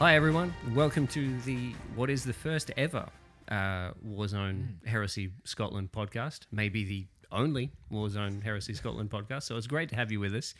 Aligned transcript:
Hi, 0.00 0.14
everyone. 0.14 0.54
Welcome 0.72 1.06
to 1.08 1.38
the 1.40 1.74
what 1.94 2.08
is 2.08 2.24
the 2.24 2.32
first 2.32 2.70
ever 2.78 3.06
uh, 3.50 3.90
Warzone 4.02 4.82
Heresy 4.86 5.32
Scotland 5.44 5.92
podcast. 5.92 6.46
Maybe 6.50 6.84
the 6.84 7.06
only 7.30 7.70
Warzone 7.92 8.42
Heresy 8.42 8.72
Scotland 8.72 9.10
podcast. 9.10 9.42
So 9.42 9.58
it's 9.58 9.66
great 9.66 9.90
to 9.90 9.96
have 9.96 10.10
you 10.10 10.18
with 10.18 10.34
us. 10.34 10.54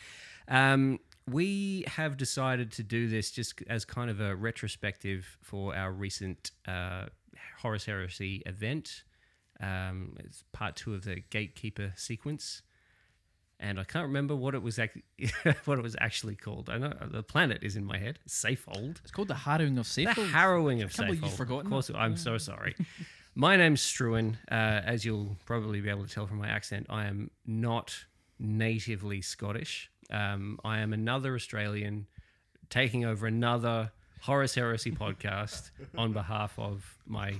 Um, 0.46 1.00
we 1.26 1.86
have 1.86 2.18
decided 2.18 2.70
to 2.72 2.82
do 2.82 3.08
this 3.08 3.30
just 3.30 3.62
as 3.66 3.86
kind 3.86 4.10
of 4.10 4.20
a 4.20 4.36
retrospective 4.36 5.38
for 5.40 5.74
our 5.74 5.90
recent 5.90 6.50
uh, 6.68 7.06
Horus 7.62 7.86
Heresy 7.86 8.42
event. 8.44 9.04
Um, 9.58 10.16
it's 10.18 10.44
part 10.52 10.76
two 10.76 10.92
of 10.92 11.04
the 11.04 11.22
Gatekeeper 11.30 11.94
sequence 11.96 12.60
and 13.60 13.78
I 13.78 13.84
can't 13.84 14.06
remember 14.06 14.34
what 14.34 14.54
it 14.54 14.62
was 14.62 14.78
actually 14.78 15.02
what 15.66 15.78
it 15.78 15.82
was 15.82 15.94
actually 16.00 16.34
called. 16.34 16.68
I 16.70 16.78
know 16.78 16.92
the 17.02 17.22
planet 17.22 17.58
is 17.62 17.76
in 17.76 17.84
my 17.84 17.98
head. 17.98 18.18
Safehold. 18.28 19.00
It's 19.02 19.12
called 19.12 19.28
the 19.28 19.34
Harrowing 19.34 19.78
of 19.78 19.86
Safehold. 19.86 20.14
The 20.16 20.26
harrowing 20.26 20.82
of 20.82 20.90
Safehold. 20.92 21.22
you've 21.22 21.34
forgotten 21.34 21.66
Of 21.66 21.70
course, 21.72 21.86
that. 21.88 21.96
I'm 21.96 22.16
so 22.16 22.38
sorry. 22.38 22.74
my 23.34 23.56
name's 23.56 23.82
Struan. 23.82 24.36
Uh, 24.50 24.54
as 24.84 25.04
you'll 25.04 25.36
probably 25.46 25.80
be 25.80 25.90
able 25.90 26.04
to 26.06 26.12
tell 26.12 26.26
from 26.26 26.38
my 26.38 26.48
accent, 26.48 26.86
I 26.88 27.04
am 27.06 27.30
not 27.46 27.94
natively 28.38 29.20
Scottish. 29.20 29.90
Um, 30.10 30.58
I 30.64 30.78
am 30.78 30.92
another 30.92 31.34
Australian 31.34 32.06
taking 32.70 33.04
over 33.04 33.26
another 33.26 33.92
Horus 34.22 34.54
Heresy 34.54 34.90
podcast 34.92 35.70
on 35.96 36.12
behalf 36.12 36.58
of 36.58 36.98
my 37.06 37.34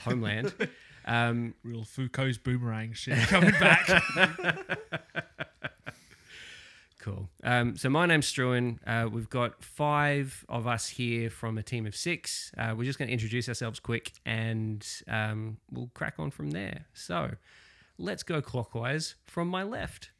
homeland. 0.00 0.54
Um, 1.08 1.54
Real 1.64 1.84
Foucault's 1.84 2.38
boomerang 2.38 2.92
shit 2.92 3.18
coming 3.28 3.52
back. 3.52 3.88
Cool. 7.00 7.28
Um, 7.42 7.76
so 7.76 7.88
my 7.88 8.04
name's 8.06 8.30
Struan. 8.30 8.78
Uh, 8.86 9.08
we've 9.08 9.30
got 9.30 9.62
five 9.62 10.44
of 10.48 10.66
us 10.66 10.88
here 10.88 11.30
from 11.30 11.56
a 11.56 11.62
team 11.62 11.86
of 11.86 11.96
six. 11.96 12.52
Uh, 12.58 12.74
we're 12.76 12.84
just 12.84 12.98
going 12.98 13.06
to 13.06 13.12
introduce 13.12 13.48
ourselves 13.48 13.80
quick, 13.80 14.12
and 14.26 14.86
um, 15.06 15.56
we'll 15.70 15.90
crack 15.94 16.14
on 16.18 16.30
from 16.30 16.50
there. 16.50 16.86
So 16.92 17.30
let's 17.98 18.22
go 18.24 18.42
clockwise 18.42 19.14
from 19.26 19.48
my 19.48 19.62
left. 19.62 20.10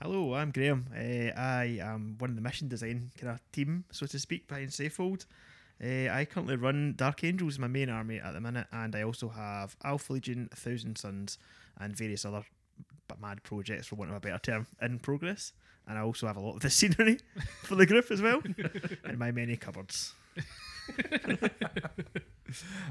Hello, 0.00 0.34
I'm 0.34 0.52
Graham. 0.52 0.86
Uh, 0.94 1.36
I 1.36 1.78
am 1.82 2.16
one 2.18 2.30
of 2.30 2.36
the 2.36 2.42
mission 2.42 2.68
design 2.68 3.10
kind 3.18 3.32
of 3.32 3.40
team, 3.50 3.84
so 3.90 4.06
to 4.06 4.18
speak, 4.20 4.46
behind 4.46 4.68
Safehold. 4.68 5.24
Uh, 5.82 6.08
I 6.10 6.24
currently 6.24 6.56
run 6.56 6.94
Dark 6.96 7.22
Angels, 7.22 7.58
my 7.58 7.68
main 7.68 7.88
army 7.88 8.18
at 8.18 8.32
the 8.32 8.40
minute, 8.40 8.66
and 8.72 8.96
I 8.96 9.02
also 9.02 9.28
have 9.28 9.76
Alpha 9.84 10.12
Legion, 10.12 10.48
Thousand 10.54 10.98
Sons, 10.98 11.38
and 11.78 11.96
various 11.96 12.24
other 12.24 12.42
mad 13.20 13.42
projects, 13.42 13.86
for 13.86 13.96
want 13.96 14.10
of 14.10 14.16
a 14.16 14.20
better 14.20 14.38
term, 14.38 14.66
in 14.82 14.98
progress. 14.98 15.52
And 15.86 15.96
I 15.96 16.02
also 16.02 16.26
have 16.26 16.36
a 16.36 16.40
lot 16.40 16.56
of 16.56 16.60
the 16.60 16.70
scenery 16.78 17.18
for 17.62 17.76
the 17.76 17.86
group 17.86 18.10
as 18.10 18.20
well, 18.20 18.42
in 19.08 19.18
my 19.18 19.30
many 19.30 19.56
cupboards. 19.56 20.14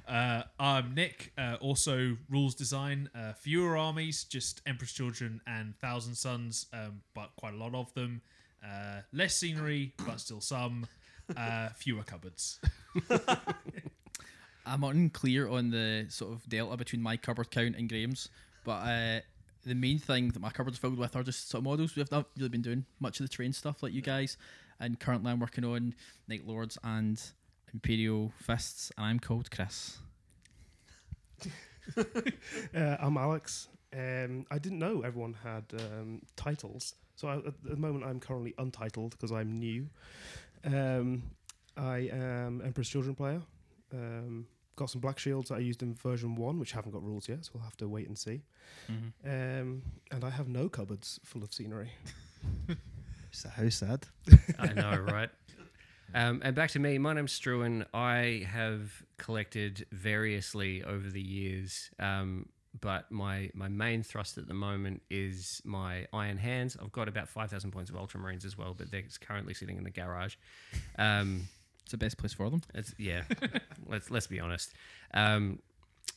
Uh, 0.07 0.43
I'm 0.59 0.93
Nick, 0.93 1.33
uh, 1.37 1.57
also 1.59 2.17
rules 2.29 2.55
design. 2.55 3.09
Uh, 3.15 3.33
fewer 3.33 3.75
armies, 3.75 4.23
just 4.23 4.61
Emperor's 4.65 4.91
Children 4.91 5.41
and 5.47 5.75
Thousand 5.79 6.15
Sons, 6.15 6.67
um, 6.73 7.01
but 7.13 7.31
quite 7.37 7.53
a 7.53 7.57
lot 7.57 7.73
of 7.73 7.93
them. 7.93 8.21
Uh, 8.63 9.01
less 9.11 9.35
scenery, 9.35 9.93
but 10.05 10.19
still 10.19 10.41
some. 10.41 10.87
Uh, 11.35 11.69
fewer 11.75 12.03
cupboards. 12.03 12.59
I'm 14.65 14.83
unclear 14.83 15.47
on 15.47 15.69
the 15.71 16.07
sort 16.09 16.33
of 16.33 16.47
delta 16.49 16.75
between 16.77 17.01
my 17.01 17.17
cupboard 17.17 17.51
count 17.51 17.75
and 17.77 17.87
Graham's, 17.89 18.29
but 18.63 18.79
uh, 18.87 19.19
the 19.65 19.75
main 19.75 19.97
thing 19.99 20.29
that 20.29 20.39
my 20.39 20.49
cupboard's 20.49 20.77
filled 20.77 20.97
with 20.97 21.15
are 21.15 21.23
just 21.23 21.49
sort 21.49 21.59
of 21.59 21.65
models. 21.65 21.95
We've 21.95 22.11
not 22.11 22.27
really 22.37 22.49
been 22.49 22.61
doing 22.61 22.85
much 22.99 23.19
of 23.19 23.25
the 23.25 23.33
train 23.33 23.53
stuff 23.53 23.81
like 23.81 23.93
you 23.93 24.01
guys, 24.01 24.37
and 24.79 24.99
currently 24.99 25.31
I'm 25.31 25.39
working 25.39 25.63
on 25.63 25.95
Night 26.27 26.45
Lords 26.45 26.77
and 26.83 27.21
Imperial 27.73 28.33
Fists, 28.39 28.91
and 28.97 29.05
I'm 29.05 29.19
called 29.19 29.51
Chris. 29.51 29.97
Uh, 32.75 32.97
I'm 32.99 33.15
Alex. 33.15 33.69
Um, 33.93 34.45
I 34.51 34.57
didn't 34.57 34.79
know 34.79 35.03
everyone 35.03 35.33
had 35.41 35.63
um, 35.79 36.21
titles, 36.35 36.95
so 37.15 37.29
I, 37.29 37.37
at 37.37 37.63
the 37.63 37.77
moment 37.77 38.03
I'm 38.03 38.19
currently 38.19 38.53
untitled 38.57 39.11
because 39.11 39.31
I'm 39.31 39.57
new. 39.57 39.87
Um, 40.65 41.23
I 41.75 42.09
am 42.11 42.61
Emperor's 42.63 42.89
Children 42.89 43.15
player. 43.15 43.41
Um, 43.93 44.47
got 44.75 44.89
some 44.89 45.01
black 45.01 45.17
shields 45.19 45.49
that 45.49 45.55
I 45.55 45.59
used 45.59 45.81
in 45.81 45.93
version 45.95 46.35
one, 46.35 46.59
which 46.59 46.71
haven't 46.71 46.91
got 46.91 47.03
rules 47.03 47.27
yet, 47.29 47.45
so 47.45 47.51
we'll 47.55 47.63
have 47.63 47.77
to 47.77 47.87
wait 47.87 48.07
and 48.07 48.17
see. 48.17 48.41
Um, 49.25 49.81
and 50.11 50.23
I 50.23 50.29
have 50.29 50.47
no 50.47 50.69
cupboards 50.69 51.19
full 51.23 51.43
of 51.43 51.53
scenery. 51.53 51.91
So 53.31 53.49
how 53.49 53.67
sad. 53.69 54.05
I 54.57 54.73
know, 54.73 54.95
right? 55.11 55.29
Um, 56.15 56.41
and 56.43 56.55
back 56.55 56.71
to 56.71 56.79
me. 56.79 56.97
My 56.97 57.13
name's 57.13 57.37
Struan. 57.37 57.85
I 57.93 58.47
have 58.49 59.03
collected 59.17 59.85
variously 59.91 60.81
over 60.83 61.09
the 61.09 61.21
years, 61.21 61.91
um, 61.99 62.47
but 62.81 63.11
my 63.11 63.49
my 63.53 63.67
main 63.67 64.03
thrust 64.03 64.37
at 64.37 64.47
the 64.47 64.53
moment 64.53 65.01
is 65.09 65.61
my 65.65 66.07
Iron 66.13 66.37
Hands. 66.37 66.75
I've 66.81 66.91
got 66.91 67.07
about 67.07 67.29
five 67.29 67.49
thousand 67.49 67.71
points 67.71 67.89
of 67.89 67.95
Ultramarines 67.95 68.45
as 68.45 68.57
well, 68.57 68.73
but 68.77 68.91
they're 68.91 69.03
currently 69.21 69.53
sitting 69.53 69.77
in 69.77 69.83
the 69.83 69.89
garage. 69.91 70.35
Um, 70.97 71.47
It's 71.83 71.91
the 71.91 71.97
best 71.97 72.17
place 72.17 72.33
for 72.33 72.49
them. 72.49 72.61
it's, 72.73 72.93
yeah, 72.97 73.23
let's 73.87 74.11
let's 74.11 74.27
be 74.27 74.39
honest. 74.39 74.73
Um, 75.13 75.59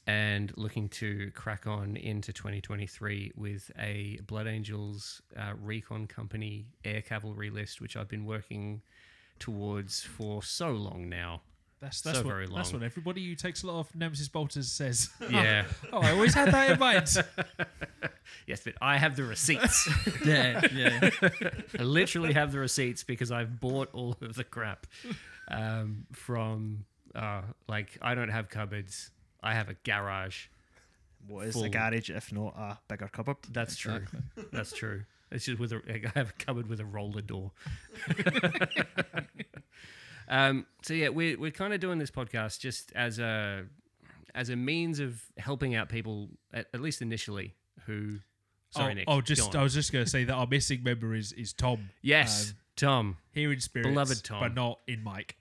and 0.06 0.52
looking 0.56 0.88
to 0.88 1.30
crack 1.34 1.66
on 1.66 1.96
into 1.96 2.32
2023 2.32 3.32
with 3.36 3.70
a 3.78 4.18
Blood 4.26 4.46
Angels 4.46 5.20
uh, 5.36 5.52
Recon 5.60 6.06
Company 6.06 6.66
air 6.84 7.02
cavalry 7.02 7.50
list, 7.50 7.80
which 7.80 7.96
I've 7.96 8.08
been 8.08 8.24
working 8.24 8.82
towards 9.38 10.00
for 10.02 10.42
so 10.42 10.70
long 10.70 11.08
now. 11.08 11.42
That's 11.80 12.02
that's 12.02 12.18
So 12.18 12.24
what 12.24 12.30
very 12.34 12.46
that's 12.46 12.72
what 12.72 12.82
everybody 12.82 13.26
who 13.26 13.34
takes 13.34 13.62
a 13.62 13.66
lot 13.66 13.80
of 13.80 13.96
Nemesis 13.96 14.28
Bolters 14.28 14.70
says. 14.70 15.08
Yeah. 15.30 15.64
oh, 15.92 16.00
I 16.00 16.10
always 16.10 16.34
had 16.34 16.52
that 16.52 16.70
in 16.72 16.78
mind. 16.78 17.08
yes, 18.46 18.60
but 18.62 18.74
I 18.82 18.98
have 18.98 19.16
the 19.16 19.24
receipts. 19.24 19.88
yeah, 20.24 20.60
yeah. 20.74 21.10
I 21.78 21.82
literally 21.82 22.34
have 22.34 22.52
the 22.52 22.58
receipts 22.58 23.02
because 23.04 23.30
I've 23.30 23.60
bought 23.60 23.88
all 23.94 24.16
of 24.20 24.34
the 24.34 24.44
crap 24.44 24.86
um, 25.48 26.06
from. 26.12 26.84
Uh, 27.14 27.42
like 27.68 27.98
I 28.02 28.14
don't 28.14 28.28
have 28.28 28.50
cupboards. 28.50 29.10
I 29.42 29.54
have 29.54 29.68
a 29.68 29.74
garage. 29.84 30.46
What 31.26 31.46
is 31.46 31.54
Full. 31.54 31.64
a 31.64 31.68
garage 31.68 32.10
if 32.10 32.32
not 32.32 32.54
a 32.56 32.78
bigger 32.88 33.08
cupboard? 33.08 33.36
That's 33.50 33.76
true. 33.76 33.96
Exactly. 33.96 34.44
That's 34.52 34.72
true. 34.72 35.02
It's 35.32 35.44
just 35.44 35.58
with 35.60 35.72
a, 35.72 35.80
I 35.88 36.18
have 36.18 36.30
a 36.30 36.44
cupboard 36.44 36.68
with 36.68 36.80
a 36.80 36.84
roller 36.84 37.20
door. 37.22 37.52
Um, 40.30 40.64
so 40.82 40.94
yeah, 40.94 41.08
we're 41.10 41.38
we're 41.38 41.50
kind 41.50 41.74
of 41.74 41.80
doing 41.80 41.98
this 41.98 42.10
podcast 42.10 42.60
just 42.60 42.92
as 42.94 43.18
a 43.18 43.64
as 44.34 44.48
a 44.48 44.56
means 44.56 45.00
of 45.00 45.20
helping 45.36 45.74
out 45.74 45.88
people 45.88 46.28
at, 46.54 46.66
at 46.72 46.80
least 46.80 47.02
initially 47.02 47.54
who. 47.86 48.18
Sorry, 48.70 48.92
oh, 48.92 48.94
Nick. 48.94 49.04
oh, 49.08 49.20
just. 49.20 49.56
I 49.56 49.64
was 49.64 49.74
just 49.74 49.92
going 49.92 50.04
to 50.04 50.10
say 50.10 50.22
that 50.22 50.32
our 50.32 50.46
missing 50.46 50.82
member 50.84 51.14
is 51.14 51.32
is 51.32 51.52
Tom. 51.52 51.90
yes, 52.02 52.50
um, 52.50 52.56
Tom. 52.76 53.16
here 53.32 53.52
in 53.52 53.58
spirit, 53.58 53.88
Beloved 53.88 54.22
Tom. 54.24 54.40
but 54.40 54.54
not 54.54 54.78
in 54.86 55.02
mic. 55.02 55.36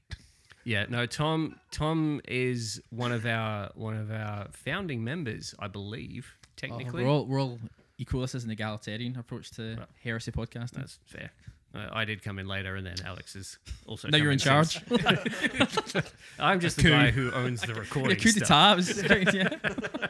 Yeah, 0.64 0.86
no, 0.90 1.06
Tom. 1.06 1.60
Tom 1.72 2.22
is 2.28 2.82
one 2.90 3.12
of 3.12 3.28
our 3.28 3.70
one 3.76 3.96
of 3.96 4.10
our 4.12 4.48
founding 4.52 5.04
members, 5.04 5.54
I 5.60 5.68
believe. 5.68 6.36
Technically, 6.56 7.04
we're 7.04 7.10
all 7.10 7.26
we're 7.28 7.40
all 7.40 7.60
equal. 8.00 8.22
This 8.22 8.34
is 8.34 8.44
an 8.46 8.50
egalitarian 8.50 9.16
approach 9.18 9.52
to 9.52 9.76
Right. 9.78 9.88
heresy 10.04 10.32
podcasting. 10.32 10.72
that's 10.78 11.00
fair. 11.06 11.32
Uh, 11.74 11.88
I 11.92 12.06
did 12.06 12.24
come 12.24 12.40
in 12.40 12.48
later, 12.48 12.76
and 12.76 12.86
then 12.86 12.96
Alex 13.06 13.36
is 13.36 13.60
also. 13.86 14.10
come 14.10 14.20
you're 14.22 14.32
in 14.32 14.40
charge. 14.40 14.82
I'm 16.40 16.60
just 16.60 16.78
the 16.78 16.84
Coup. 16.84 16.90
guy 16.90 17.12
who 17.12 17.32
owns 17.32 17.62
the 17.62 17.74
yeah, 17.74 17.80
recording. 17.80 18.18
coup 18.18 18.30
stuff. 18.30 18.80
d'etat. 18.86 19.34
yeah. 19.34 20.08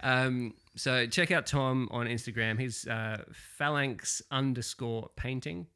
Um, 0.00 0.54
so 0.76 1.06
check 1.06 1.30
out 1.30 1.46
Tom 1.46 1.88
on 1.90 2.06
Instagram. 2.06 2.58
He's 2.60 2.86
uh, 2.86 3.22
phalanx 3.32 4.20
underscore 4.30 5.08
painting. 5.16 5.66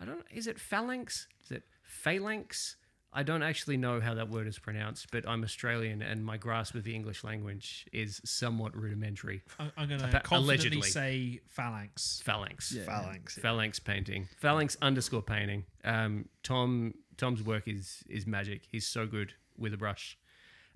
I 0.00 0.04
don't. 0.04 0.24
Is 0.32 0.46
it 0.46 0.60
phalanx? 0.60 1.26
Is 1.44 1.50
it 1.50 1.64
phalanx? 1.82 2.76
I 3.16 3.22
don't 3.22 3.42
actually 3.42 3.78
know 3.78 3.98
how 3.98 4.12
that 4.12 4.28
word 4.28 4.46
is 4.46 4.58
pronounced, 4.58 5.10
but 5.10 5.26
I'm 5.26 5.42
Australian 5.42 6.02
and 6.02 6.22
my 6.22 6.36
grasp 6.36 6.74
of 6.74 6.84
the 6.84 6.94
English 6.94 7.24
language 7.24 7.86
is 7.90 8.20
somewhat 8.26 8.76
rudimentary. 8.76 9.42
I'm, 9.58 9.72
I'm 9.74 9.88
going 9.88 10.00
to 10.00 10.06
confidently 10.20 10.36
allegedly. 10.36 10.82
say 10.82 11.40
phalanx. 11.48 12.20
Phalanx. 12.22 12.72
Yeah. 12.72 12.84
Phalanx. 12.84 13.38
Phalanx 13.38 13.78
painting. 13.80 14.28
Phalanx 14.38 14.76
underscore 14.82 15.22
painting. 15.22 15.64
Um, 15.82 16.28
Tom 16.42 16.92
Tom's 17.16 17.42
work 17.42 17.66
is 17.66 18.04
is 18.06 18.26
magic. 18.26 18.64
He's 18.70 18.86
so 18.86 19.06
good 19.06 19.32
with 19.56 19.72
a 19.72 19.78
brush. 19.78 20.18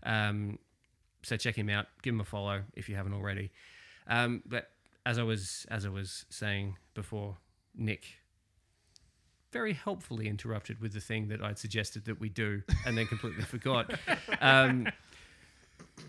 Um, 0.03 0.59
so 1.23 1.37
check 1.37 1.57
him 1.57 1.69
out. 1.69 1.89
Give 2.01 2.15
him 2.15 2.21
a 2.23 2.25
follow 2.25 2.63
if 2.75 2.89
you 2.89 2.97
haven't 2.97 3.13
already. 3.13 3.51
Um, 4.07 4.43
but 4.47 4.71
as 5.05 5.19
I 5.19 5.25
was 5.25 5.67
as 5.71 5.85
I 5.85 5.91
was 5.91 6.25
saying 6.31 6.79
before, 6.95 7.37
Nick 7.75 8.20
very 9.51 9.73
helpfully 9.73 10.29
interrupted 10.29 10.81
with 10.81 10.93
the 10.93 11.01
thing 11.01 11.29
that 11.29 11.43
I'd 11.43 11.59
suggested 11.59 12.05
that 12.07 12.21
we 12.21 12.29
do, 12.29 12.63
and 12.87 12.97
then 12.97 13.07
completely 13.07 13.45
forgot. 13.45 13.93
Um, 14.41 14.87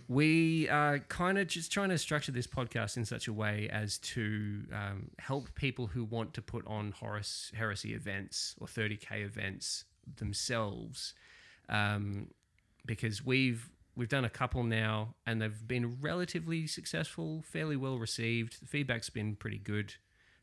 we 0.08 0.70
are 0.70 1.00
kind 1.00 1.38
of 1.38 1.48
just 1.48 1.72
trying 1.72 1.90
to 1.90 1.98
structure 1.98 2.32
this 2.32 2.48
podcast 2.48 2.98
in 2.98 3.06
such 3.06 3.28
a 3.28 3.34
way 3.34 3.70
as 3.72 3.98
to 4.00 4.64
um, 4.74 5.10
help 5.20 5.54
people 5.56 5.88
who 5.88 6.04
want 6.04 6.34
to 6.36 6.42
put 6.42 6.66
on 6.68 6.92
Horus 6.92 7.52
heresy 7.56 7.94
events 7.94 8.56
or 8.60 8.68
30k 8.68 9.24
events 9.24 9.86
themselves, 10.18 11.14
um, 11.70 12.28
because 12.86 13.26
we've 13.26 13.70
we've 13.96 14.10
done 14.10 14.26
a 14.26 14.30
couple 14.30 14.64
now, 14.64 15.16
and 15.26 15.42
they've 15.42 15.68
been 15.68 15.98
relatively 16.02 16.68
successful, 16.68 17.44
fairly 17.46 17.76
well 17.76 17.98
received. 17.98 18.62
The 18.62 18.68
feedback's 18.68 19.10
been 19.10 19.36
pretty 19.36 19.60
good, 19.60 19.96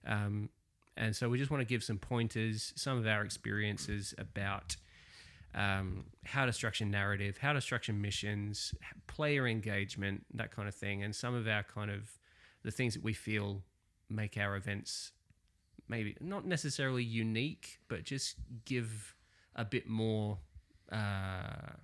um, 0.06 0.50
and 0.99 1.15
so 1.15 1.29
we 1.29 1.39
just 1.39 1.50
want 1.50 1.61
to 1.61 1.67
give 1.67 1.83
some 1.83 1.97
pointers, 1.97 2.73
some 2.77 2.99
of 2.99 3.06
our 3.06 3.23
experiences 3.23 4.15
about 4.19 4.77
um, 5.55 6.05
how 6.25 6.45
to 6.45 6.53
structure 6.53 6.85
narrative, 6.85 7.39
how 7.39 7.53
to 7.53 7.61
structure 7.61 7.93
missions, 7.93 8.75
player 9.06 9.47
engagement, 9.47 10.27
that 10.35 10.50
kind 10.50 10.69
of 10.69 10.75
thing, 10.75 11.03
and 11.03 11.15
some 11.15 11.35
of 11.35 11.47
our 11.47 11.62
kind 11.62 11.91
of 11.91 12.11
the 12.65 12.71
things 12.71 12.95
that 12.95 13.03
we 13.03 13.12
feel 13.12 13.62
make 14.11 14.37
our 14.37 14.56
events 14.56 15.12
maybe 15.89 16.17
not 16.21 16.45
necessarily 16.45 17.03
unique, 17.03 17.79
but 17.89 18.05
just 18.05 18.37
give 18.65 19.15
a 19.56 19.65
bit 19.65 19.89
more. 19.89 20.39
Uh, 20.91 21.75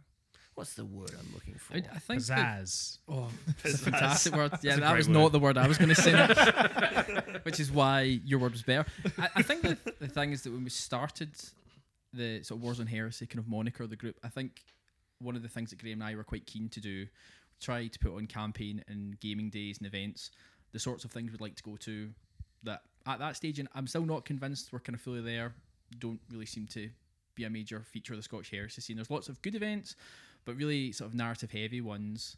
what's 0.55 0.75
the 0.75 0.85
word 0.85 1.11
I'm 1.19 1.33
looking 1.35 1.55
for? 1.55 1.75
I, 1.75 1.79
I 1.79 1.99
think 1.99 2.23
that- 2.27 2.62
Pizzazz. 2.62 2.99
Oh, 3.09 3.29
it's 3.65 3.75
a 3.75 3.79
fantastic 3.79 4.35
word. 4.35 4.53
Yeah, 4.62 4.77
that 4.77 4.97
was 4.97 5.09
word. 5.09 5.15
not 5.15 5.33
the 5.33 5.39
word 5.39 5.59
I 5.59 5.67
was 5.67 5.79
going 5.79 5.89
to 5.91 5.95
say, 5.95 6.12
which 7.43 7.61
is 7.61 7.71
why 7.71 8.03
your 8.25 8.39
word 8.39 8.53
was 8.53 8.62
better. 8.62 8.87
I, 9.19 9.29
I 9.37 9.43
think 9.43 9.62
the, 9.62 9.79
the 10.01 10.09
thing 10.09 10.33
is 10.33 10.43
that 10.43 10.53
when 10.53 10.65
we 10.65 10.71
started 10.71 11.31
the 12.12 12.43
sort 12.43 12.62
of 12.62 12.69
Warzone 12.69 12.89
Heresy 12.89 13.27
kind 13.27 13.41
of 13.41 13.49
moniker 13.49 13.83
of 13.85 13.91
the 13.91 13.97
group, 13.97 14.17
I 14.23 14.29
think 14.29 14.62
one 15.19 15.37
of 15.37 15.43
the 15.43 15.49
things 15.49 15.71
that 15.71 15.81
Graham 15.81 16.01
and 16.01 16.11
I 16.11 16.15
were 16.15 16.25
quite 16.25 16.47
keen 16.47 16.69
to 16.71 16.81
do, 16.81 17.06
try 17.61 17.87
to 17.87 17.99
put 17.99 18.15
on 18.15 18.27
campaign 18.27 18.85
and 18.89 19.19
gaming 19.21 19.51
days 19.51 19.79
and 19.79 19.87
events, 19.87 20.31
the 20.73 20.79
sorts 20.79 21.05
of 21.05 21.11
things 21.11 21.31
we'd 21.33 21.41
like 21.41 21.56
to 21.56 21.62
go 21.62 21.77
to 21.77 22.11
that 22.62 22.83
at 23.06 23.19
that 23.19 23.37
stage, 23.37 23.59
and 23.59 23.69
I'm 23.75 23.87
still 23.87 24.05
not 24.06 24.25
convinced 24.25 24.73
we're 24.73 24.81
kind 24.81 24.95
of 24.95 25.01
fully 25.01 25.21
there, 25.21 25.55
don't 25.99 26.21
really 26.31 26.47
seem 26.47 26.67
to 26.69 26.89
be 27.35 27.45
a 27.45 27.51
major 27.51 27.81
feature 27.81 28.12
of 28.12 28.19
the 28.19 28.23
Scottish 28.23 28.51
Heresy 28.51 28.81
scene. 28.81 28.97
There's 28.97 29.11
lots 29.11 29.29
of 29.29 29.41
good 29.43 29.55
events, 29.55 29.97
but 30.44 30.56
really 30.56 30.93
sort 30.93 31.08
of 31.08 31.14
narrative 31.14 31.50
heavy 31.52 31.81
ones 31.81 32.37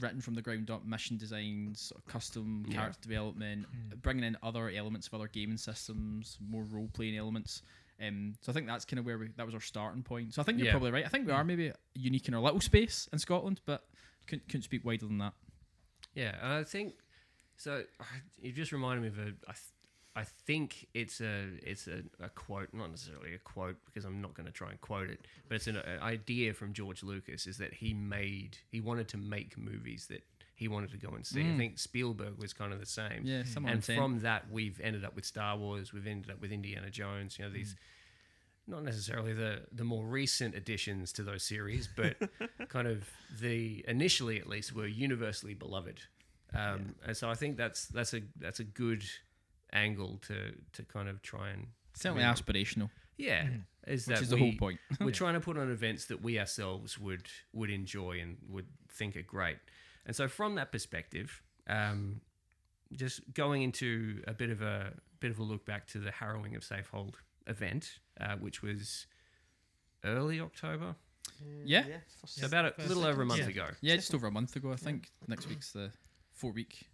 written 0.00 0.20
from 0.20 0.34
the 0.34 0.42
ground 0.42 0.70
up, 0.70 0.84
mission 0.84 1.16
designs, 1.16 1.80
sort 1.80 1.98
of 2.00 2.06
custom 2.06 2.64
Yeah. 2.68 2.74
character 2.76 3.00
development, 3.08 3.66
bringing 4.02 4.24
in 4.24 4.36
other 4.42 4.68
elements 4.70 5.06
of 5.06 5.14
other 5.14 5.28
gaming 5.28 5.56
systems, 5.56 6.36
more 6.46 6.62
role 6.64 6.88
playing 6.92 7.16
elements. 7.16 7.62
Um, 8.00 8.34
so 8.42 8.52
I 8.52 8.54
think 8.54 8.66
that's 8.66 8.84
kind 8.84 8.98
of 9.00 9.06
where 9.06 9.16
we 9.18 9.28
that 9.36 9.46
was 9.46 9.54
our 9.54 9.60
starting 9.62 10.02
point. 10.02 10.34
So 10.34 10.42
I 10.42 10.44
think 10.44 10.58
you're 10.58 10.66
Yeah. 10.66 10.72
probably 10.72 10.90
right. 10.90 11.06
I 11.06 11.08
think 11.08 11.26
we 11.26 11.32
are 11.32 11.42
maybe 11.42 11.72
unique 11.94 12.28
in 12.28 12.34
our 12.34 12.40
little 12.42 12.60
space 12.60 13.08
in 13.12 13.18
Scotland, 13.18 13.60
but 13.64 13.88
couldn't, 14.26 14.46
couldn't 14.46 14.62
speak 14.62 14.84
wider 14.84 15.06
than 15.06 15.18
that. 15.18 15.32
Yeah, 16.14 16.36
and 16.42 16.52
I 16.52 16.64
think 16.64 16.94
so. 17.56 17.84
You 18.42 18.52
just 18.52 18.72
reminded 18.72 19.02
me 19.02 19.08
of 19.08 19.18
a. 19.18 19.32
I, 19.48 19.52
th- 19.52 19.72
I 20.16 20.24
think 20.24 20.88
it's 20.94 21.20
a 21.20 21.44
it's 21.62 21.86
a, 21.86 22.02
a 22.20 22.28
quote, 22.30 22.68
not 22.72 22.90
necessarily 22.90 23.34
a 23.34 23.38
quote 23.38 23.76
because 23.86 24.04
I'm 24.04 24.20
not 24.20 24.34
going 24.34 24.46
to 24.46 24.52
try 24.52 24.70
and 24.70 24.80
quote 24.80 25.08
it, 25.10 25.20
but 25.48 25.56
it's 25.56 25.66
an, 25.68 25.76
an 25.76 26.00
idea 26.00 26.54
from 26.54 26.72
George 26.72 27.02
Lucas 27.02 27.46
is 27.46 27.58
that 27.58 27.74
he 27.74 27.94
made 27.94 28.58
he 28.70 28.80
wanted 28.80 29.08
to 29.08 29.16
make 29.16 29.56
movies 29.56 30.06
that 30.08 30.24
he 30.56 30.66
wanted 30.66 30.90
to 30.90 30.96
go 30.96 31.10
and 31.14 31.24
see. 31.24 31.40
I 31.42 31.56
think 31.56 31.78
Spielberg 31.78 32.36
was 32.36 32.52
kind 32.52 32.72
of 32.72 32.80
the 32.80 32.86
same. 32.86 33.22
Yeah, 33.22 33.44
someone 33.44 33.74
and 33.74 33.84
saying. 33.84 33.98
from 33.98 34.20
that 34.20 34.50
we've 34.50 34.80
ended 34.82 35.04
up 35.04 35.14
with 35.14 35.24
Star 35.24 35.56
Wars. 35.56 35.92
We've 35.92 36.06
ended 36.06 36.32
up 36.32 36.40
with 36.40 36.50
Indiana 36.50 36.90
Jones. 36.90 37.38
You 37.38 37.44
know 37.44 37.52
these. 37.52 37.76
Not 38.66 38.82
necessarily 38.84 39.32
the, 39.32 39.62
the 39.72 39.84
more 39.84 40.04
recent 40.04 40.54
additions 40.54 41.10
to 41.14 41.22
those 41.22 41.42
series, 41.42 41.88
but 41.96 42.16
kind 42.68 42.86
of 42.86 43.08
the 43.40 43.82
initially 43.88 44.38
at 44.38 44.46
least 44.46 44.74
were 44.74 44.86
universally 44.86 45.54
beloved. 45.54 46.00
Um, 46.54 46.94
And 47.06 47.16
so 47.16 47.30
I 47.30 47.34
think 47.34 47.56
that's 47.56 47.86
that's 47.86 48.12
a 48.12 48.20
that's 48.38 48.60
a 48.60 48.64
good 48.64 49.04
angle 49.72 50.18
to 50.26 50.52
to 50.72 50.82
kind 50.84 51.08
of 51.08 51.22
try 51.22 51.50
and 51.50 51.68
certainly 51.94 52.22
Yeah. 52.22 52.32
aspirational, 52.32 52.90
yeah 53.16 53.48
is 53.86 54.06
which 54.06 54.16
that 54.16 54.22
is 54.22 54.28
the 54.30 54.36
whole 54.36 54.52
point. 54.58 54.78
we're 55.00 55.10
trying 55.10 55.34
to 55.34 55.40
put 55.40 55.56
on 55.56 55.70
events 55.70 56.06
that 56.06 56.22
we 56.22 56.38
ourselves 56.38 56.98
would 56.98 57.26
would 57.52 57.70
enjoy 57.70 58.20
and 58.20 58.36
would 58.48 58.66
think 58.90 59.16
are 59.16 59.22
great. 59.22 59.58
And 60.06 60.14
so 60.14 60.28
from 60.28 60.54
that 60.56 60.72
perspective, 60.72 61.42
um, 61.68 62.20
just 62.92 63.20
going 63.34 63.62
into 63.62 64.22
a 64.26 64.32
bit 64.34 64.50
of 64.50 64.62
a 64.62 64.92
bit 65.20 65.30
of 65.30 65.38
a 65.38 65.42
look 65.42 65.64
back 65.66 65.86
to 65.88 65.98
the 65.98 66.10
harrowing 66.10 66.54
of 66.54 66.62
Safehold 66.62 67.14
event, 67.46 67.98
uh, 68.20 68.36
which 68.36 68.62
was 68.62 69.06
early 70.04 70.40
October, 70.40 70.94
Yeah. 71.64 71.84
so 72.26 72.46
about 72.46 72.78
a 72.78 72.82
little 72.86 73.04
over 73.04 73.22
a 73.22 73.26
month 73.26 73.40
yeah. 73.40 73.48
ago. 73.48 73.66
Yeah, 73.80 73.96
just 73.96 74.14
over 74.14 74.26
a 74.26 74.30
month 74.30 74.54
ago, 74.56 74.72
I 74.72 74.76
think. 74.76 75.10
Next 75.26 75.48
week's 75.48 75.72
the 75.72 75.90
four 76.32 76.52
week. 76.52 76.88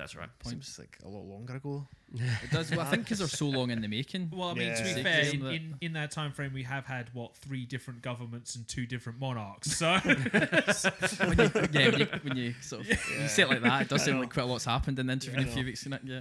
That's 0.00 0.16
right. 0.16 0.30
Seems 0.46 0.78
like 0.78 0.96
a 1.04 1.08
lot 1.08 1.24
longer 1.26 1.56
ago. 1.56 1.86
It 2.14 2.50
does. 2.50 2.70
Well, 2.70 2.80
I 2.80 2.84
think 2.86 3.04
because 3.04 3.18
they're 3.18 3.28
so 3.28 3.46
long 3.46 3.70
in 3.70 3.82
the 3.82 3.86
making. 3.86 4.30
Well, 4.34 4.48
I 4.48 4.54
mean, 4.54 4.74
to 4.74 4.82
Yeah. 4.82 4.94
be 4.94 5.02
fair, 5.02 5.20
in, 5.26 5.46
in, 5.46 5.74
in 5.82 5.92
that 5.92 6.10
time 6.10 6.32
frame, 6.32 6.54
we 6.54 6.62
have 6.62 6.86
had 6.86 7.10
what 7.12 7.36
three 7.36 7.66
different 7.66 8.00
governments 8.00 8.56
and 8.56 8.66
two 8.66 8.86
different 8.86 9.20
monarchs. 9.20 9.76
So 9.76 9.98
when 10.02 11.38
you, 11.38 11.50
yeah, 11.72 11.90
when 11.90 11.98
you, 12.00 12.06
when 12.22 12.36
you 12.38 12.54
sort 12.62 12.80
of 12.82 12.86
when 12.88 13.22
you 13.22 13.28
say 13.28 13.42
it 13.42 13.48
like 13.50 13.60
that, 13.62 13.82
it 13.82 13.88
does 13.88 14.04
sound 14.04 14.20
like 14.20 14.32
quite 14.32 14.44
a 14.44 14.46
lot's 14.46 14.64
happened 14.64 14.98
in 14.98 15.06
the 15.06 15.12
intervening 15.12 15.42
in 15.46 15.52
a 15.52 15.54
few 15.54 15.64
weeks. 15.66 15.84
In 15.84 15.92
it, 15.92 16.00
yeah. 16.04 16.20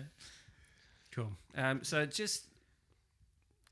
Cool. 1.13 1.31
Um, 1.55 1.79
so 1.83 2.05
just 2.05 2.43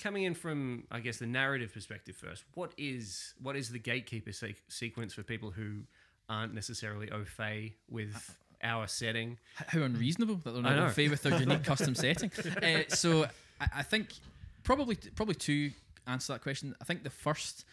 coming 0.02 0.24
in 0.24 0.34
from, 0.36 0.84
I 0.90 1.02
guess, 1.02 1.18
the 1.18 1.28
narrative 1.28 1.74
perspective 1.74 2.16
first. 2.16 2.46
What 2.54 2.72
is 2.78 3.34
what 3.42 3.56
is 3.58 3.70
the 3.70 3.80
gatekeeper 3.80 4.32
se- 4.32 4.56
sequence 4.70 5.14
for 5.14 5.24
people 5.24 5.52
who 5.52 5.82
aren't 6.30 6.54
necessarily 6.54 7.12
au 7.12 7.26
fait 7.26 7.74
with 7.90 8.38
our 8.64 8.88
setting? 8.88 9.38
How 9.56 9.82
unreasonable 9.82 10.42
that 10.44 10.52
they're 10.52 10.62
not 10.62 10.78
in 10.78 10.90
favour 10.90 11.08
okay 11.08 11.10
with 11.10 11.24
their 11.24 11.40
unique 11.40 11.64
custom 11.72 11.96
setting. 11.96 12.32
Uh, 12.62 12.84
so 12.90 13.24
I, 13.60 13.68
I 13.78 13.84
think 13.84 14.10
probably 14.64 14.98
probably 15.16 15.36
to 15.36 15.72
answer 16.06 16.34
that 16.34 16.42
question. 16.42 16.76
I 16.82 16.86
think 16.86 17.04
the 17.04 17.10
first 17.10 17.66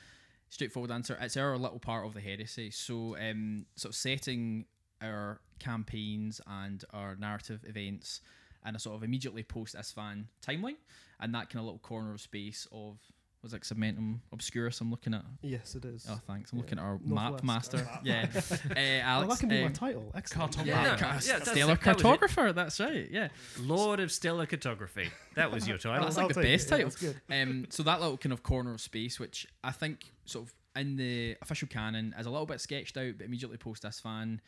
straightforward 0.51 0.91
answer 0.91 1.19
it's 1.21 1.37
our 1.37 1.57
little 1.57 1.79
part 1.79 2.07
of 2.07 2.15
the 2.15 2.21
heresy. 2.21 2.71
So 2.71 3.17
um, 3.17 3.67
sort 3.77 3.91
of 3.91 3.97
setting 3.97 4.67
our 5.03 5.41
campaigns 5.59 6.41
and 6.47 6.85
our 6.93 7.17
narrative 7.17 7.65
events 7.67 8.21
in 8.67 8.77
a 8.77 8.79
sort 8.79 8.97
of 8.97 9.03
immediately 9.03 9.43
post 9.43 9.75
Isstvan 9.75 10.25
timeline, 10.47 10.77
and 11.21 11.35
that 11.35 11.51
kind 11.51 11.61
of 11.61 11.65
little 11.65 11.79
corner 11.79 12.15
of 12.15 12.21
space 12.21 12.67
of 12.73 12.99
was 13.45 13.53
like 13.53 13.63
Segmentum 13.63 14.19
Obscurus? 14.33 14.81
I'm 14.81 14.91
looking 14.91 15.15
at. 15.15 15.23
Yes, 15.43 15.75
it 15.77 15.85
is. 15.85 16.07
Oh, 16.09 16.21
thanks. 16.27 16.51
I'm 16.53 16.59
Yeah. 16.59 16.63
looking 16.65 16.79
at 16.79 16.85
our 16.85 16.99
map 17.05 17.31
Northwest. 17.31 17.45
master. 17.45 17.89
yeah, 18.03 18.27
uh, 18.75 18.79
Alex. 19.05 19.35
that 19.35 19.41
can 19.41 19.49
be 19.51 19.61
my 19.61 19.67
um, 19.67 19.73
title. 19.73 20.11
Excellent. 20.15 20.53
Cartographer. 20.57 20.67
yeah, 20.67 20.83
Yeah, 20.85 20.97
car- 20.97 21.09
yeah, 21.09 21.19
that's- 21.39 21.49
stellar 21.51 21.75
that 21.77 21.81
cartographer. 21.99 22.55
That's 22.55 22.81
right. 22.81 23.09
Yeah, 23.11 23.29
Lord 23.61 24.01
of 24.01 24.11
Stellar 24.11 24.47
Cartography. 24.47 25.11
That 25.37 25.53
was 25.53 25.69
your 25.69 25.79
title. 25.79 26.05
that's 26.05 26.17
I'll 26.19 26.27
like 26.27 26.35
the 26.35 26.43
take 26.43 26.51
it, 26.51 26.55
best 26.55 26.67
yeah, 26.67 26.71
title. 26.71 26.91
that's 26.91 27.01
good. 27.01 27.21
Um, 27.31 27.67
so 27.71 27.83
that 27.85 28.01
little 28.01 28.17
kind 28.17 28.33
of 28.33 28.43
corner 28.43 28.73
of 28.73 28.81
space, 28.81 29.21
which 29.21 29.47
I 29.63 29.71
think 29.73 30.05
sort 30.25 30.47
of 30.47 30.55
in 30.77 30.97
the 30.97 31.37
official 31.43 31.69
canon 31.69 32.15
is 32.19 32.27
a 32.27 32.31
little 32.31 32.47
bit 32.47 32.61
sketched 32.61 32.97
out, 32.97 33.19
but 33.19 33.25
immediately 33.27 33.57
post 33.59 33.85
Isstvan 33.85 34.41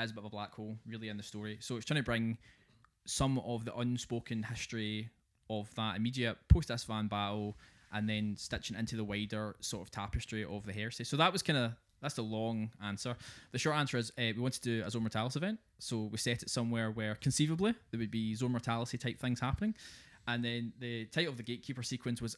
is 0.00 0.10
a 0.10 0.14
bit 0.14 0.20
of 0.20 0.24
a 0.26 0.30
black 0.30 0.52
hole, 0.54 0.76
really 0.86 1.08
in 1.08 1.16
the 1.16 1.22
story. 1.22 1.58
So 1.60 1.76
it's 1.76 1.84
trying 1.86 1.98
to 2.00 2.04
bring 2.04 2.38
some 3.04 3.38
of 3.40 3.64
the 3.64 3.74
unspoken 3.76 4.42
history 4.42 5.10
of 5.50 5.72
that 5.76 5.96
immediate 5.96 6.36
post 6.48 6.68
Isstvan 6.68 7.08
battle, 7.08 7.56
and 7.92 8.08
then 8.08 8.36
stitching 8.36 8.76
into 8.76 8.96
the 8.96 9.04
wider 9.04 9.56
sort 9.60 9.82
of 9.82 9.90
tapestry 9.90 10.44
of 10.44 10.66
the 10.66 10.72
heresy. 10.72 11.04
So 11.04 11.16
that 11.16 11.32
was 11.32 11.42
kind 11.42 11.58
of 11.58 11.72
that's 12.00 12.14
the 12.14 12.22
long 12.22 12.70
answer. 12.82 13.16
The 13.50 13.58
short 13.58 13.76
answer 13.76 13.98
is 13.98 14.10
uh, 14.10 14.30
we 14.34 14.38
wanted 14.38 14.62
to 14.62 14.80
do 14.80 14.84
a 14.86 14.90
Zone 14.90 15.08
event, 15.12 15.58
so 15.78 16.08
we 16.12 16.18
set 16.18 16.42
it 16.42 16.50
somewhere 16.50 16.90
where 16.90 17.16
conceivably 17.16 17.74
there 17.90 17.98
would 17.98 18.10
be 18.10 18.34
Zone 18.34 18.58
type 18.60 19.18
things 19.18 19.40
happening, 19.40 19.74
and 20.26 20.44
then 20.44 20.72
the 20.78 21.06
title 21.06 21.32
of 21.32 21.36
the 21.36 21.42
Gatekeeper 21.42 21.82
sequence 21.82 22.22
was 22.22 22.36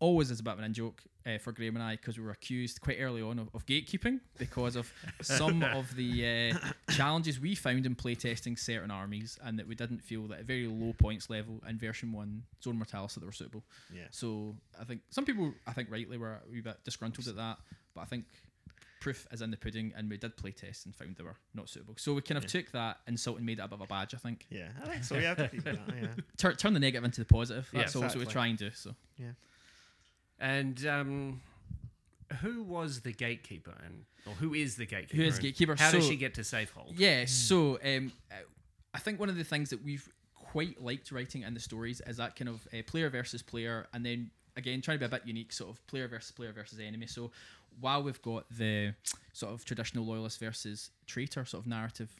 always 0.00 0.30
as 0.30 0.40
a 0.40 0.42
bit 0.42 0.52
of 0.52 0.58
an 0.58 0.64
in 0.64 0.72
joke 0.72 1.02
uh, 1.26 1.38
for 1.38 1.52
Graham 1.52 1.76
and 1.76 1.82
I 1.82 1.96
because 1.96 2.18
we 2.18 2.24
were 2.24 2.30
accused 2.30 2.80
quite 2.80 2.98
early 3.00 3.22
on 3.22 3.38
of, 3.38 3.48
of 3.54 3.66
gatekeeping 3.66 4.20
because 4.38 4.76
of 4.76 4.92
some 5.20 5.62
of 5.74 5.94
the 5.96 6.52
uh, 6.52 6.92
challenges 6.92 7.40
we 7.40 7.54
found 7.54 7.86
in 7.86 7.94
playtesting 7.94 8.58
certain 8.58 8.90
armies 8.90 9.38
and 9.44 9.58
that 9.58 9.66
we 9.66 9.74
didn't 9.74 10.02
feel 10.02 10.26
that 10.28 10.40
at 10.40 10.44
very 10.44 10.66
low 10.66 10.92
points 10.92 11.28
level 11.28 11.62
in 11.68 11.78
version 11.78 12.12
1 12.12 12.42
Zone 12.62 12.76
Mortalis 12.78 13.14
that 13.14 13.20
they 13.20 13.26
were 13.26 13.32
suitable. 13.32 13.64
Yeah. 13.92 14.04
So 14.10 14.56
I 14.80 14.84
think 14.84 15.00
some 15.10 15.24
people, 15.24 15.52
I 15.66 15.72
think 15.72 15.90
rightly, 15.90 16.16
were 16.18 16.40
a 16.46 16.50
wee 16.50 16.60
bit 16.60 16.78
disgruntled 16.84 17.28
at 17.28 17.36
that, 17.36 17.58
but 17.94 18.02
I 18.02 18.04
think 18.04 18.24
proof 19.00 19.26
is 19.30 19.42
in 19.42 19.50
the 19.50 19.56
pudding 19.56 19.92
and 19.96 20.10
we 20.10 20.16
did 20.16 20.36
playtest 20.36 20.86
and 20.86 20.94
found 20.94 21.16
they 21.16 21.24
were 21.24 21.36
not 21.54 21.68
suitable. 21.68 21.94
So 21.98 22.14
we 22.14 22.22
kind 22.22 22.38
of 22.38 22.46
took 22.46 22.70
that 22.72 22.98
insult 23.06 23.36
and 23.36 23.46
made 23.46 23.58
it 23.58 23.62
a 23.62 23.68
bit 23.68 23.74
of 23.74 23.80
a 23.82 23.86
badge, 23.86 24.14
I 24.14 24.18
think. 24.18 24.46
Yeah, 24.50 24.68
I 24.82 24.88
think 24.88 25.04
so. 25.04 25.16
Yeah, 25.16 25.34
that, 25.34 25.52
yeah. 25.54 26.08
Tur- 26.36 26.54
turn 26.54 26.74
the 26.74 26.80
negative 26.80 27.04
into 27.04 27.20
the 27.20 27.26
positive. 27.26 27.68
Yeah, 27.72 27.80
That's 27.80 27.96
also 27.96 28.06
what 28.06 28.14
we 28.16 28.22
exactly. 28.22 28.32
try 28.32 28.46
and 28.48 28.58
do. 28.58 28.70
So 28.72 28.94
And 30.40 30.86
um, 30.86 31.40
who 32.40 32.62
was 32.62 33.00
the 33.00 33.12
gatekeeper, 33.12 33.74
and 33.84 34.04
or 34.26 34.34
who 34.34 34.54
is 34.54 34.76
the 34.76 34.86
gatekeeper? 34.86 35.22
Who 35.22 35.28
is 35.28 35.38
gatekeeper? 35.38 35.74
How 35.76 35.90
does 35.90 36.06
she 36.06 36.16
get 36.16 36.34
to 36.34 36.42
Safehold? 36.42 36.94
Yeah, 36.96 37.24
so 37.26 37.78
um, 37.84 38.12
uh, 38.30 38.34
I 38.94 38.98
think 38.98 39.18
one 39.18 39.28
of 39.28 39.36
the 39.36 39.44
things 39.44 39.70
that 39.70 39.84
we've 39.84 40.08
quite 40.34 40.82
liked 40.82 41.12
writing 41.12 41.42
in 41.42 41.54
the 41.54 41.60
stories 41.60 42.00
is 42.06 42.16
that 42.18 42.36
kind 42.36 42.48
of 42.48 42.66
uh, 42.72 42.82
player 42.86 43.10
versus 43.10 43.42
player, 43.42 43.86
and 43.92 44.04
then 44.04 44.30
again 44.56 44.80
trying 44.80 44.98
to 44.98 45.00
be 45.00 45.06
a 45.06 45.18
bit 45.18 45.26
unique, 45.26 45.52
sort 45.52 45.70
of 45.70 45.86
player 45.86 46.08
versus 46.08 46.30
player 46.30 46.52
versus 46.52 46.78
enemy. 46.78 47.06
So 47.06 47.30
while 47.80 48.02
we've 48.02 48.20
got 48.22 48.44
the 48.50 48.94
sort 49.32 49.52
of 49.52 49.64
traditional 49.64 50.04
loyalist 50.04 50.40
versus 50.40 50.90
traitor 51.06 51.44
sort 51.44 51.62
of 51.62 51.66
narrative 51.68 52.14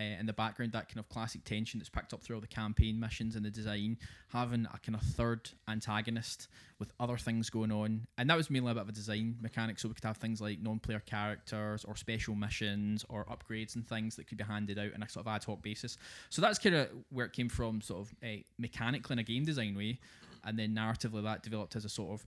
uh, 0.00 0.04
in 0.20 0.26
the 0.26 0.32
background, 0.32 0.72
that 0.72 0.88
kind 0.88 0.98
of 0.98 1.08
classic 1.08 1.44
tension 1.44 1.78
that's 1.78 1.88
picked 1.88 2.12
up 2.12 2.22
through 2.22 2.36
all 2.36 2.40
the 2.40 2.46
campaign 2.46 2.98
missions 2.98 3.36
and 3.36 3.44
the 3.44 3.50
design, 3.50 3.98
having 4.28 4.66
a 4.66 4.78
kind 4.78 4.94
of 4.94 5.02
third 5.02 5.50
antagonist 5.68 6.48
with 6.78 6.92
other 6.98 7.16
things 7.16 7.50
going 7.50 7.70
on. 7.70 8.06
And 8.18 8.28
that 8.30 8.36
was 8.36 8.50
mainly 8.50 8.72
a 8.72 8.74
bit 8.74 8.82
of 8.82 8.88
a 8.88 8.92
design 8.92 9.36
mechanic, 9.40 9.78
so 9.78 9.88
we 9.88 9.94
could 9.94 10.04
have 10.04 10.16
things 10.16 10.40
like 10.40 10.60
non 10.60 10.78
player 10.78 11.02
characters 11.04 11.84
or 11.84 11.96
special 11.96 12.34
missions 12.34 13.04
or 13.08 13.26
upgrades 13.26 13.76
and 13.76 13.86
things 13.86 14.16
that 14.16 14.26
could 14.26 14.38
be 14.38 14.44
handed 14.44 14.78
out 14.78 14.94
on 14.94 15.02
a 15.02 15.08
sort 15.08 15.26
of 15.26 15.32
ad 15.32 15.44
hoc 15.44 15.62
basis. 15.62 15.98
So 16.30 16.42
that's 16.42 16.58
kind 16.58 16.74
of 16.74 16.88
where 17.10 17.26
it 17.26 17.32
came 17.32 17.48
from, 17.48 17.80
sort 17.80 18.02
of 18.02 18.14
uh, 18.22 18.42
mechanically 18.58 19.14
in 19.14 19.18
a 19.18 19.24
game 19.24 19.44
design 19.44 19.76
way. 19.76 19.98
And 20.44 20.58
then 20.58 20.74
narratively, 20.74 21.22
that 21.22 21.42
developed 21.42 21.76
as 21.76 21.84
a 21.84 21.88
sort 21.88 22.12
of 22.12 22.26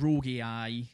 rogue 0.00 0.26
AI 0.26 0.84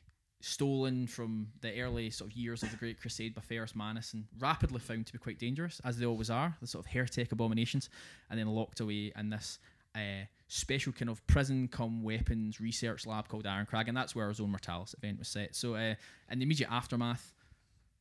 stolen 0.44 1.06
from 1.06 1.49
the 1.61 1.80
early 1.80 2.11
sort 2.11 2.30
of 2.30 2.37
years 2.37 2.62
of 2.62 2.70
the 2.70 2.76
Great 2.76 3.00
Crusade 3.00 3.34
by 3.34 3.40
Ferrus 3.40 3.75
Manus 3.75 4.12
and 4.12 4.25
rapidly 4.38 4.80
found 4.80 5.06
to 5.06 5.12
be 5.12 5.18
quite 5.18 5.38
dangerous, 5.38 5.80
as 5.84 5.99
they 5.99 6.06
always 6.06 6.30
are, 6.30 6.56
the 6.61 6.66
sort 6.66 6.84
of 6.84 6.90
heretic 6.90 7.32
abominations, 7.32 7.88
and 8.30 8.38
then 8.38 8.46
locked 8.49 8.80
away 8.80 9.12
in 9.16 9.30
this 9.30 9.58
uh, 9.94 10.25
special 10.49 10.92
kind 10.92 11.11
of 11.11 11.25
prison 11.26 11.68
come 11.68 12.02
weapons 12.02 12.61
research 12.61 13.06
lab 13.06 13.28
called 13.28 13.44
Ironcrag, 13.44 13.88
and 13.88 13.96
that's 13.96 14.14
where 14.14 14.26
our 14.26 14.32
Zone 14.32 14.50
Mortalis 14.50 14.94
event 14.99 15.18
was 15.18 15.28
set. 15.28 15.54
So, 15.54 15.75
uh, 15.75 15.94
in 16.30 16.38
the 16.38 16.44
immediate 16.44 16.70
aftermath, 16.70 17.32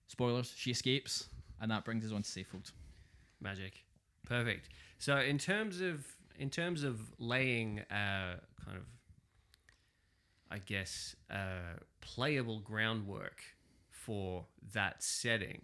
spoilers, 0.08 0.54
she 0.56 0.72
escapes, 0.72 1.28
and 1.60 1.70
that 1.72 1.86
brings 1.86 2.06
us 2.06 2.12
on 2.12 2.24
to 2.24 2.30
Safehold. 2.30 2.72
Magic, 3.40 3.84
perfect. 4.28 4.70
So 5.00 5.18
in 5.18 5.38
terms 5.38 5.82
of 5.82 6.06
in 6.38 6.50
terms 6.50 6.84
of 6.84 7.00
laying 7.20 7.80
uh, 7.92 8.38
kind 8.66 8.78
of, 8.78 8.86
I 10.52 10.60
guess, 10.60 11.16
uh, 11.30 11.80
playable 12.02 12.60
groundwork 12.60 13.42
for 13.90 14.46
that 14.74 15.02
setting. 15.02 15.62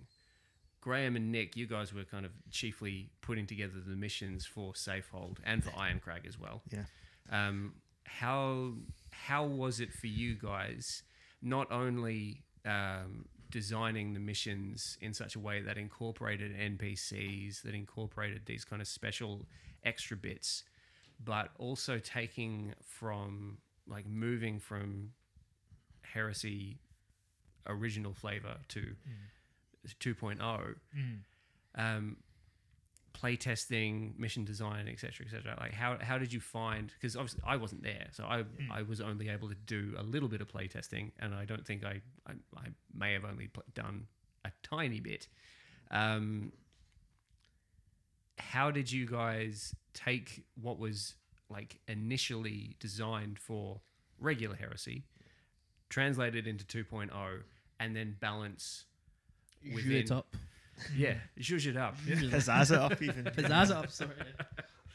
Graham 0.79 1.15
and 1.17 1.31
Nick, 1.31 1.57
you 1.57 1.67
guys 1.67 1.93
were 1.93 2.05
kind 2.05 2.25
of 2.25 2.31
chiefly 2.49 3.09
putting 3.21 3.45
together 3.45 3.81
the 3.85 3.95
missions 3.95 4.45
for 4.45 4.71
Safehold 4.73 5.37
and 5.43 5.63
for 5.63 5.71
Iron 5.77 5.99
Ironcrag 5.99 6.25
as 6.25 6.39
well. 6.39 6.61
Yeah. 6.71 6.83
Um, 7.29 7.73
how 8.05 8.75
how 9.11 9.45
was 9.45 9.81
it 9.81 9.91
for 9.91 10.07
you 10.07 10.35
guys? 10.35 11.03
Not 11.41 11.69
only 11.71 12.43
um, 12.65 13.25
designing 13.49 14.13
the 14.13 14.19
missions 14.19 14.97
in 15.01 15.13
such 15.13 15.35
a 15.35 15.39
way 15.39 15.61
that 15.61 15.77
incorporated 15.77 16.55
NPCs, 16.55 17.63
that 17.63 17.73
incorporated 17.73 18.43
these 18.45 18.63
kind 18.63 18.81
of 18.81 18.87
special 18.87 19.45
extra 19.83 20.15
bits, 20.15 20.63
but 21.23 21.49
also 21.57 21.99
taking 21.99 22.73
from 22.81 23.57
like 23.87 24.05
moving 24.07 24.59
from 24.59 25.11
heresy 26.01 26.79
original 27.67 28.13
flavor 28.13 28.57
to 28.69 28.95
2.0 29.99 30.39
Mm. 30.97 31.19
um, 31.75 32.17
playtesting 33.13 34.17
mission 34.19 34.45
design 34.45 34.87
etc 34.87 35.25
etc 35.25 35.57
like 35.59 35.73
how, 35.73 35.97
how 35.99 36.17
did 36.19 36.31
you 36.31 36.39
find 36.39 36.91
because 36.93 37.15
obviously 37.15 37.41
i 37.47 37.55
wasn't 37.55 37.81
there 37.81 38.07
so 38.11 38.23
I, 38.25 38.43
I 38.71 38.83
was 38.83 39.01
only 39.01 39.29
able 39.29 39.49
to 39.49 39.55
do 39.55 39.95
a 39.97 40.03
little 40.03 40.29
bit 40.29 40.39
of 40.39 40.47
playtesting 40.47 41.11
and 41.19 41.33
i 41.33 41.43
don't 41.45 41.65
think 41.65 41.83
i 41.83 41.99
i, 42.27 42.33
I 42.55 42.65
may 42.93 43.13
have 43.13 43.25
only 43.25 43.47
pl- 43.47 43.63
done 43.73 44.05
a 44.45 44.51
tiny 44.63 44.99
bit. 45.01 45.27
Um, 45.91 46.51
how 48.37 48.71
did 48.71 48.91
you 48.91 49.05
guys 49.07 49.73
take 49.93 50.43
what 50.61 50.77
was 50.79 51.15
like 51.49 51.79
initially 51.87 52.75
designed 52.79 53.39
for 53.39 53.81
regular 54.19 54.55
heresy 54.55 55.03
translate 55.89 56.35
it 56.35 56.47
into 56.47 56.65
2.0 56.65 57.09
and 57.79 57.95
then 57.95 58.15
balance 58.19 58.85
Zhuzh 59.65 59.75
within 59.75 59.91
it 59.93 60.11
up. 60.11 60.35
yeah 60.95 61.15
zhuzh 61.39 61.65
it 61.67 61.77
up 61.77 61.95
Pizzazz 62.05 62.71
it 62.71 62.77
up 62.77 63.01
even. 63.01 63.23
Pizzazz 63.35 63.65
it 63.71 63.77
up, 63.77 63.91
sorry. 63.91 64.11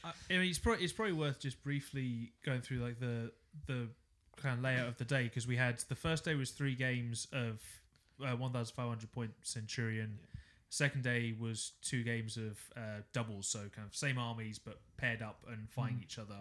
I 0.05 0.13
I 0.31 0.39
mean, 0.39 0.49
it's 0.49 0.59
probably 0.59 0.85
it's 0.85 0.93
probably 0.93 1.15
worth 1.15 1.39
just 1.41 1.63
briefly 1.63 2.33
going 2.45 2.61
through 2.61 2.79
like 2.79 2.99
the 2.99 3.33
the 3.67 3.89
kind 4.37 4.59
of 4.59 4.65
layout 4.65 4.89
of 4.89 4.99
the 4.99 5.05
day 5.05 5.25
because 5.25 5.47
we 5.47 5.57
had 5.57 5.79
the 5.89 5.95
first 5.95 6.25
day 6.25 6.35
was 6.35 6.51
three 6.51 6.75
games 6.75 7.29
of 7.33 7.61
uh, 8.25 8.37
1,500 8.37 9.13
point 9.13 9.33
Centurion. 9.43 10.19
Second 10.73 11.03
day 11.03 11.35
was 11.39 11.73
two 11.83 12.03
games 12.03 12.39
of 12.39 12.59
uh, 12.75 13.03
doubles, 13.13 13.47
so 13.47 13.59
kind 13.77 13.87
of 13.87 13.95
same 13.95 14.17
armies 14.17 14.59
but 14.59 14.81
paired 14.97 15.21
up 15.21 15.45
and 15.47 15.69
fighting 15.69 16.01
each 16.03 16.19
other. 16.19 16.39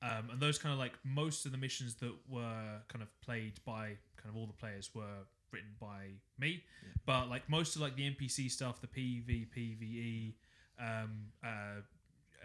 Um, 0.00 0.30
and 0.32 0.40
those 0.40 0.56
kind 0.56 0.72
of 0.72 0.78
like 0.78 0.94
most 1.04 1.44
of 1.44 1.52
the 1.52 1.58
missions 1.58 1.94
that 1.96 2.14
were 2.30 2.80
kind 2.88 3.02
of 3.02 3.08
played 3.20 3.60
by 3.66 3.98
kind 4.16 4.30
of 4.30 4.36
all 4.36 4.46
the 4.46 4.54
players 4.54 4.88
were 4.94 5.26
written 5.52 5.68
by 5.78 6.12
me, 6.38 6.62
but 7.04 7.28
like 7.28 7.46
most 7.50 7.76
of 7.76 7.82
like 7.82 7.94
the 7.94 8.10
NPC 8.10 8.50
stuff, 8.50 8.80
the 8.80 8.86
PV, 8.86 9.48
PVE, 9.54 10.32
um, 10.80 11.26
uh, 11.44 11.82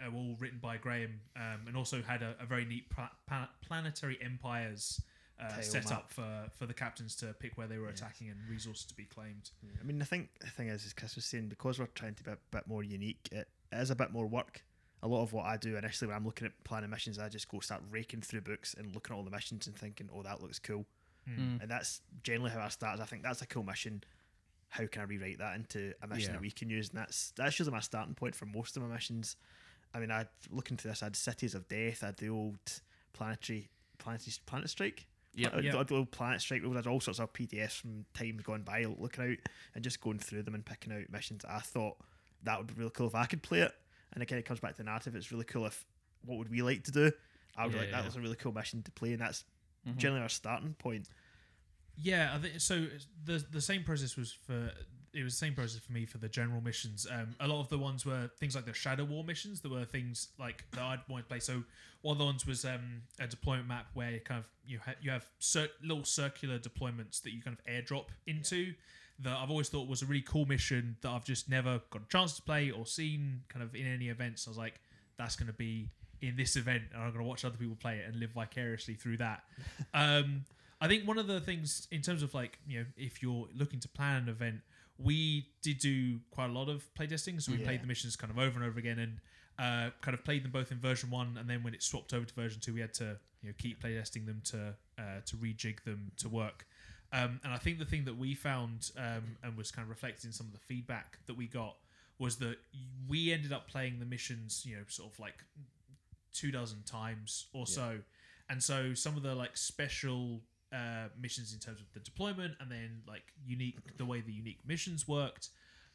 are 0.04 0.14
all 0.14 0.36
written 0.38 0.58
by 0.60 0.76
Graham, 0.76 1.20
um, 1.36 1.60
and 1.66 1.74
also 1.74 2.02
had 2.02 2.20
a, 2.20 2.34
a 2.38 2.44
very 2.44 2.66
neat 2.66 2.90
pla- 2.90 3.48
planetary 3.66 4.18
empires 4.22 5.00
uh, 5.40 5.60
set 5.60 5.84
map. 5.84 5.92
up 5.92 6.10
for, 6.10 6.46
for 6.56 6.66
the 6.66 6.74
captains 6.74 7.16
to 7.16 7.34
pick 7.34 7.58
where 7.58 7.66
they 7.66 7.78
were 7.78 7.88
attacking 7.88 8.28
and 8.28 8.38
resources 8.48 8.84
to 8.86 8.94
be 8.94 9.04
claimed. 9.04 9.50
I 9.80 9.84
mean, 9.84 10.00
I 10.00 10.04
think 10.04 10.28
the 10.40 10.46
thing 10.46 10.68
is, 10.68 10.84
as 10.86 10.92
Chris 10.92 11.16
was 11.16 11.24
saying, 11.24 11.48
because 11.48 11.78
we're 11.78 11.86
trying 11.86 12.14
to 12.14 12.22
be 12.22 12.30
a 12.30 12.38
bit 12.50 12.66
more 12.66 12.82
unique, 12.82 13.28
it, 13.32 13.48
it 13.72 13.76
is 13.76 13.90
a 13.90 13.96
bit 13.96 14.12
more 14.12 14.26
work. 14.26 14.62
A 15.02 15.08
lot 15.08 15.22
of 15.22 15.32
what 15.32 15.44
I 15.44 15.56
do 15.56 15.76
initially 15.76 16.08
when 16.08 16.16
I'm 16.16 16.24
looking 16.24 16.46
at 16.46 16.52
planning 16.64 16.88
missions, 16.88 17.18
I 17.18 17.28
just 17.28 17.48
go 17.48 17.60
start 17.60 17.82
raking 17.90 18.22
through 18.22 18.40
books 18.42 18.74
and 18.74 18.94
looking 18.94 19.14
at 19.14 19.18
all 19.18 19.24
the 19.24 19.30
missions 19.30 19.66
and 19.66 19.76
thinking, 19.76 20.08
oh, 20.14 20.22
that 20.22 20.40
looks 20.40 20.58
cool. 20.58 20.86
Mm. 21.28 21.60
And 21.60 21.70
that's 21.70 22.00
generally 22.22 22.50
how 22.50 22.60
I 22.60 22.68
start. 22.68 23.00
I 23.00 23.04
think 23.04 23.22
that's 23.22 23.42
a 23.42 23.46
cool 23.46 23.64
mission. 23.64 24.02
How 24.68 24.86
can 24.86 25.02
I 25.02 25.04
rewrite 25.04 25.38
that 25.38 25.56
into 25.56 25.92
a 26.02 26.06
mission 26.06 26.30
Yeah. 26.30 26.32
that 26.32 26.40
we 26.40 26.50
can 26.50 26.70
use? 26.70 26.88
And 26.90 26.98
that's 26.98 27.32
that's 27.36 27.58
usually 27.58 27.74
my 27.74 27.80
starting 27.80 28.14
point 28.14 28.34
for 28.34 28.46
most 28.46 28.76
of 28.76 28.82
my 28.82 28.88
missions. 28.88 29.36
I 29.94 30.00
mean, 30.00 30.10
I 30.10 30.26
looking 30.50 30.76
through 30.76 30.90
this, 30.92 31.02
I 31.02 31.06
had 31.06 31.16
Cities 31.16 31.54
of 31.54 31.68
Death, 31.68 32.02
I 32.02 32.06
had 32.06 32.16
the 32.16 32.28
old 32.28 32.58
planetary 33.12 33.68
planetary 33.98 34.34
planet 34.46 34.70
strike. 34.70 35.06
Yep. 35.36 35.52
Pla- 35.52 35.60
Yep. 35.60 35.86
the 35.88 35.94
old 35.96 36.10
planet 36.10 36.40
strike. 36.40 36.62
I 36.64 36.68
had 36.74 36.86
all 36.86 37.00
sorts 37.00 37.18
of 37.20 37.32
PDFs 37.32 37.80
from 37.80 38.04
times 38.14 38.42
gone 38.42 38.62
by, 38.62 38.84
looking 38.84 39.24
out 39.32 39.38
and 39.74 39.82
just 39.84 40.00
going 40.00 40.18
through 40.18 40.42
them 40.44 40.54
and 40.54 40.64
picking 40.64 40.92
out 40.92 41.10
missions. 41.10 41.44
I 41.44 41.60
thought 41.60 41.96
that 42.44 42.58
would 42.58 42.66
be 42.68 42.74
really 42.74 42.90
cool 42.90 43.08
if 43.08 43.14
I 43.14 43.26
could 43.26 43.42
play 43.42 43.60
it. 43.60 43.74
And 44.12 44.22
again, 44.22 44.38
it 44.38 44.42
kind 44.42 44.44
of 44.44 44.44
comes 44.46 44.60
back 44.60 44.76
to 44.76 44.82
narrative. 44.84 45.16
It's 45.16 45.32
really 45.32 45.44
cool 45.44 45.66
if 45.66 45.84
what 46.24 46.38
would 46.38 46.50
we 46.50 46.62
like 46.62 46.84
to 46.84 46.92
do? 46.92 47.12
I 47.56 47.64
would 47.66 47.74
Yeah, 47.74 47.80
like 47.80 47.90
yeah. 47.90 47.96
that 47.96 48.04
was 48.06 48.16
a 48.16 48.20
really 48.20 48.36
cool 48.36 48.52
mission 48.52 48.82
to 48.84 48.90
play, 48.92 49.12
and 49.12 49.20
that's 49.20 49.44
Mhm. 49.86 49.96
generally 49.96 50.22
our 50.22 50.28
starting 50.28 50.74
point. 50.74 51.08
Yeah, 51.96 52.40
so. 52.58 52.88
The 53.24 53.38
the 53.38 53.60
same 53.60 53.84
process 53.84 54.16
was 54.16 54.32
for 54.32 54.72
it 55.14 55.22
was 55.22 55.34
the 55.34 55.46
same 55.46 55.54
process 55.54 55.80
for 55.80 55.92
me 55.92 56.06
for 56.06 56.18
the 56.18 56.28
general 56.28 56.60
missions. 56.60 57.06
Um, 57.10 57.34
a 57.40 57.46
lot 57.46 57.60
of 57.60 57.68
the 57.68 57.78
ones 57.78 58.04
were 58.04 58.30
things 58.38 58.54
like 58.54 58.66
the 58.66 58.74
Shadow 58.74 59.04
War 59.04 59.24
missions. 59.24 59.60
There 59.60 59.70
were 59.70 59.84
things 59.84 60.28
like 60.38 60.64
that 60.72 60.82
I'd 60.82 61.00
want 61.08 61.24
to 61.24 61.28
play. 61.28 61.40
So 61.40 61.62
one 62.02 62.14
of 62.14 62.18
the 62.18 62.24
ones 62.24 62.46
was 62.46 62.64
um, 62.64 63.02
a 63.20 63.26
deployment 63.26 63.68
map 63.68 63.86
where 63.94 64.10
you 64.10 64.20
kind 64.20 64.38
of 64.38 64.48
you 64.66 64.80
ha- 64.84 64.96
you 65.00 65.10
have 65.10 65.24
cir- 65.38 65.70
little 65.82 66.04
circular 66.04 66.58
deployments 66.58 67.22
that 67.22 67.32
you 67.32 67.40
kind 67.40 67.56
of 67.56 67.64
airdrop 67.72 68.06
into. 68.26 68.74
That 69.20 69.36
I've 69.38 69.50
always 69.50 69.68
thought 69.68 69.88
was 69.88 70.02
a 70.02 70.06
really 70.06 70.22
cool 70.22 70.44
mission 70.44 70.96
that 71.02 71.08
I've 71.08 71.24
just 71.24 71.48
never 71.48 71.80
got 71.90 72.02
a 72.02 72.08
chance 72.08 72.34
to 72.36 72.42
play 72.42 72.72
or 72.72 72.84
seen 72.84 73.42
kind 73.48 73.62
of 73.62 73.74
in 73.76 73.86
any 73.86 74.08
events. 74.08 74.48
I 74.48 74.50
was 74.50 74.58
like, 74.58 74.80
that's 75.16 75.36
going 75.36 75.46
to 75.46 75.52
be 75.52 75.88
in 76.20 76.36
this 76.36 76.56
event, 76.56 76.82
and 76.92 77.00
I'm 77.00 77.10
going 77.10 77.22
to 77.22 77.28
watch 77.28 77.44
other 77.44 77.56
people 77.56 77.76
play 77.76 77.98
it 77.98 78.08
and 78.08 78.16
live 78.16 78.30
vicariously 78.30 78.94
through 78.94 79.18
that. 79.18 79.44
um, 79.94 80.44
I 80.80 80.88
think 80.88 81.06
one 81.06 81.18
of 81.18 81.26
the 81.26 81.40
things 81.40 81.86
in 81.90 82.02
terms 82.02 82.22
of 82.22 82.34
like 82.34 82.58
you 82.66 82.80
know 82.80 82.86
if 82.96 83.22
you're 83.22 83.46
looking 83.56 83.80
to 83.80 83.88
plan 83.88 84.24
an 84.24 84.28
event, 84.28 84.60
we 84.98 85.48
did 85.62 85.78
do 85.78 86.20
quite 86.30 86.50
a 86.50 86.52
lot 86.52 86.68
of 86.68 86.92
playtesting. 86.94 87.40
So 87.42 87.52
we 87.52 87.58
Yeah. 87.58 87.64
played 87.64 87.82
the 87.82 87.86
missions 87.86 88.16
kind 88.16 88.30
of 88.30 88.38
over 88.38 88.58
and 88.58 88.68
over 88.68 88.78
again 88.78 88.98
and 88.98 89.20
uh, 89.58 89.90
kind 90.00 90.14
of 90.14 90.24
played 90.24 90.44
them 90.44 90.50
both 90.50 90.72
in 90.72 90.78
version 90.78 91.10
one, 91.10 91.36
and 91.38 91.48
then 91.48 91.62
when 91.62 91.74
it 91.74 91.82
swapped 91.82 92.12
over 92.12 92.24
to 92.26 92.34
version 92.34 92.60
two, 92.60 92.74
we 92.74 92.80
had 92.80 92.92
to 92.94 93.18
you 93.42 93.48
know 93.48 93.54
keep 93.58 93.80
playtesting 93.82 94.26
them 94.26 94.40
to 94.44 94.74
uh, 94.98 95.20
to 95.26 95.36
rejig 95.36 95.82
them 95.84 96.10
to 96.16 96.28
work. 96.28 96.66
Um, 97.12 97.40
and 97.44 97.52
I 97.52 97.58
think 97.58 97.78
the 97.78 97.84
thing 97.84 98.04
that 98.06 98.16
we 98.16 98.34
found 98.34 98.90
um, 98.96 99.36
and 99.44 99.56
was 99.56 99.70
kind 99.70 99.84
of 99.84 99.90
reflected 99.90 100.24
in 100.24 100.32
some 100.32 100.46
of 100.46 100.52
the 100.52 100.58
feedback 100.58 101.18
that 101.26 101.36
we 101.36 101.46
got 101.46 101.76
was 102.18 102.36
that 102.36 102.56
we 103.08 103.32
ended 103.32 103.52
up 103.52 103.68
playing 103.68 104.00
the 104.00 104.04
missions, 104.06 104.64
you 104.66 104.76
know, 104.76 104.82
sort 104.88 105.12
of 105.12 105.20
like 105.20 105.44
two 106.32 106.50
dozen 106.50 106.82
times 106.82 107.46
or 107.52 107.66
so. 107.66 108.00
And 108.48 108.60
so 108.62 108.94
some 108.94 109.16
of 109.16 109.22
the 109.22 109.34
like 109.34 109.56
special 109.56 110.40
uh, 110.74 111.08
missions 111.20 111.52
in 111.54 111.60
terms 111.60 111.80
of 111.80 111.86
the 111.94 112.00
deployment 112.00 112.54
and 112.60 112.70
then 112.70 113.02
like 113.06 113.22
unique 113.46 113.78
the 113.96 114.04
way 114.04 114.20
the 114.20 114.32
unique 114.32 114.58
missions 114.66 115.06
worked. 115.06 115.48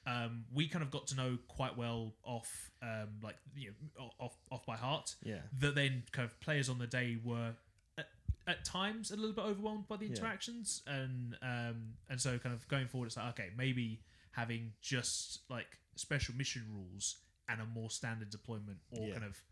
Um, 0.08 0.46
we 0.54 0.68
kind 0.68 0.82
of 0.82 0.90
got 0.92 1.08
to 1.08 1.16
know 1.16 1.38
quite 1.50 1.78
well 1.78 2.16
off, 2.24 2.72
um, 2.82 3.10
like 3.22 3.36
you 3.56 3.74
know, 3.98 4.10
off 4.20 4.36
off 4.50 4.66
by 4.66 4.78
heart. 4.78 5.16
Yeah. 5.24 5.42
That 5.60 5.76
then 5.76 6.04
kind 6.14 6.26
of 6.26 6.40
players 6.40 6.70
on 6.70 6.80
the 6.80 6.88
day 6.88 7.18
were 7.24 7.52
at, 7.98 8.08
at 8.48 8.64
times 8.64 9.12
a 9.12 9.16
little 9.18 9.34
bit 9.36 9.44
overwhelmed 9.46 9.88
by 9.90 9.98
the 9.98 10.06
Yeah. 10.06 10.12
interactions, 10.16 10.82
and 10.88 11.36
um, 11.42 11.94
and 12.10 12.20
so 12.20 12.38
kind 12.40 12.56
of 12.56 12.66
going 12.70 12.88
forward, 12.88 13.08
it's 13.08 13.18
like 13.18 13.30
okay, 13.40 13.50
maybe 13.58 14.00
having 14.32 14.72
just 14.82 15.42
like 15.50 15.68
special 15.96 16.34
mission 16.36 16.64
rules 16.72 17.18
and 17.50 17.60
a 17.62 17.66
more 17.66 17.90
standard 17.92 18.30
deployment, 18.30 18.78
or 18.92 19.08
Yeah. 19.08 19.14
kind 19.16 19.26
of 19.26 19.44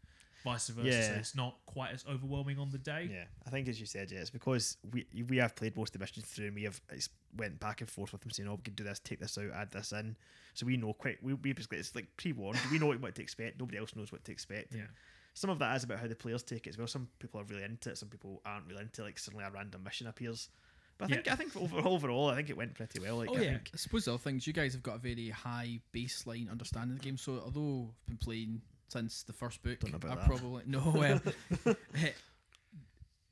vice 0.52 0.68
versa. 0.70 1.04
So 1.04 1.14
it's 1.14 1.36
not 1.36 1.56
quite 1.66 1.92
as 1.94 2.06
overwhelming 2.10 2.60
on 2.60 2.70
the 2.72 2.78
day. 2.78 3.10
Yeah, 3.12 3.26
I 3.46 3.50
think 3.50 3.68
as 3.68 3.80
you 3.80 3.86
said, 3.86 4.12
yeah, 4.12 4.20
it's 4.20 4.30
because 4.30 4.78
we 4.92 5.06
we 5.30 5.38
have 5.38 5.56
played 5.56 5.76
most 5.78 5.90
of 5.90 5.94
the 5.94 6.04
missions 6.04 6.26
through, 6.26 6.48
and 6.48 6.56
we 6.56 6.64
have 6.64 6.80
it's 6.92 7.10
went 7.36 7.60
back 7.60 7.82
and 7.82 7.90
forth 7.90 8.12
with 8.12 8.22
them 8.22 8.32
saying, 8.32 8.50
"Oh, 8.50 8.56
we 8.56 8.62
can 8.64 8.74
do 8.74 8.84
this, 8.84 9.00
take 9.00 9.20
this 9.20 9.38
out, 9.38 9.52
add 9.54 9.72
this 9.72 9.92
in." 9.92 10.16
So 10.54 10.66
we 10.66 10.78
know 10.78 10.94
quite. 10.94 11.22
We, 11.24 11.34
we 11.34 11.54
basically 11.54 11.78
it's 11.80 11.94
like 11.96 12.08
pre-warned. 12.18 12.60
we 12.72 12.80
know 12.80 12.88
what 12.94 13.16
to 13.16 13.22
expect. 13.22 13.60
Nobody 13.60 13.78
else 13.78 13.96
knows 13.96 14.12
what 14.12 14.24
to 14.26 14.32
expect. 14.32 14.72
And 14.72 14.82
Yeah. 14.82 14.88
Some 15.34 15.52
of 15.52 15.60
that 15.60 15.76
is 15.76 15.84
about 15.84 16.00
how 16.00 16.08
the 16.08 16.16
players 16.16 16.42
take 16.42 16.66
it 16.66 16.72
as 16.72 16.78
well. 16.80 16.88
Some 16.88 17.08
people 17.20 17.40
are 17.40 17.44
really 17.44 17.64
into 17.64 17.92
it. 17.92 17.98
Some 18.00 18.10
people 18.10 18.42
aren't 18.44 18.66
really 18.68 18.82
into. 18.82 19.04
it, 19.04 19.06
Like 19.06 19.20
suddenly 19.20 19.46
a 19.46 19.52
random 19.52 19.84
mission 19.84 20.08
appears. 20.08 20.50
But 20.98 21.06
I 21.12 21.14
think 21.14 21.26
Yeah. 21.28 21.34
I 21.34 21.36
think 21.36 21.56
overall, 21.56 21.94
overall, 21.94 22.30
I 22.30 22.36
think 22.38 22.50
it 22.50 22.58
went 22.58 22.74
pretty 22.74 23.00
well. 23.00 23.18
Like, 23.18 23.30
Oh 23.30 23.36
I 23.36 23.42
yeah, 23.42 23.50
think- 23.52 23.70
I 23.72 23.78
suppose 23.78 24.06
the 24.06 24.14
other 24.16 24.18
things 24.24 24.48
you 24.48 24.54
guys 24.54 24.74
have 24.74 24.82
got 24.82 24.96
a 24.96 24.98
very 24.98 25.30
high 25.30 25.80
baseline 25.94 26.50
understanding 26.50 26.94
of 26.98 27.00
the 27.04 27.06
game. 27.06 27.18
So 27.18 27.34
although 27.46 27.90
I've 28.02 28.08
been 28.08 28.18
playing 28.18 28.62
since 28.88 29.24
the 29.24 29.34
first 29.34 29.62
book, 29.64 29.80
Don't 29.80 29.92
know 29.92 29.98
about 29.98 30.12
I 30.12 30.16
that. 30.16 30.26
probably 30.28 30.64
no. 30.66 31.20
Eh, 31.96 32.12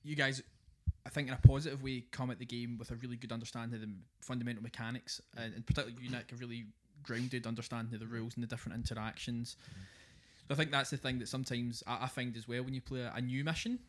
you 0.04 0.16
guys, 0.16 0.42
I 1.06 1.10
think 1.10 1.28
in 1.28 1.34
a 1.34 1.48
positive 1.48 1.82
way, 1.84 2.06
come 2.12 2.30
at 2.32 2.40
the 2.40 2.46
game 2.46 2.78
with 2.78 2.92
a 2.92 2.96
really 2.96 3.16
good 3.16 3.32
understanding 3.32 3.76
of 3.76 3.82
the 3.88 3.94
fundamental 4.22 4.62
mechanics, 4.64 5.22
and, 5.38 5.54
and 5.54 5.66
particularly 5.66 6.04
you, 6.04 6.12
Nick, 6.12 6.32
a 6.32 6.36
really 6.36 6.66
grounded 7.04 7.46
understanding 7.48 7.94
of 7.94 8.00
the 8.00 8.08
rules 8.08 8.36
and 8.36 8.44
the 8.44 8.48
different 8.48 8.78
interactions. 8.78 9.58
So 10.48 10.54
I 10.54 10.56
think 10.56 10.72
that's 10.72 10.90
the 10.92 10.98
thing 10.98 11.20
that 11.20 11.28
sometimes 11.28 11.84
I, 11.88 12.04
I 12.06 12.08
find 12.08 12.36
as 12.38 12.48
well 12.48 12.64
when 12.64 12.74
you 12.74 12.82
play 12.82 13.02
a, 13.02 13.12
a 13.16 13.22
new 13.22 13.44
mission, 13.44 13.80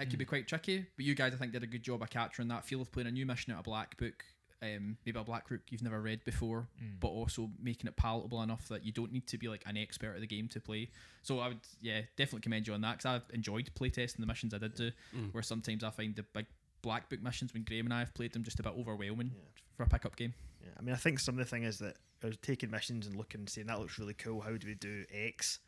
it 0.00 0.08
can 0.10 0.18
be 0.18 0.24
quite 0.24 0.46
tricky. 0.46 0.86
But 0.96 1.04
you 1.04 1.14
guys, 1.14 1.32
I 1.34 1.36
think, 1.36 1.52
did 1.52 1.62
a 1.62 1.66
good 1.66 1.82
job 1.82 2.02
of 2.02 2.10
capturing 2.10 2.48
that 2.48 2.64
feel 2.64 2.80
of 2.82 2.90
playing 2.92 3.08
a 3.08 3.10
new 3.10 3.26
mission 3.26 3.52
out 3.52 3.60
of 3.60 3.64
black 3.64 3.96
book, 3.96 4.24
um, 4.62 4.96
maybe 5.04 5.18
a 5.18 5.24
black 5.24 5.48
book 5.48 5.60
you've 5.70 5.82
never 5.82 6.00
read 6.00 6.24
before, 6.24 6.68
but 7.00 7.08
also 7.08 7.50
making 7.62 7.88
it 7.88 7.96
palatable 7.96 8.42
enough 8.42 8.68
that 8.68 8.84
you 8.84 8.92
don't 8.92 9.12
need 9.12 9.26
to 9.28 9.38
be 9.38 9.48
like 9.48 9.62
an 9.66 9.76
expert 9.76 10.14
at 10.14 10.20
the 10.20 10.26
game 10.26 10.48
to 10.48 10.60
play. 10.60 10.90
So 11.22 11.40
I 11.40 11.48
would, 11.48 11.60
yeah, 11.80 12.00
definitely 12.16 12.40
commend 12.40 12.66
you 12.66 12.74
on 12.74 12.80
that 12.82 12.98
because 12.98 13.06
I've 13.06 13.34
enjoyed 13.34 13.70
playtesting 13.78 14.18
the 14.18 14.26
missions 14.26 14.54
I 14.54 14.58
did 14.58 14.74
do. 14.74 14.90
Where 15.32 15.42
sometimes 15.42 15.84
I 15.84 15.90
find 15.90 16.14
the 16.16 16.24
big 16.34 16.46
black 16.82 17.08
book 17.10 17.22
missions 17.22 17.52
when 17.52 17.64
Graham 17.64 17.86
and 17.86 17.94
I 17.94 17.98
have 18.00 18.14
played 18.14 18.32
them 18.32 18.44
just 18.44 18.60
about 18.60 18.76
overwhelming 18.78 19.32
for 19.76 19.82
a 19.82 19.88
pickup 19.88 20.16
game. 20.16 20.34
Yeah, 20.62 20.70
I 20.78 20.82
mean, 20.82 20.94
I 20.94 20.98
think 20.98 21.18
some 21.20 21.34
of 21.34 21.38
the 21.38 21.50
thing 21.50 21.64
is 21.64 21.78
that 21.78 21.96
I 22.22 22.28
was 22.28 22.36
taking 22.38 22.70
missions 22.70 23.06
and 23.06 23.16
looking 23.16 23.40
and 23.40 23.48
saying 23.48 23.66
that 23.66 23.78
looks 23.78 23.98
really 23.98 24.14
cool. 24.14 24.40
How 24.40 24.56
do 24.56 24.66
we 24.66 24.74
do 24.74 25.04
X? 25.12 25.58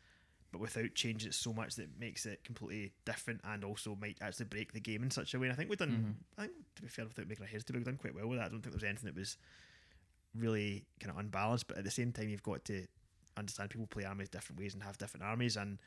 But 0.51 0.61
without 0.61 0.95
changing 0.95 1.29
it 1.29 1.35
so 1.35 1.53
much 1.53 1.75
that 1.75 1.83
it 1.83 1.99
makes 1.99 2.25
it 2.25 2.43
completely 2.43 2.91
different 3.05 3.41
and 3.43 3.63
also 3.63 3.95
might 3.95 4.17
actually 4.21 4.45
break 4.45 4.73
the 4.73 4.79
game 4.79 5.03
in 5.03 5.11
such 5.11 5.33
a 5.33 5.39
way. 5.39 5.45
And 5.45 5.53
I 5.53 5.55
think 5.55 5.69
we've 5.69 5.77
done. 5.77 5.89
Mm-hmm. 5.89 6.41
I 6.41 6.47
think 6.47 6.53
to 6.75 6.81
be 6.81 6.87
fair, 6.87 7.05
without 7.05 7.27
making 7.27 7.43
our 7.43 7.49
heads 7.49 7.63
too 7.63 7.73
big, 7.73 7.81
we've 7.81 7.85
done 7.85 7.97
quite 7.97 8.15
well 8.15 8.27
with 8.27 8.39
that. 8.39 8.45
I 8.45 8.49
don't 8.49 8.61
think 8.61 8.73
there 8.73 8.77
was 8.77 8.83
anything 8.83 9.05
that 9.05 9.15
was 9.15 9.37
really 10.35 10.85
kind 10.99 11.11
of 11.11 11.19
unbalanced. 11.19 11.67
But 11.67 11.77
at 11.77 11.83
the 11.83 11.91
same 11.91 12.11
time, 12.11 12.29
you've 12.29 12.43
got 12.43 12.65
to 12.65 12.87
understand 13.37 13.69
people 13.69 13.87
play 13.87 14.05
armies 14.05 14.29
different 14.29 14.59
ways 14.59 14.73
and 14.73 14.83
have 14.83 14.97
different 14.97 15.23
armies, 15.23 15.55
and 15.55 15.77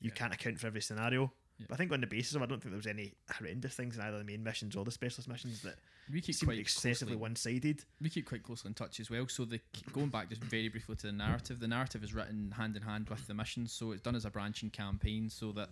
you 0.00 0.10
can't 0.10 0.34
account 0.34 0.58
for 0.58 0.66
every 0.66 0.82
scenario. 0.82 1.32
Yeah. 1.60 1.66
But 1.68 1.74
I 1.74 1.76
think 1.76 1.92
on 1.92 2.00
the 2.00 2.06
basis 2.06 2.34
of, 2.34 2.42
I 2.42 2.46
don't 2.46 2.60
think 2.60 2.72
there 2.72 2.78
was 2.78 2.86
any 2.86 3.12
horrendous 3.30 3.74
things 3.74 3.96
in 3.96 4.02
either 4.02 4.18
the 4.18 4.24
main 4.24 4.42
missions 4.42 4.74
or 4.74 4.84
the 4.84 4.90
specialist 4.90 5.28
missions 5.28 5.60
that 5.62 5.76
We 6.10 6.20
keep 6.22 6.34
seemed 6.34 6.48
quite 6.48 6.58
excessively 6.58 7.16
one-sided. 7.16 7.84
we 8.00 8.08
keep 8.08 8.26
quite 8.26 8.42
closely 8.42 8.68
in 8.70 8.74
touch 8.74 8.98
as 8.98 9.10
well. 9.10 9.28
So 9.28 9.44
the 9.44 9.60
going 9.92 10.08
back 10.08 10.30
just 10.30 10.42
very 10.42 10.68
briefly 10.68 10.96
to 10.96 11.06
the 11.06 11.12
narrative, 11.12 11.60
the 11.60 11.68
narrative 11.68 12.02
is 12.02 12.14
written 12.14 12.50
hand 12.56 12.76
in 12.76 12.82
hand 12.82 13.08
with 13.10 13.26
the 13.26 13.34
missions, 13.34 13.72
so 13.72 13.92
it's 13.92 14.00
done 14.00 14.16
as 14.16 14.24
a 14.24 14.30
branching 14.30 14.70
campaign, 14.70 15.28
so 15.28 15.52
that 15.52 15.68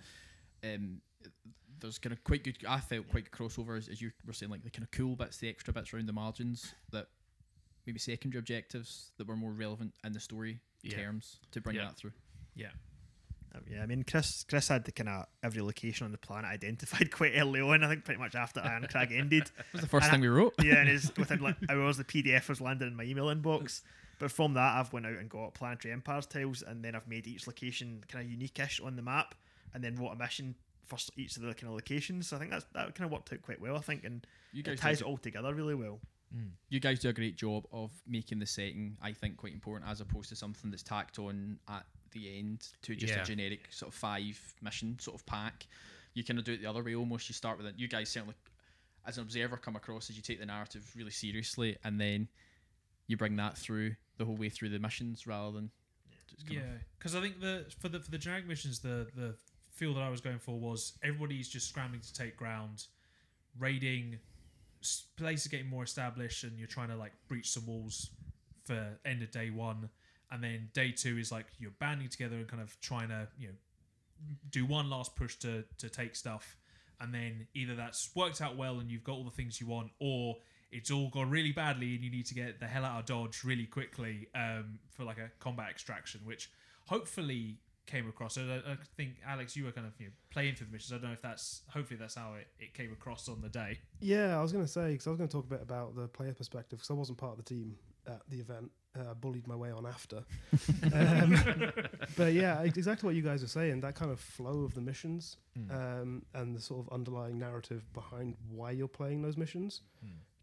um, 0.62 1.00
there's 1.80 1.98
kind 1.98 2.12
of 2.12 2.22
quite 2.22 2.44
good. 2.44 2.58
I 2.68 2.80
felt 2.80 3.08
quite 3.08 3.30
crossover 3.30 3.78
as, 3.78 3.88
as 3.88 4.02
you 4.02 4.10
were 4.26 4.32
saying, 4.34 4.50
like 4.50 4.64
the 4.64 4.70
kind 4.70 4.82
of 4.84 4.90
cool 4.90 5.16
bits, 5.16 5.38
the 5.38 5.48
extra 5.48 5.72
bits 5.72 5.94
around 5.94 6.06
the 6.06 6.12
margins 6.12 6.74
that 6.92 7.06
maybe 7.86 7.98
secondary 7.98 8.40
objectives 8.40 9.12
that 9.16 9.26
were 9.26 9.36
more 9.36 9.52
relevant 9.52 9.94
in 10.04 10.12
the 10.12 10.20
story 10.20 10.60
Yeah. 10.82 10.96
terms 10.98 11.38
to 11.52 11.62
bring 11.62 11.76
Yeah. 11.76 11.86
that 11.86 11.96
through. 11.96 12.12
Yeah. 12.54 12.72
Um, 13.54 13.62
yeah, 13.70 13.82
I 13.82 13.86
mean, 13.86 14.02
Chris 14.02 14.44
Chris 14.48 14.68
had 14.68 14.84
the 14.84 14.92
kind 14.92 15.08
of 15.08 15.24
every 15.42 15.62
location 15.62 16.04
on 16.04 16.12
the 16.12 16.18
planet 16.18 16.50
identified 16.50 17.10
quite 17.12 17.32
early 17.36 17.60
on. 17.60 17.82
I 17.82 17.88
think 17.88 18.04
pretty 18.04 18.20
much 18.20 18.34
after 18.34 18.60
Iron 18.60 18.86
Crag 18.90 19.12
ended. 19.12 19.50
That 19.56 19.64
was 19.72 19.80
the 19.82 19.88
first 19.88 20.04
And 20.04 20.12
thing 20.12 20.20
we 20.20 20.28
wrote. 20.28 20.54
yeah, 20.62 20.76
and 20.80 20.88
it's 20.90 21.14
within 21.16 21.40
like 21.40 21.56
hours 21.68 21.96
the 21.96 22.04
PDF 22.04 22.48
was 22.48 22.60
landing 22.60 22.88
in 22.88 22.96
my 22.96 23.04
email 23.04 23.26
inbox. 23.26 23.82
But 24.18 24.32
from 24.32 24.54
that, 24.54 24.76
I've 24.76 24.92
went 24.92 25.06
out 25.06 25.12
and 25.12 25.28
got 25.30 25.54
planetary 25.54 25.92
empires 25.92 26.26
tiles, 26.26 26.62
and 26.62 26.84
then 26.84 26.94
I've 26.96 27.06
made 27.06 27.26
each 27.28 27.46
location 27.46 28.02
kind 28.08 28.24
of 28.24 28.30
unique-ish 28.30 28.80
on 28.80 28.96
the 28.96 29.02
map, 29.02 29.34
and 29.72 29.82
then 29.84 29.94
wrote 29.94 30.10
a 30.10 30.16
mission 30.16 30.56
for 30.86 30.98
each 31.16 31.36
of 31.36 31.42
the 31.42 31.54
kind 31.54 31.68
of 31.68 31.74
locations. 31.74 32.28
So 32.28 32.36
I 32.36 32.40
think 32.40 32.50
that's 32.50 32.64
that 32.74 32.94
kind 32.96 33.06
of 33.06 33.12
worked 33.12 33.32
out 33.32 33.42
quite 33.42 33.60
well. 33.60 33.76
I 33.76 33.80
think, 33.80 34.04
and 34.04 34.26
You 34.52 34.60
it 34.60 34.64
guys 34.66 34.80
ties 34.80 35.00
it 35.02 35.06
all 35.06 35.18
together 35.18 35.54
really 35.54 35.74
well. 35.76 36.00
you 36.68 36.80
guys 36.80 36.98
do 36.98 37.08
a 37.08 37.12
great 37.12 37.36
job 37.36 37.64
of 37.72 37.90
making 38.06 38.38
the 38.40 38.46
setting, 38.46 38.96
I 39.00 39.12
think, 39.12 39.36
quite 39.36 39.52
important 39.52 39.88
as 39.88 40.00
opposed 40.00 40.28
to 40.30 40.36
something 40.36 40.70
that's 40.70 40.82
tacked 40.82 41.18
on 41.20 41.58
at 41.68 41.84
the 42.10 42.38
end 42.38 42.68
to 42.82 42.94
just 42.94 43.12
Yeah. 43.14 43.22
a 43.22 43.24
generic 43.24 43.68
sort 43.72 43.92
of 43.92 43.94
five 43.98 44.54
mission 44.60 44.98
sort 44.98 45.18
of 45.20 45.26
pack. 45.26 45.66
You 46.14 46.24
kind 46.24 46.38
of 46.38 46.44
do 46.44 46.52
it 46.52 46.60
the 46.60 46.66
other 46.66 46.82
way 46.82 46.94
almost. 46.94 47.28
You 47.28 47.34
start 47.34 47.58
with 47.58 47.66
it. 47.66 47.74
You 47.78 47.88
guys 47.88 48.08
certainly, 48.10 48.34
as 49.06 49.18
an 49.18 49.22
observer, 49.22 49.56
come 49.56 49.76
across 49.76 50.10
as 50.10 50.16
you 50.16 50.22
take 50.22 50.40
the 50.40 50.46
narrative 50.46 50.90
really 50.96 51.10
seriously 51.10 51.76
and 51.84 52.00
then 52.00 52.28
you 53.06 53.16
bring 53.16 53.36
that 53.36 53.56
through 53.56 53.94
the 54.16 54.24
whole 54.24 54.36
way 54.36 54.48
through 54.48 54.68
the 54.70 54.78
missions 54.78 55.26
rather 55.26 55.52
than. 55.52 55.70
Yeah, 56.48 56.60
because 56.98 57.14
I 57.14 57.20
think 57.20 57.40
the 57.40 57.66
for 57.80 57.88
the 57.88 58.00
for 58.00 58.10
the 58.10 58.18
generic 58.18 58.46
missions, 58.46 58.80
the 58.80 59.08
the 59.14 59.34
feel 59.70 59.94
that 59.94 60.02
I 60.02 60.08
was 60.10 60.20
going 60.20 60.38
for 60.38 60.58
was 60.58 60.98
everybody's 61.02 61.48
just 61.48 61.68
scrambling 61.68 62.00
to 62.00 62.12
take 62.12 62.36
ground, 62.36 62.86
raiding, 63.58 64.18
places 65.16 65.48
getting 65.48 65.68
more 65.68 65.84
established, 65.84 66.44
and 66.44 66.58
you're 66.58 66.68
trying 66.68 66.88
to 66.88 66.96
like 66.96 67.12
breach 67.28 67.50
some 67.50 67.66
walls 67.66 68.10
for 68.64 68.98
end 69.04 69.22
of 69.22 69.30
day 69.30 69.50
one, 69.50 69.88
and 70.30 70.42
then 70.42 70.68
day 70.72 70.92
two 70.92 71.18
is 71.18 71.32
like 71.32 71.46
you're 71.58 71.72
banding 71.78 72.08
together 72.08 72.36
and 72.36 72.48
kind 72.48 72.62
of 72.62 72.78
trying 72.80 73.08
to 73.08 73.28
you 73.38 73.48
know 73.48 73.54
do 74.50 74.66
one 74.66 74.90
last 74.90 75.16
push 75.16 75.36
to 75.36 75.64
to 75.78 75.88
take 75.88 76.16
stuff, 76.16 76.56
and 77.00 77.12
then 77.12 77.46
either 77.54 77.74
that's 77.74 78.10
worked 78.14 78.40
out 78.40 78.56
well 78.56 78.80
and 78.80 78.90
you've 78.90 79.04
got 79.04 79.12
all 79.12 79.24
the 79.24 79.30
things 79.30 79.60
you 79.60 79.66
want, 79.66 79.90
or 80.00 80.36
it's 80.70 80.90
all 80.90 81.08
gone 81.08 81.30
really 81.30 81.52
badly 81.52 81.94
and 81.94 82.04
you 82.04 82.10
need 82.10 82.26
to 82.26 82.34
get 82.34 82.60
the 82.60 82.66
hell 82.66 82.84
out 82.84 83.00
of 83.00 83.06
Dodge 83.06 83.42
really 83.42 83.64
quickly 83.64 84.28
um, 84.34 84.78
for 84.90 85.04
like 85.04 85.18
a 85.18 85.30
combat 85.38 85.70
extraction, 85.70 86.20
which 86.24 86.50
hopefully 86.86 87.58
came 87.86 88.08
across. 88.08 88.36
I, 88.36 88.42
I 88.42 88.76
think 88.96 89.16
Alex, 89.26 89.56
you 89.56 89.64
were 89.64 89.72
kind 89.72 89.86
of 89.86 89.94
you 89.98 90.06
know, 90.06 90.12
playing 90.30 90.54
through 90.54 90.66
the 90.66 90.72
missions. 90.72 90.92
I 90.92 90.96
don't 90.96 91.06
know 91.10 91.14
if 91.14 91.22
that's 91.22 91.62
hopefully 91.72 91.98
that's 91.98 92.14
how 92.14 92.34
it, 92.34 92.46
it 92.58 92.74
came 92.74 92.92
across 92.92 93.28
on 93.28 93.40
the 93.40 93.48
day. 93.48 93.78
Yeah, 94.00 94.38
I 94.38 94.42
was 94.42 94.52
going 94.52 94.64
to 94.64 94.70
say 94.70 94.92
because 94.92 95.06
I 95.06 95.10
was 95.10 95.18
going 95.18 95.28
to 95.28 95.32
talk 95.32 95.46
a 95.46 95.48
bit 95.48 95.62
about 95.62 95.96
the 95.96 96.06
player 96.06 96.34
perspective 96.34 96.78
because 96.78 96.90
I 96.90 96.94
wasn't 96.94 97.18
part 97.18 97.32
of 97.32 97.38
the 97.38 97.44
team 97.44 97.74
at 98.06 98.20
the 98.28 98.38
event. 98.38 98.70
Uh, 98.98 99.10
I 99.10 99.14
bullied 99.14 99.46
my 99.46 99.54
way 99.56 99.70
on 99.70 99.86
after. 99.86 100.24
um, 100.92 101.72
but 102.16 102.32
yeah, 102.32 102.62
exactly 102.62 103.06
what 103.06 103.14
you 103.14 103.22
guys 103.22 103.42
are 103.42 103.48
saying. 103.48 103.80
That 103.80 103.94
kind 103.94 104.10
of 104.10 104.18
flow 104.20 104.62
of 104.64 104.74
the 104.74 104.80
missions 104.80 105.36
um, 105.70 106.22
and 106.34 106.54
the 106.56 106.60
sort 106.60 106.86
of 106.86 106.92
underlying 106.92 107.38
narrative 107.38 107.82
behind 107.92 108.36
why 108.50 108.70
you're 108.72 108.88
playing 108.88 109.22
those 109.22 109.36
missions 109.36 109.82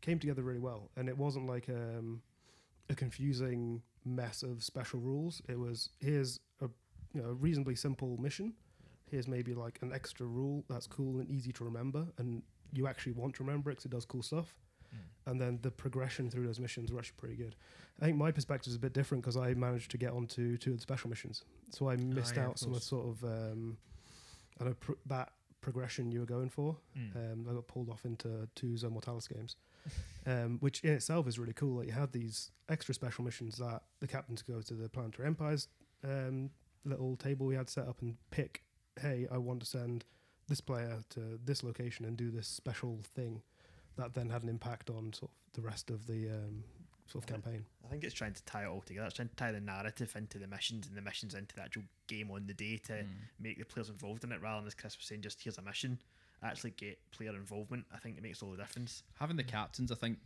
came 0.02 0.20
together 0.20 0.44
really 0.44 0.60
well. 0.60 0.90
And 0.96 1.10
it 1.10 1.18
wasn't 1.18 1.48
like 1.48 1.68
um, 1.70 2.22
a 2.90 2.96
confusing 2.96 3.82
mess 4.04 4.44
of 4.44 4.64
special 4.64 5.00
rules. 5.00 5.42
It 5.50 5.60
was 5.60 5.90
here's 6.00 6.40
a 6.62 6.68
you 7.14 7.22
know 7.22 7.30
reasonably 7.40 7.76
simple 7.76 8.18
mission. 8.18 8.54
Here's 9.10 9.28
maybe 9.28 9.54
like 9.54 9.80
an 9.82 9.94
extra 9.94 10.26
rule 10.26 10.64
that's 10.70 10.88
cool 10.88 11.20
and 11.20 11.30
easy 11.30 11.52
to 11.54 11.64
remember, 11.64 12.08
and 12.18 12.42
you 12.74 12.88
actually 12.88 13.14
want 13.14 13.36
to 13.36 13.44
remember 13.44 13.70
it 13.72 13.76
because 13.76 13.86
it 13.86 13.92
does 13.92 14.06
cool 14.06 14.24
stuff. 14.24 14.56
And 15.28 15.42
then 15.42 15.60
the 15.62 15.72
progression 15.72 16.30
through 16.30 16.46
those 16.46 16.60
missions 16.60 16.92
were 16.92 17.00
actually 17.00 17.18
pretty 17.18 17.36
good. 17.36 17.56
I 18.02 18.06
think 18.06 18.18
my 18.18 18.32
perspective 18.32 18.72
is 18.72 18.76
a 18.76 18.80
bit 18.80 18.94
different 18.94 19.24
because 19.24 19.38
I 19.38 19.54
managed 19.54 19.92
to 19.92 19.98
get 19.98 20.12
onto 20.12 20.58
two 20.58 20.72
of 20.72 20.78
the 20.78 20.82
special 20.82 21.10
missions, 21.10 21.44
so 21.72 21.90
I 21.90 21.96
missed 21.96 22.36
yeah, 22.36 22.44
of 22.44 22.50
out 22.50 22.60
some 22.60 22.74
of 22.74 22.84
sort 22.84 23.08
of 23.08 23.24
um, 23.24 23.78
I 24.60 24.66
know 24.66 24.74
pr- 24.74 24.94
that 25.08 25.32
progression 25.62 26.12
you 26.12 26.20
were 26.20 26.26
going 26.26 26.50
for. 26.50 26.78
Mm. 26.98 27.16
Um, 27.16 27.48
I 27.50 27.54
got 27.54 27.68
pulled 27.68 27.90
off 27.90 28.06
into 28.06 28.48
two 28.54 28.78
Zone 28.78 28.92
Mortalis 28.92 29.28
games, 29.28 29.56
um, 30.28 30.58
which 30.60 30.82
in 30.82 30.94
itself 30.94 31.28
is 31.28 31.40
really 31.40 31.54
cool. 31.54 31.78
Like 31.78 31.88
you 31.88 31.94
had 31.94 32.12
these 32.12 32.52
extra 32.70 32.94
special 32.94 33.24
missions 33.24 33.58
that 33.58 33.82
the 34.02 34.08
captains 34.08 34.42
go 34.42 34.62
to 34.62 34.74
the 34.74 34.90
Planetary 34.90 35.28
Empires 35.28 35.70
um, 36.06 36.50
little 36.84 37.16
table 37.16 37.46
we 37.46 37.56
had 37.56 37.70
set 37.70 37.88
up 37.88 38.02
and 38.02 38.16
pick, 38.32 38.64
hey, 39.00 39.28
I 39.32 39.38
want 39.38 39.62
to 39.62 39.66
send 39.66 40.06
this 40.48 40.62
player 40.62 41.00
to 41.10 41.40
this 41.44 41.64
location 41.64 42.06
and 42.06 42.16
do 42.16 42.30
this 42.30 42.48
special 42.48 43.00
thing 43.04 43.42
that 43.98 44.14
then 44.14 44.30
had 44.30 44.44
an 44.44 44.50
impact 44.50 44.90
on 44.90 45.14
sort 45.14 45.32
of 45.32 45.54
the 45.54 45.62
rest 45.68 45.90
of 45.90 46.06
the 46.08 46.30
um, 46.30 46.64
sort 47.08 47.24
of 47.24 47.30
campaign. 47.30 47.66
I 47.86 47.88
think 47.90 48.04
it's 48.04 48.14
trying 48.14 48.34
to 48.34 48.44
tie 48.46 48.64
it 48.64 48.68
all 48.68 48.82
together. 48.82 49.06
It's 49.08 49.16
trying 49.16 49.30
to 49.30 49.36
tie 49.36 49.52
the 49.52 49.60
narrative 49.62 50.14
into 50.16 50.38
the 50.40 50.48
missions 50.48 50.88
and 50.88 50.98
the 50.98 51.02
missions 51.02 51.34
into 51.36 51.56
the 51.56 51.62
actual 51.62 51.84
game 52.08 52.32
on 52.32 52.48
the 52.48 52.54
day 52.54 52.78
to 52.88 52.94
Mm. 52.94 53.08
make 53.40 53.58
the 53.60 53.66
players 53.66 53.90
involved 53.90 54.24
in 54.24 54.32
it 54.32 54.42
rather 54.42 54.62
than, 54.62 54.68
as 54.68 54.74
Chris 54.74 54.98
was 54.98 55.06
saying, 55.06 55.22
just 55.22 55.42
here's 55.44 55.58
a 55.58 55.62
mission. 55.62 56.00
Actually 56.44 56.72
get 56.72 57.00
player 57.12 57.34
involvement. 57.36 57.86
I 57.94 57.98
think 57.98 58.18
it 58.18 58.24
makes 58.24 58.44
all 58.44 58.52
the 58.52 58.58
difference. 58.58 59.04
having 59.20 59.38
the 59.38 59.44
captains, 59.44 59.92
I 59.92 59.96
think, 59.96 60.18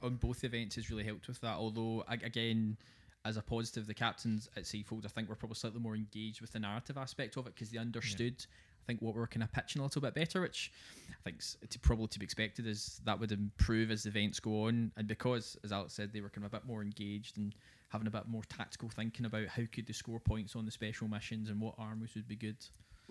on 0.00 0.16
both 0.16 0.44
events 0.44 0.76
has 0.76 0.90
really 0.90 1.04
helped 1.04 1.28
with 1.28 1.40
that. 1.40 1.56
Although, 1.56 2.04
again, 2.08 2.76
as 3.24 3.36
a 3.36 3.42
positive, 3.42 3.86
the 3.86 3.94
captains 3.94 4.48
at 4.56 4.64
Safehold, 4.64 5.04
I 5.04 5.08
think, 5.08 5.28
were 5.28 5.34
probably 5.36 5.54
slightly 5.56 5.80
more 5.80 5.94
engaged 5.94 6.40
with 6.40 6.52
the 6.52 6.58
narrative 6.60 6.96
aspect 6.96 7.36
of 7.36 7.46
it 7.46 7.54
because 7.54 7.70
they 7.70 7.78
understood. 7.78 8.44
I 8.82 8.84
think 8.86 9.00
what 9.00 9.14
we're 9.14 9.26
kind 9.26 9.42
of 9.42 9.52
pitching 9.52 9.80
a 9.80 9.84
little 9.84 10.02
bit 10.02 10.14
better, 10.14 10.40
which 10.40 10.72
I 11.10 11.30
think 11.30 11.40
to 11.70 11.78
probably 11.78 12.08
to 12.08 12.18
be 12.18 12.24
expected 12.24 12.66
is 12.66 13.00
that 13.04 13.20
would 13.20 13.32
improve 13.32 13.90
as 13.90 14.02
the 14.02 14.08
events 14.08 14.40
go 14.40 14.64
on, 14.66 14.92
and 14.96 15.06
because, 15.06 15.56
as 15.62 15.72
Alex 15.72 15.92
said, 15.92 16.12
they 16.12 16.20
were 16.20 16.30
kind 16.30 16.44
of 16.44 16.52
a 16.52 16.56
bit 16.56 16.66
more 16.66 16.82
engaged 16.82 17.38
and 17.38 17.54
having 17.90 18.06
a 18.06 18.10
bit 18.10 18.26
more 18.26 18.42
tactical 18.48 18.88
thinking 18.88 19.26
about 19.26 19.46
how 19.48 19.62
could 19.72 19.86
they 19.86 19.92
score 19.92 20.18
points 20.18 20.56
on 20.56 20.64
the 20.64 20.70
special 20.70 21.08
missions 21.08 21.48
and 21.48 21.60
what 21.60 21.74
armies 21.78 22.14
would 22.14 22.26
be 22.26 22.36
good. 22.36 22.56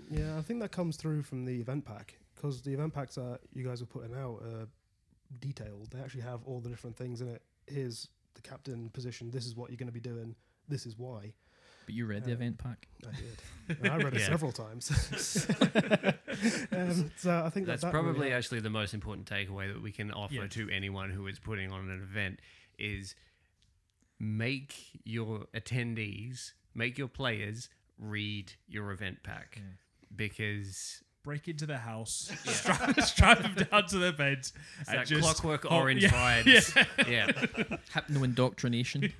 Yeah, 0.10 0.38
I 0.38 0.42
think 0.42 0.60
that 0.62 0.72
comes 0.72 0.98
through 0.98 1.22
from 1.24 1.46
the 1.46 1.60
event 1.60 1.86
pack 1.86 2.18
because 2.36 2.62
the 2.62 2.74
event 2.74 2.94
packs 2.94 3.16
that 3.16 3.40
you 3.54 3.64
guys 3.64 3.82
are 3.82 3.86
putting 3.86 4.16
out 4.16 4.42
are 4.44 4.68
detailed. 5.40 5.92
They 5.92 6.00
actually 6.00 6.22
have 6.22 6.42
all 6.46 6.60
the 6.60 6.70
different 6.70 6.98
things 6.98 7.22
in 7.22 7.30
it. 7.30 7.44
Here's 7.68 8.08
the 8.34 8.42
captain 8.42 8.90
position. 8.90 9.30
This 9.32 9.46
is 9.46 9.56
what 9.56 9.70
you're 9.70 9.78
going 9.78 9.88
to 9.88 9.94
be 9.94 10.00
doing. 10.00 10.36
This 10.68 10.86
is 10.86 10.98
why. 10.98 11.34
But 11.86 11.96
you 11.96 12.06
read 12.06 12.24
the 12.24 12.32
Um, 12.32 12.38
event 12.38 12.58
pack. 12.58 12.88
I 13.08 13.12
did. 13.16 13.92
I 13.92 13.98
read 13.98 14.14
it 14.14 14.20
Yeah. 14.22 14.28
several 14.28 14.52
times. 14.52 14.90
um, 16.72 17.12
so 17.18 17.44
I 17.46 17.50
think 17.50 17.66
That's 17.66 17.82
that, 17.82 17.88
that 17.88 17.92
probably 17.92 18.14
really 18.22 18.34
actually 18.34 18.60
the 18.60 18.70
most 18.70 18.94
important 18.94 19.28
takeaway 19.30 19.72
that 19.74 19.82
we 19.82 19.92
can 19.92 20.12
offer 20.12 20.34
Yeah. 20.34 20.48
to 20.48 20.70
anyone 20.70 21.10
who 21.10 21.28
is 21.28 21.40
putting 21.40 21.72
on 21.72 21.90
an 21.90 22.02
event 22.02 22.40
is 22.78 23.16
make 24.20 24.76
your 25.04 25.46
attendees, 25.56 26.52
make 26.76 26.98
your 26.98 27.08
players 27.08 27.70
read 27.98 28.54
your 28.68 28.92
event 28.92 29.24
pack 29.24 29.56
Yeah. 29.58 29.64
because 30.16 31.04
Break 31.24 31.48
into 31.48 31.68
their 31.68 31.78
house, 31.78 32.32
strap, 32.46 33.00
strap 33.02 33.42
them 33.42 33.54
down 33.70 33.86
to 33.88 34.00
their 34.00 34.12
beds. 34.12 34.54
it's 34.80 34.90
and 34.90 35.00
that 35.00 35.06
just 35.06 35.22
clockwork 35.22 35.72
oh, 35.72 35.78
orange 35.78 36.02
yeah, 36.02 36.10
vibes. 36.44 37.08
Yeah. 37.08 37.78
Hypno 37.94 38.24
indoctrination. 38.24 39.14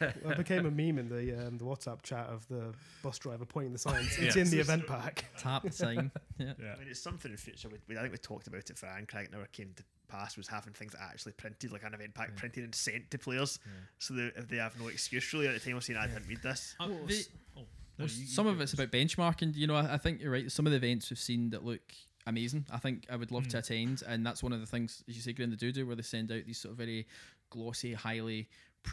Well, 0.00 0.32
it 0.32 0.36
became 0.38 0.66
a 0.66 0.70
meme 0.70 0.98
in 0.98 1.08
the 1.08 1.46
um, 1.46 1.58
the 1.58 1.64
WhatsApp 1.64 2.02
chat 2.02 2.26
of 2.26 2.46
the 2.48 2.74
bus 3.02 3.18
driver 3.18 3.44
pointing 3.44 3.72
the 3.72 3.78
signs. 3.78 4.18
It's 4.18 4.34
Yeah. 4.34 4.42
in 4.42 4.50
the 4.50 4.58
event 4.58 4.86
pack. 4.88 5.26
Tap 5.38 5.62
the 5.62 5.70
sign. 5.70 6.10
Yeah. 6.38 6.54
Yeah. 6.60 6.74
I 6.74 6.78
mean, 6.80 6.88
it's 6.90 7.00
something 7.00 7.30
in 7.30 7.36
future. 7.36 7.68
We, 7.68 7.78
we, 7.88 7.96
I 7.96 8.00
think 8.00 8.12
we 8.12 8.18
talked 8.18 8.48
about 8.48 8.68
it 8.68 8.76
for 8.76 8.88
Craig 9.06 9.28
never 9.30 9.46
came 9.46 9.72
to 9.76 9.84
pass 10.08 10.36
was 10.36 10.48
having 10.48 10.72
things 10.72 10.94
actually 11.00 11.32
printed, 11.32 11.72
like 11.72 11.82
an 11.84 11.94
event 11.94 12.14
pack 12.14 12.34
printed 12.36 12.64
and 12.64 12.74
sent 12.74 13.10
to 13.10 13.18
players. 13.18 13.58
So 13.98 14.14
that 14.14 14.32
if 14.36 14.48
they 14.48 14.56
have 14.56 14.78
no 14.80 14.88
excuse 14.88 15.32
really 15.32 15.48
at 15.48 15.54
the 15.54 15.60
time 15.60 15.76
of 15.76 15.84
saying 15.84 15.98
I 15.98 16.06
didn't 16.06 16.26
read 16.28 16.42
this. 16.42 16.74
Uh, 16.80 16.86
Well, 16.88 17.06
the- 17.06 17.26
oh, 17.56 17.62
you- 18.04 18.08
some 18.26 18.46
of 18.46 18.60
it's 18.60 18.72
about 18.74 18.90
benchmarking. 18.90 19.54
You 19.56 19.66
know, 19.66 19.76
I, 19.76 19.94
I 19.94 19.98
think 19.98 20.20
you're 20.20 20.30
right. 20.32 20.50
Some 20.50 20.66
of 20.66 20.70
the 20.72 20.76
events 20.76 21.10
we've 21.10 21.18
seen 21.18 21.50
that 21.50 21.64
look 21.64 21.80
amazing. 22.26 22.66
I 22.70 22.78
think 22.78 23.06
I 23.10 23.16
would 23.16 23.30
love 23.30 23.48
to 23.48 23.58
attend, 23.58 24.02
and 24.06 24.24
that's 24.26 24.42
one 24.42 24.52
of 24.52 24.60
the 24.60 24.66
things, 24.66 25.02
as 25.08 25.14
you 25.16 25.22
say, 25.22 25.32
Graham, 25.32 25.50
the 25.50 25.56
do 25.56 25.72
do, 25.72 25.86
where 25.86 25.96
they 25.96 26.02
send 26.02 26.30
out 26.32 26.44
these 26.44 26.58
sort 26.58 26.72
of 26.72 26.78
very 26.78 27.06
glossy, 27.50 27.94
highly 27.94 28.48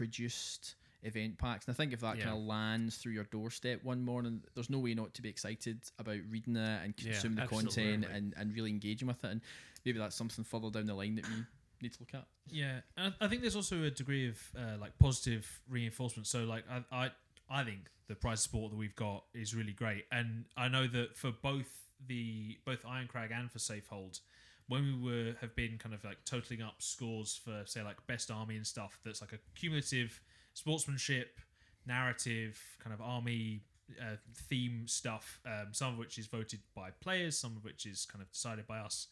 produced 0.08 0.76
event 1.04 1.38
packs. 1.38 1.66
And 1.66 1.74
I 1.74 1.76
think 1.76 1.92
if 1.94 2.00
that 2.02 2.18
Yeah. 2.18 2.26
kind 2.26 2.38
of 2.38 2.44
lands 2.44 2.98
through 2.98 3.12
your 3.14 3.26
doorstep 3.26 3.84
one 3.84 4.04
morning, 4.06 4.44
there's 4.54 4.70
no 4.70 4.80
way 4.80 4.94
not 4.94 5.14
to 5.16 5.22
be 5.22 5.30
excited 5.30 5.84
about 6.00 6.20
reading 6.30 6.56
it 6.56 6.82
and 6.84 6.94
Yeah, 6.98 7.12
consuming 7.12 7.36
the 7.38 7.48
content 7.48 8.06
and, 8.06 8.34
and 8.38 8.54
really 8.54 8.70
engaging 8.72 9.08
with 9.08 9.24
it. 9.24 9.32
And 9.32 9.42
maybe 9.86 10.00
that's 10.00 10.16
something 10.16 10.44
further 10.46 10.70
down 10.70 10.86
the 10.86 10.94
line 10.94 11.16
that 11.16 11.28
we 11.28 11.46
need 11.82 11.92
to 11.94 12.00
look 12.00 12.14
at. 12.14 12.26
Yeah, 12.50 12.82
and 12.96 13.14
I 13.20 13.26
I 13.26 13.28
think 13.28 13.42
there's 13.42 13.56
also 13.56 13.84
a 13.84 13.92
degree 13.92 14.30
of 14.30 14.40
uh, 14.58 14.78
like 14.80 14.98
positive 14.98 15.62
reinforcement. 15.68 16.28
So 16.28 16.46
like 16.46 16.64
I, 16.70 16.84
I 16.92 17.12
I 17.50 17.64
think 17.64 17.90
the 18.08 18.16
prize 18.16 18.42
support 18.42 18.72
that 18.72 18.78
we've 18.78 18.96
got 18.96 19.26
is 19.34 19.56
really 19.56 19.74
great, 19.74 20.06
and 20.12 20.46
I 20.58 20.68
know 20.68 20.88
that 20.88 21.18
for 21.18 21.32
both 21.32 21.88
the 22.08 22.58
both 22.66 22.86
Iron 22.88 23.08
Crag 23.08 23.32
and 23.32 23.52
for 23.52 23.60
Safehold, 23.60 24.20
when 24.68 25.02
we 25.02 25.12
were 25.12 25.34
have 25.42 25.56
been 25.56 25.78
kind 25.78 25.94
of 25.94 26.04
like 26.04 26.24
totaling 26.26 26.62
up 26.62 26.76
scores 26.80 27.40
for 27.44 27.64
say 27.66 27.82
like 27.84 27.98
best 28.08 28.32
army 28.32 28.56
and 28.56 28.66
stuff, 28.66 29.00
that's 29.04 29.22
like 29.22 29.34
a 29.34 29.40
cumulative 29.56 30.20
sportsmanship, 30.54 31.40
narrative, 31.86 32.60
kind 32.84 32.94
of 32.94 33.02
army 33.02 33.62
uh, 34.02 34.16
theme 34.50 34.88
stuff. 34.88 35.40
Um, 35.46 35.68
some 35.72 35.94
of 35.94 36.00
which 36.00 36.18
is 36.18 36.28
voted 36.28 36.60
by 36.76 36.90
players, 37.02 37.38
some 37.38 37.56
of 37.58 37.64
which 37.64 37.86
is 37.86 38.06
kind 38.06 38.22
of 38.22 38.32
decided 38.32 38.68
by 38.68 38.80
us. 38.80 39.08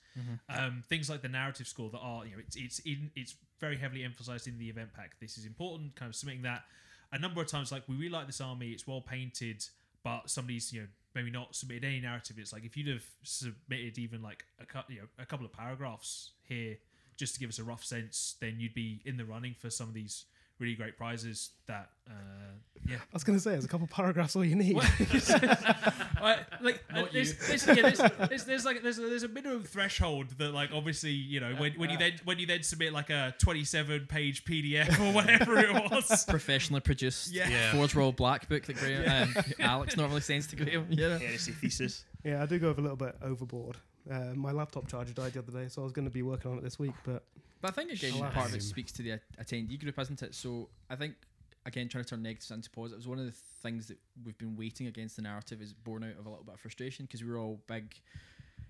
Um, 0.49 0.83
things 0.87 1.09
like 1.09 1.21
the 1.21 1.29
narrative 1.29 1.67
score 1.67 1.89
that 1.89 1.99
are 1.99 2.25
you 2.25 2.31
know 2.31 2.41
it's 2.45 2.55
it's 2.55 2.79
in 2.79 3.11
it's 3.15 3.35
very 3.59 3.77
heavily 3.77 4.03
emphasized 4.03 4.47
in 4.47 4.57
the 4.57 4.69
event 4.69 4.93
pack. 4.93 5.19
This 5.19 5.37
is 5.37 5.45
important. 5.45 5.95
Kind 5.95 6.09
of 6.09 6.15
submitting 6.15 6.43
that 6.43 6.63
a 7.11 7.19
number 7.19 7.41
of 7.41 7.47
times. 7.47 7.71
Like 7.71 7.83
we 7.87 7.95
really 7.95 8.09
like 8.09 8.27
this 8.27 8.41
army. 8.41 8.69
It's 8.71 8.87
well 8.87 9.01
painted, 9.01 9.65
but 10.03 10.29
somebody's 10.29 10.71
you 10.71 10.81
know 10.81 10.87
maybe 11.13 11.31
not 11.31 11.55
submitted 11.55 11.85
any 11.85 11.99
narrative. 11.99 12.37
It's 12.39 12.53
like 12.53 12.65
if 12.65 12.77
you'd 12.77 12.87
have 12.87 13.05
submitted 13.23 13.97
even 13.97 14.21
like 14.21 14.45
a 14.59 14.65
cou- 14.65 14.83
you 14.87 15.01
know 15.01 15.07
a 15.19 15.25
couple 15.25 15.45
of 15.45 15.53
paragraphs 15.53 16.31
here 16.43 16.77
just 17.17 17.33
to 17.35 17.39
give 17.39 17.49
us 17.49 17.59
a 17.59 17.63
rough 17.63 17.83
sense, 17.83 18.35
then 18.39 18.55
you'd 18.59 18.73
be 18.73 19.01
in 19.05 19.17
the 19.17 19.25
running 19.25 19.55
for 19.59 19.69
some 19.69 19.87
of 19.87 19.93
these 19.93 20.25
really 20.61 20.75
great 20.75 20.95
prizes. 20.95 21.49
That 21.67 21.89
uh, 22.07 22.13
yeah. 22.87 22.95
I 22.95 23.13
was 23.13 23.23
going 23.23 23.37
to 23.37 23.43
say, 23.43 23.51
there's 23.51 23.65
a 23.65 23.67
couple 23.67 23.87
paragraphs 23.87 24.35
all 24.35 24.45
you 24.45 24.55
need. 24.55 24.77
Like 26.61 26.83
uh, 26.93 27.05
there's, 27.11 27.35
there's, 27.47 27.65
yeah, 27.65 27.73
there's, 27.81 27.97
there's, 28.29 28.43
there's 28.45 28.65
like 28.65 28.83
there's 28.83 28.99
a, 28.99 29.01
there's 29.01 29.23
a 29.23 29.27
minimum 29.27 29.63
threshold 29.63 30.29
that 30.37 30.53
like 30.53 30.69
obviously 30.71 31.09
you 31.09 31.39
know 31.39 31.55
when, 31.55 31.73
when 31.73 31.89
you 31.89 31.97
then 31.97 32.13
when 32.25 32.37
you 32.37 32.45
then 32.45 32.61
submit 32.61 32.93
like 32.93 33.09
a 33.09 33.33
27 33.39 34.05
page 34.05 34.45
PDF 34.45 34.99
or 34.99 35.15
whatever 35.15 35.57
it 35.57 35.73
was. 35.91 36.25
Professionally 36.29 36.81
produced 36.81 37.33
Yeah. 37.33 37.49
Yeah. 37.49 37.71
Forge 37.71 37.95
World 37.95 38.17
Black 38.17 38.47
Book 38.47 38.65
that 38.65 38.75
Graham, 38.75 39.33
um, 39.35 39.43
Alex 39.59 39.97
normally 39.97 40.21
sends 40.21 40.45
to 40.47 40.55
Graham. 40.55 40.85
Yeah. 40.89 41.17
Heresy 41.17 41.53
thesis. 41.53 42.05
Yeah, 42.23 42.43
I 42.43 42.45
do 42.45 42.59
go 42.59 42.69
a 42.69 42.77
little 42.79 42.95
bit 42.95 43.15
overboard. 43.23 43.77
Uh, 44.09 44.35
my 44.35 44.51
laptop 44.51 44.87
charger 44.87 45.13
died 45.13 45.33
the 45.33 45.39
other 45.39 45.51
day, 45.51 45.69
so 45.69 45.81
I 45.81 45.83
was 45.83 45.93
going 45.93 46.05
to 46.05 46.11
be 46.11 46.21
working 46.21 46.51
on 46.51 46.59
it 46.59 46.63
this 46.63 46.77
week. 46.77 46.93
But 47.03 47.23
But 47.61 47.69
I 47.69 47.71
think 47.71 47.91
again, 47.91 48.13
Alas. 48.13 48.33
part 48.33 48.49
of 48.49 48.55
it 48.55 48.63
speaks 48.63 48.91
to 48.93 49.03
the 49.03 49.19
attendee 49.39 49.79
group, 49.79 49.97
isn't 49.99 50.21
it? 50.23 50.33
So 50.35 50.69
I 50.89 50.95
think 50.95 51.15
again, 51.65 51.87
trying 51.87 52.03
to 52.03 52.09
turn 52.09 52.23
negatives 52.23 52.51
into 52.51 52.69
positives. 52.69 53.07
One 53.07 53.19
of 53.19 53.25
the 53.25 53.31
things 53.31 53.87
that 53.87 53.97
we've 54.25 54.37
been 54.37 54.55
waiting 54.55 54.87
against 54.87 55.15
the 55.15 55.21
narrative 55.21 55.61
is 55.61 55.73
born 55.73 56.03
out 56.03 56.19
of 56.19 56.25
a 56.25 56.29
little 56.29 56.43
bit 56.43 56.55
of 56.55 56.59
frustration 56.59 57.05
because 57.05 57.23
we 57.23 57.29
were 57.29 57.37
all 57.37 57.61
big 57.67 57.93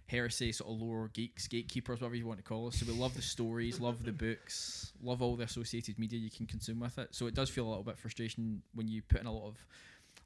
heresy 0.07 0.51
sort 0.51 0.69
of 0.69 0.81
lore 0.81 1.09
geeks, 1.13 1.47
gatekeepers, 1.47 2.01
whatever 2.01 2.15
you 2.15 2.27
want 2.27 2.37
to 2.37 2.43
call 2.43 2.67
us. 2.67 2.75
So 2.75 2.85
we 2.85 2.97
love 2.97 3.15
the 3.15 3.21
stories, 3.21 3.79
love 3.79 4.03
the 4.03 4.11
books, 4.11 4.91
love 5.01 5.21
all 5.21 5.37
the 5.37 5.45
associated 5.45 5.97
media 5.97 6.19
you 6.19 6.29
can 6.29 6.45
consume 6.45 6.81
with 6.81 6.97
it. 6.97 7.15
So 7.15 7.27
it 7.27 7.33
does 7.33 7.49
feel 7.49 7.65
a 7.65 7.69
little 7.69 7.83
bit 7.83 7.97
frustration 7.97 8.61
when 8.75 8.89
you 8.89 9.01
put 9.01 9.21
in 9.21 9.27
a 9.27 9.31
lot 9.31 9.47
of 9.47 9.65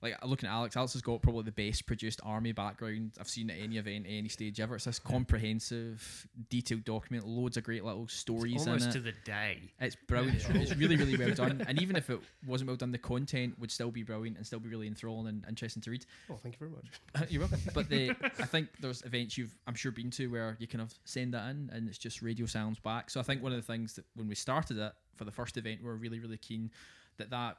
like 0.06 0.26
looking 0.26 0.48
at 0.48 0.54
Alex, 0.54 0.78
Alex 0.78 0.94
has 0.94 1.02
got 1.02 1.22
probably 1.22 1.44
the 1.44 1.52
best 1.52 1.86
produced 1.88 2.20
army 2.24 2.52
background 2.52 3.12
I've 3.20 3.28
seen 3.28 3.50
at 3.50 3.58
any 3.60 3.78
event, 3.78 4.06
any 4.08 4.30
stage 4.30 4.60
ever. 4.60 4.76
It's 4.76 4.86
this 4.86 5.00
comprehensive, 5.00 6.28
detailed 6.50 6.86
document, 6.86 7.28
loads 7.28 7.58
of 7.58 7.64
great 7.64 7.84
little 7.84 8.08
stories 8.08 8.64
in 8.64 8.70
Almost 8.70 8.90
it. 8.90 8.92
to 8.94 9.00
the 9.00 9.14
day. 9.24 9.72
It's 9.80 9.96
brilliant. 9.96 10.48
It's 10.50 10.76
really, 10.76 10.96
really 10.96 11.18
well 11.18 11.32
done. 11.36 11.66
And 11.68 11.82
even 11.82 11.96
if 11.96 12.10
it 12.10 12.20
wasn't 12.46 12.68
well 12.70 12.78
done, 12.78 12.92
the 12.92 12.98
content 12.98 13.60
would 13.60 13.72
still 13.72 13.92
be 13.92 14.04
brilliant 14.04 14.38
and 14.38 14.46
still 14.46 14.60
be 14.60 14.70
really 14.70 14.88
enthralling 14.88 15.28
and 15.28 15.46
interesting 15.50 15.82
to 15.84 15.92
read. 15.92 16.06
oh, 16.30 16.36
thank 16.36 16.56
you 16.56 16.60
very 16.60 16.72
much. 16.72 16.86
Uh, 17.16 17.26
you're 17.30 17.42
welcome. 17.42 17.60
But 17.74 17.90
the 17.90 18.12
I 18.40 18.46
think 18.46 18.70
there's 18.80 19.02
events 19.02 19.38
you've 19.38 19.56
I'm 19.68 19.76
sure 19.76 19.92
been 19.92 20.12
to 20.12 20.28
where 20.28 20.56
you 20.60 20.68
kind 20.68 20.82
of 20.82 20.94
send 21.04 21.34
that 21.34 21.50
in 21.50 21.70
and 21.74 21.90
it's 21.90 21.98
just 21.98 22.22
radio 22.22 22.46
sounds 22.46 22.80
back. 22.80 23.10
So 23.10 23.20
I 23.20 23.24
think 23.24 23.42
one 23.42 23.52
of 23.52 23.58
the 23.58 23.74
things 23.74 23.96
that 23.96 24.06
when 24.16 24.28
we 24.28 24.36
started 24.36 24.78
it 24.78 24.94
for 25.16 25.26
the 25.26 25.32
first 25.32 25.58
event, 25.58 25.82
we 25.82 25.88
were 25.88 25.96
really, 25.98 26.20
really 26.20 26.38
keen 26.38 26.72
that 27.18 27.30
that 27.32 27.58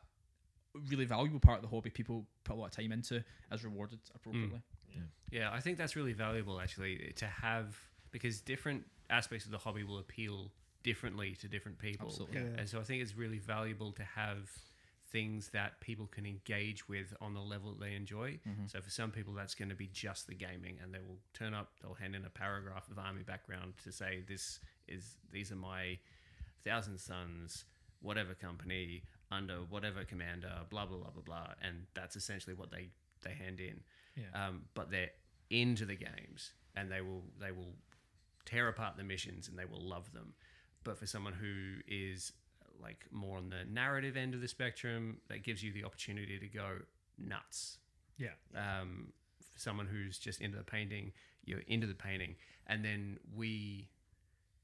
really 0.89 1.05
valuable 1.05 1.41
part 1.41 1.59
of 1.59 1.63
the 1.63 1.69
hobby 1.69 1.91
people 1.91 2.27
put 2.45 2.55
a 2.55 2.59
lot 2.59 2.67
of 2.67 2.73
time 2.73 2.93
into 2.93 3.23
is 3.53 3.65
rewarded 3.65 3.99
appropriately. 4.15 4.61
Mm. 4.97 5.03
Yeah, 5.31 5.51
I 5.53 5.61
think 5.61 5.79
that's 5.79 5.97
really 5.97 6.13
valuable 6.13 6.61
actually 6.61 7.13
to 7.17 7.27
have 7.27 7.77
because 8.11 8.41
different 8.41 8.85
aspects 9.11 9.45
of 9.45 9.53
the 9.53 9.59
hobby 9.59 9.85
will 9.85 9.99
appeal 9.99 10.51
differently 10.83 11.37
to 11.41 11.49
different 11.49 11.79
people. 11.79 12.07
Absolutely. 12.07 12.41
Yeah. 12.41 12.59
And 12.59 12.69
so 12.69 12.79
I 12.79 12.83
think 12.83 13.03
it's 13.03 13.17
really 13.17 13.39
valuable 13.39 13.93
to 13.93 14.05
have 14.05 14.51
things 15.11 15.51
that 15.51 15.81
people 15.81 16.07
can 16.07 16.27
engage 16.27 16.89
with 16.89 17.15
on 17.21 17.35
the 17.35 17.41
level 17.41 17.73
that 17.73 17.81
they 17.81 17.95
enjoy. 17.95 18.39
Mm-hmm. 18.49 18.67
So 18.67 18.81
for 18.81 18.91
some 18.91 19.11
people 19.11 19.35
that's 19.35 19.55
going 19.55 19.69
to 19.69 19.75
be 19.75 19.89
just 19.93 20.27
the 20.27 20.35
gaming 20.35 20.79
and 20.83 20.93
they 20.93 20.99
will 20.99 21.19
turn 21.33 21.55
up, 21.55 21.73
they'll 21.81 21.95
hand 21.95 22.15
in 22.15 22.25
a 22.25 22.31
paragraph 22.31 22.89
of 22.91 22.99
army 22.99 23.23
background 23.23 23.75
to 23.85 23.93
say 23.93 24.23
this 24.29 24.61
is 24.89 25.17
these 25.33 25.53
are 25.53 25.57
my 25.57 25.99
thousand 26.65 26.99
sons, 26.99 27.65
whatever 28.01 28.35
company, 28.35 29.03
under 29.31 29.57
whatever 29.69 30.05
commander, 30.05 30.53
blah 30.71 30.87
blah 30.87 30.99
blah 30.99 31.11
blah 31.11 31.23
blah. 31.23 31.47
And 31.63 31.87
that's 31.95 32.17
essentially 32.17 32.55
what 32.55 32.71
they, 32.71 32.89
they 33.23 33.33
hand 33.33 33.61
in 33.61 33.81
Yeah. 34.17 34.47
um, 34.49 34.63
but 34.75 34.91
they're 34.91 35.11
into 35.51 35.85
the 35.85 35.97
games 35.97 36.53
and 36.75 36.91
they 36.91 37.01
will 37.01 37.25
they 37.41 37.51
will 37.53 37.75
tear 38.45 38.69
apart 38.69 38.97
the 38.97 39.05
missions 39.05 39.49
and 39.49 39.59
they 39.59 39.65
will 39.65 39.81
love 39.83 40.13
them. 40.13 40.35
But 40.85 40.99
for 40.99 41.07
someone 41.07 41.33
who 41.33 41.81
is 41.89 42.33
like 42.81 43.05
more 43.11 43.39
on 43.39 43.49
the 43.51 43.65
narrative 43.69 44.17
end 44.17 44.35
of 44.35 44.41
the 44.41 44.49
spectrum, 44.49 45.19
that 45.29 45.43
gives 45.43 45.63
you 45.63 45.73
the 45.73 45.83
opportunity 45.85 46.39
to 46.39 46.47
go 46.47 46.79
nuts. 47.19 47.79
Yeah. 48.19 48.31
Um, 48.55 49.13
for 49.53 49.59
someone 49.59 49.87
who's 49.87 50.19
just 50.19 50.41
into 50.41 50.59
the 50.59 50.65
painting, 50.65 51.13
you're 51.45 51.63
into 51.67 51.87
the 51.87 51.95
painting, 51.95 52.37
and 52.67 52.85
then 52.85 53.19
we 53.35 53.89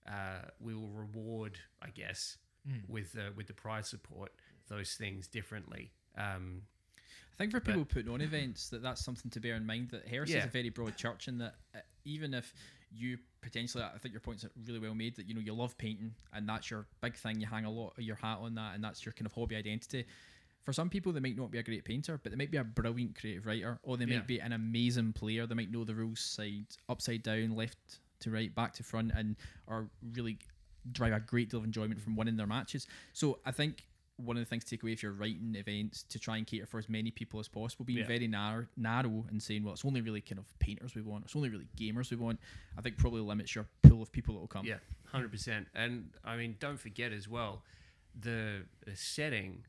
uh, 0.08 0.42
we 0.60 0.74
will 0.74 0.88
reward, 0.90 1.58
I 1.80 1.88
guess, 1.90 2.36
with 2.88 3.16
uh, 3.18 3.30
with 3.36 3.46
the 3.46 3.52
prize 3.54 3.88
support 3.88 4.32
those 4.68 4.94
things 4.94 5.26
differently. 5.26 5.90
Um, 6.16 6.62
I 6.98 7.36
think 7.38 7.50
for 7.52 7.60
people 7.60 7.84
putting 7.84 8.12
on 8.12 8.20
events, 8.20 8.68
that 8.68 8.82
that's 8.82 9.04
something 9.04 9.30
to 9.30 9.40
bear 9.40 9.54
in 9.54 9.66
mind. 9.66 9.90
That 9.90 10.06
heresy 10.06 10.34
is 10.38 10.44
a 10.44 10.48
very 10.48 10.68
broad 10.68 10.96
church, 10.96 11.28
and 11.28 11.40
that 11.40 11.54
uh, 11.74 11.78
even 12.04 12.34
if 12.34 12.52
you 12.94 13.18
potentially, 13.40 13.82
I 13.82 13.96
think 13.98 14.12
your 14.12 14.20
points 14.20 14.44
are 14.44 14.50
really 14.66 14.78
well 14.78 14.94
made. 14.94 15.16
That 15.16 15.26
you 15.26 15.34
know 15.34 15.40
you 15.40 15.54
love 15.54 15.76
painting, 15.78 16.14
and 16.34 16.48
that's 16.48 16.70
your 16.70 16.86
big 17.00 17.16
thing. 17.16 17.40
You 17.40 17.46
hang 17.46 17.64
a 17.64 17.70
lot 17.70 17.94
of 17.96 18.04
your 18.04 18.16
hat 18.16 18.38
on 18.40 18.54
that, 18.56 18.74
and 18.74 18.84
that's 18.84 19.04
your 19.04 19.12
kind 19.12 19.26
of 19.26 19.32
hobby 19.32 19.56
identity. 19.56 20.04
For 20.64 20.72
some 20.72 20.88
people, 20.90 21.10
they 21.12 21.20
might 21.20 21.36
not 21.36 21.50
be 21.50 21.58
a 21.58 21.62
great 21.62 21.84
painter, 21.84 22.20
but 22.22 22.30
they 22.30 22.36
might 22.36 22.52
be 22.52 22.58
a 22.58 22.64
brilliant 22.64 23.18
creative 23.18 23.46
writer, 23.46 23.80
or 23.82 23.96
they 23.96 24.04
Yeah. 24.04 24.18
might 24.18 24.26
be 24.28 24.40
an 24.40 24.52
amazing 24.52 25.12
player. 25.12 25.46
They 25.46 25.56
might 25.56 25.72
know 25.72 25.84
the 25.84 25.94
rules 25.94 26.20
side 26.20 26.66
upside 26.88 27.22
down, 27.24 27.56
left 27.56 27.78
to 28.20 28.30
right, 28.30 28.54
back 28.54 28.74
to 28.74 28.84
front, 28.84 29.10
and 29.16 29.36
are 29.66 29.88
really 30.12 30.38
drive 30.92 31.12
a 31.12 31.20
great 31.20 31.48
deal 31.50 31.58
of 31.58 31.64
enjoyment 31.64 32.00
from 32.00 32.14
winning 32.14 32.36
their 32.36 32.46
matches. 32.46 32.86
So 33.12 33.40
I 33.44 33.50
think 33.52 33.86
one 34.16 34.36
of 34.36 34.40
the 34.42 34.46
things 34.48 34.64
to 34.64 34.70
take 34.70 34.82
away 34.82 34.92
if 34.92 35.02
you're 35.02 35.12
writing 35.12 35.54
events 35.56 36.02
to 36.04 36.18
try 36.18 36.36
and 36.36 36.46
cater 36.46 36.66
for 36.66 36.78
as 36.78 36.88
many 36.88 37.10
people 37.10 37.40
as 37.40 37.48
possible, 37.48 37.84
being 37.84 38.00
Yeah. 38.00 38.06
very 38.06 38.28
narrow, 38.28 38.66
narrow 38.76 39.26
and 39.30 39.42
saying, 39.42 39.64
well, 39.64 39.72
it's 39.72 39.84
only 39.84 40.00
really 40.00 40.20
kind 40.20 40.38
of 40.38 40.46
painters 40.58 40.94
we 40.94 41.02
want, 41.02 41.24
it's 41.24 41.34
only 41.34 41.48
really 41.48 41.66
gamers 41.76 42.10
we 42.10 42.16
want. 42.16 42.38
I 42.78 42.82
think 42.82 42.98
probably 42.98 43.20
limits 43.20 43.54
your 43.54 43.66
pool 43.82 44.02
of 44.02 44.12
people 44.12 44.34
that 44.34 44.40
will 44.40 44.48
come. 44.48 44.66
Yeah, 44.66 44.78
hundred 45.06 45.30
percent. 45.32 45.66
And 45.74 46.10
I 46.24 46.36
mean, 46.36 46.56
don't 46.60 46.78
forget 46.78 47.12
as 47.12 47.28
well, 47.28 47.64
the, 48.18 48.62
the 48.86 48.94
setting 48.96 49.64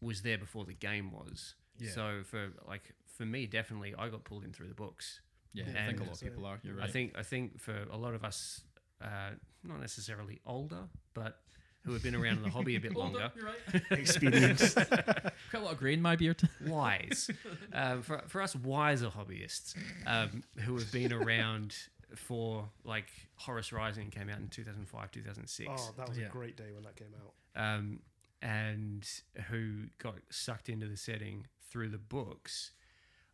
was 0.00 0.22
there 0.22 0.38
before 0.38 0.64
the 0.64 0.74
game 0.74 1.12
was. 1.12 1.54
Yeah. 1.78 1.90
So 1.90 2.22
for 2.24 2.48
like 2.66 2.94
for 3.06 3.24
me, 3.26 3.46
definitely, 3.46 3.94
I 3.96 4.08
got 4.08 4.24
pulled 4.24 4.44
in 4.44 4.52
through 4.52 4.68
the 4.68 4.74
books. 4.74 5.20
Yeah, 5.52 5.64
I 5.78 5.86
think 5.86 6.00
a 6.00 6.04
lot 6.04 6.14
of 6.14 6.20
people 6.20 6.46
are. 6.46 6.58
You're 6.62 6.76
right. 6.76 6.88
I 6.88 6.90
think 6.92 7.12
I 7.18 7.22
think 7.22 7.60
for 7.60 7.76
a 7.90 7.96
lot 7.96 8.14
of 8.14 8.24
us, 8.24 8.62
uh, 9.02 9.30
not 9.64 9.80
necessarily 9.80 10.40
older, 10.46 10.84
but 11.14 11.40
who 11.84 11.92
have 11.92 12.02
been 12.02 12.14
around 12.14 12.36
in 12.38 12.42
the 12.42 12.50
hobby 12.50 12.76
a 12.76 12.80
bit 12.80 12.94
longer, 13.02 13.30
You're 13.34 13.46
right. 13.46 13.82
Experience. 13.98 14.74
Quite 14.74 15.32
a 15.54 15.58
lot 15.60 15.72
of 15.72 15.78
green, 15.78 15.94
in 15.94 16.02
my 16.02 16.16
beard. 16.16 16.40
wise. 16.66 17.30
um, 17.72 18.02
for, 18.02 18.22
for 18.28 18.42
us 18.42 18.54
wiser 18.54 19.08
hobbyists 19.08 19.74
um, 20.06 20.42
who 20.60 20.76
have 20.78 20.90
been 20.92 21.12
around 21.12 21.74
for 22.16 22.68
like 22.84 23.06
Horus 23.36 23.72
Rising 23.72 24.10
came 24.10 24.28
out 24.28 24.38
in 24.38 24.48
2005, 24.48 25.10
2006. 25.12 25.70
Oh, 25.72 25.90
that 25.96 26.08
was 26.08 26.18
Yeah. 26.18 26.26
a 26.26 26.28
great 26.30 26.56
day 26.56 26.70
when 26.74 26.82
that 26.82 26.96
came 26.96 27.14
out. 27.22 27.34
um, 27.62 28.00
and 28.42 29.06
who 29.48 29.84
got 29.98 30.14
sucked 30.30 30.68
into 30.68 30.86
the 30.86 30.96
setting 30.96 31.46
through 31.70 31.88
the 31.90 31.98
books, 31.98 32.72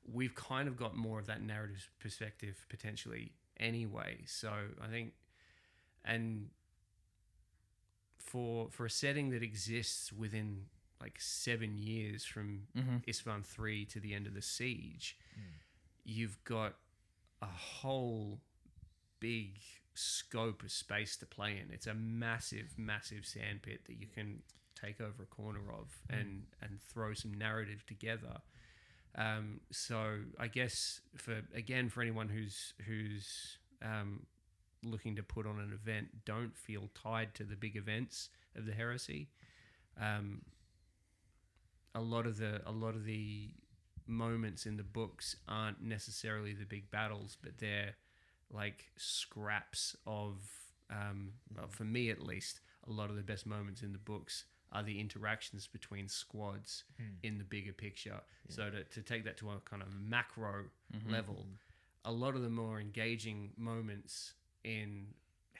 we've 0.05 0.35
kind 0.35 0.69
of 0.69 0.77
got 0.77 0.97
more 0.97 1.19
of 1.19 1.27
that 1.27 1.41
narrative 1.43 1.89
perspective 2.01 2.67
potentially 2.69 3.33
anyway. 3.59 4.19
So 4.27 4.51
I 4.83 4.89
think, 4.89 5.13
and 6.05 6.49
for 8.27 8.69
for 8.71 8.85
a 8.87 8.91
setting 8.91 9.31
that 9.31 9.43
exists 9.43 10.12
within 10.12 10.67
like 11.01 11.21
seven 11.21 11.77
years 11.77 12.25
from 12.25 12.67
Mhm. 12.75 13.05
Isstvan 13.07 13.45
three 13.45 13.85
to 13.87 14.01
the 14.01 14.15
end 14.15 14.27
of 14.27 14.35
the 14.35 14.43
siege, 14.43 15.17
you've 16.05 16.43
got 16.45 16.79
a 17.43 17.47
whole 17.47 18.41
big 19.21 19.61
scope 19.95 20.62
of 20.62 20.71
space 20.73 21.17
to 21.19 21.27
play 21.27 21.59
in. 21.59 21.71
It's 21.71 21.87
a 21.87 21.95
massive, 21.95 22.79
massive 22.79 23.25
sandpit 23.27 23.85
that 23.87 23.95
you 23.99 24.07
can 24.07 24.43
take 24.75 25.01
over 25.01 25.23
a 25.23 25.27
corner 25.27 25.71
of 25.73 25.89
and 26.11 26.47
and 26.61 26.81
throw 26.83 27.15
some 27.15 27.33
narrative 27.35 27.85
together. 27.87 28.41
Um, 29.15 29.61
so 29.71 30.25
I 30.39 30.49
guess 30.49 31.01
for 31.17 31.43
again 31.55 31.89
for 31.89 32.03
anyone 32.03 32.29
who's 32.29 32.75
who's 32.87 33.59
um, 33.83 34.27
looking 34.87 35.16
to 35.16 35.22
put 35.22 35.46
on 35.46 35.59
an 35.59 35.72
event, 35.72 36.25
don't 36.25 36.57
feel 36.57 36.90
tied 37.01 37.35
to 37.35 37.44
the 37.44 37.57
big 37.57 37.77
events 37.77 38.29
of 38.57 38.66
the 38.66 38.72
heresy. 38.72 39.29
Um, 40.01 40.42
a 41.94 42.01
lot 42.01 42.27
of 42.27 42.37
the 42.37 42.61
a 42.66 42.72
lot 42.72 42.94
of 42.94 43.05
the 43.05 43.51
moments 44.07 44.66
in 44.66 44.77
the 44.77 44.83
books 44.85 45.37
aren't 45.49 45.83
necessarily 45.83 46.53
the 46.53 46.64
big 46.64 46.90
battles, 46.90 47.37
but 47.42 47.59
they're 47.59 47.94
like 48.53 48.85
scraps 48.96 49.96
of, 50.07 50.35
um, 50.90 51.33
well, 51.57 51.66
for 51.68 51.85
me 51.85 52.11
at 52.11 52.22
least, 52.22 52.61
a 52.88 52.92
lot 52.92 53.11
of 53.11 53.16
the 53.16 53.22
best 53.22 53.46
moments 53.46 53.83
in 53.83 53.92
the 53.92 53.99
books 53.99 54.44
are 54.72 54.83
the 54.83 55.01
interactions 55.01 55.66
between 55.66 56.09
squads 56.09 56.85
in 57.22 57.38
the 57.38 57.44
bigger 57.44 57.72
picture. 57.72 58.20
So 58.49 58.70
to, 58.70 58.85
to 58.85 59.03
take 59.03 59.25
that 59.25 59.37
to 59.38 59.51
a 59.51 59.61
kind 59.68 59.83
of 59.83 59.88
macro 60.01 60.64
level, 61.11 61.46
a 62.05 62.12
lot 62.12 62.37
of 62.37 62.42
the 62.42 62.51
more 62.51 62.79
engaging 62.81 63.51
moments 63.57 64.35
in 64.64 65.07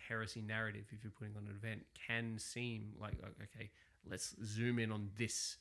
heresy 0.09 0.43
narrative, 0.43 0.85
if 0.91 1.03
you're 1.03 1.13
putting 1.13 1.37
on 1.37 1.45
an 1.49 1.57
event, 1.57 1.85
can 2.07 2.39
seem 2.39 2.93
like 3.01 3.15
o- 3.23 3.45
okay, 3.45 3.71
let's 4.09 4.35
zoom 4.45 4.79
in 4.79 4.93
on 4.93 5.11
this 5.17 5.57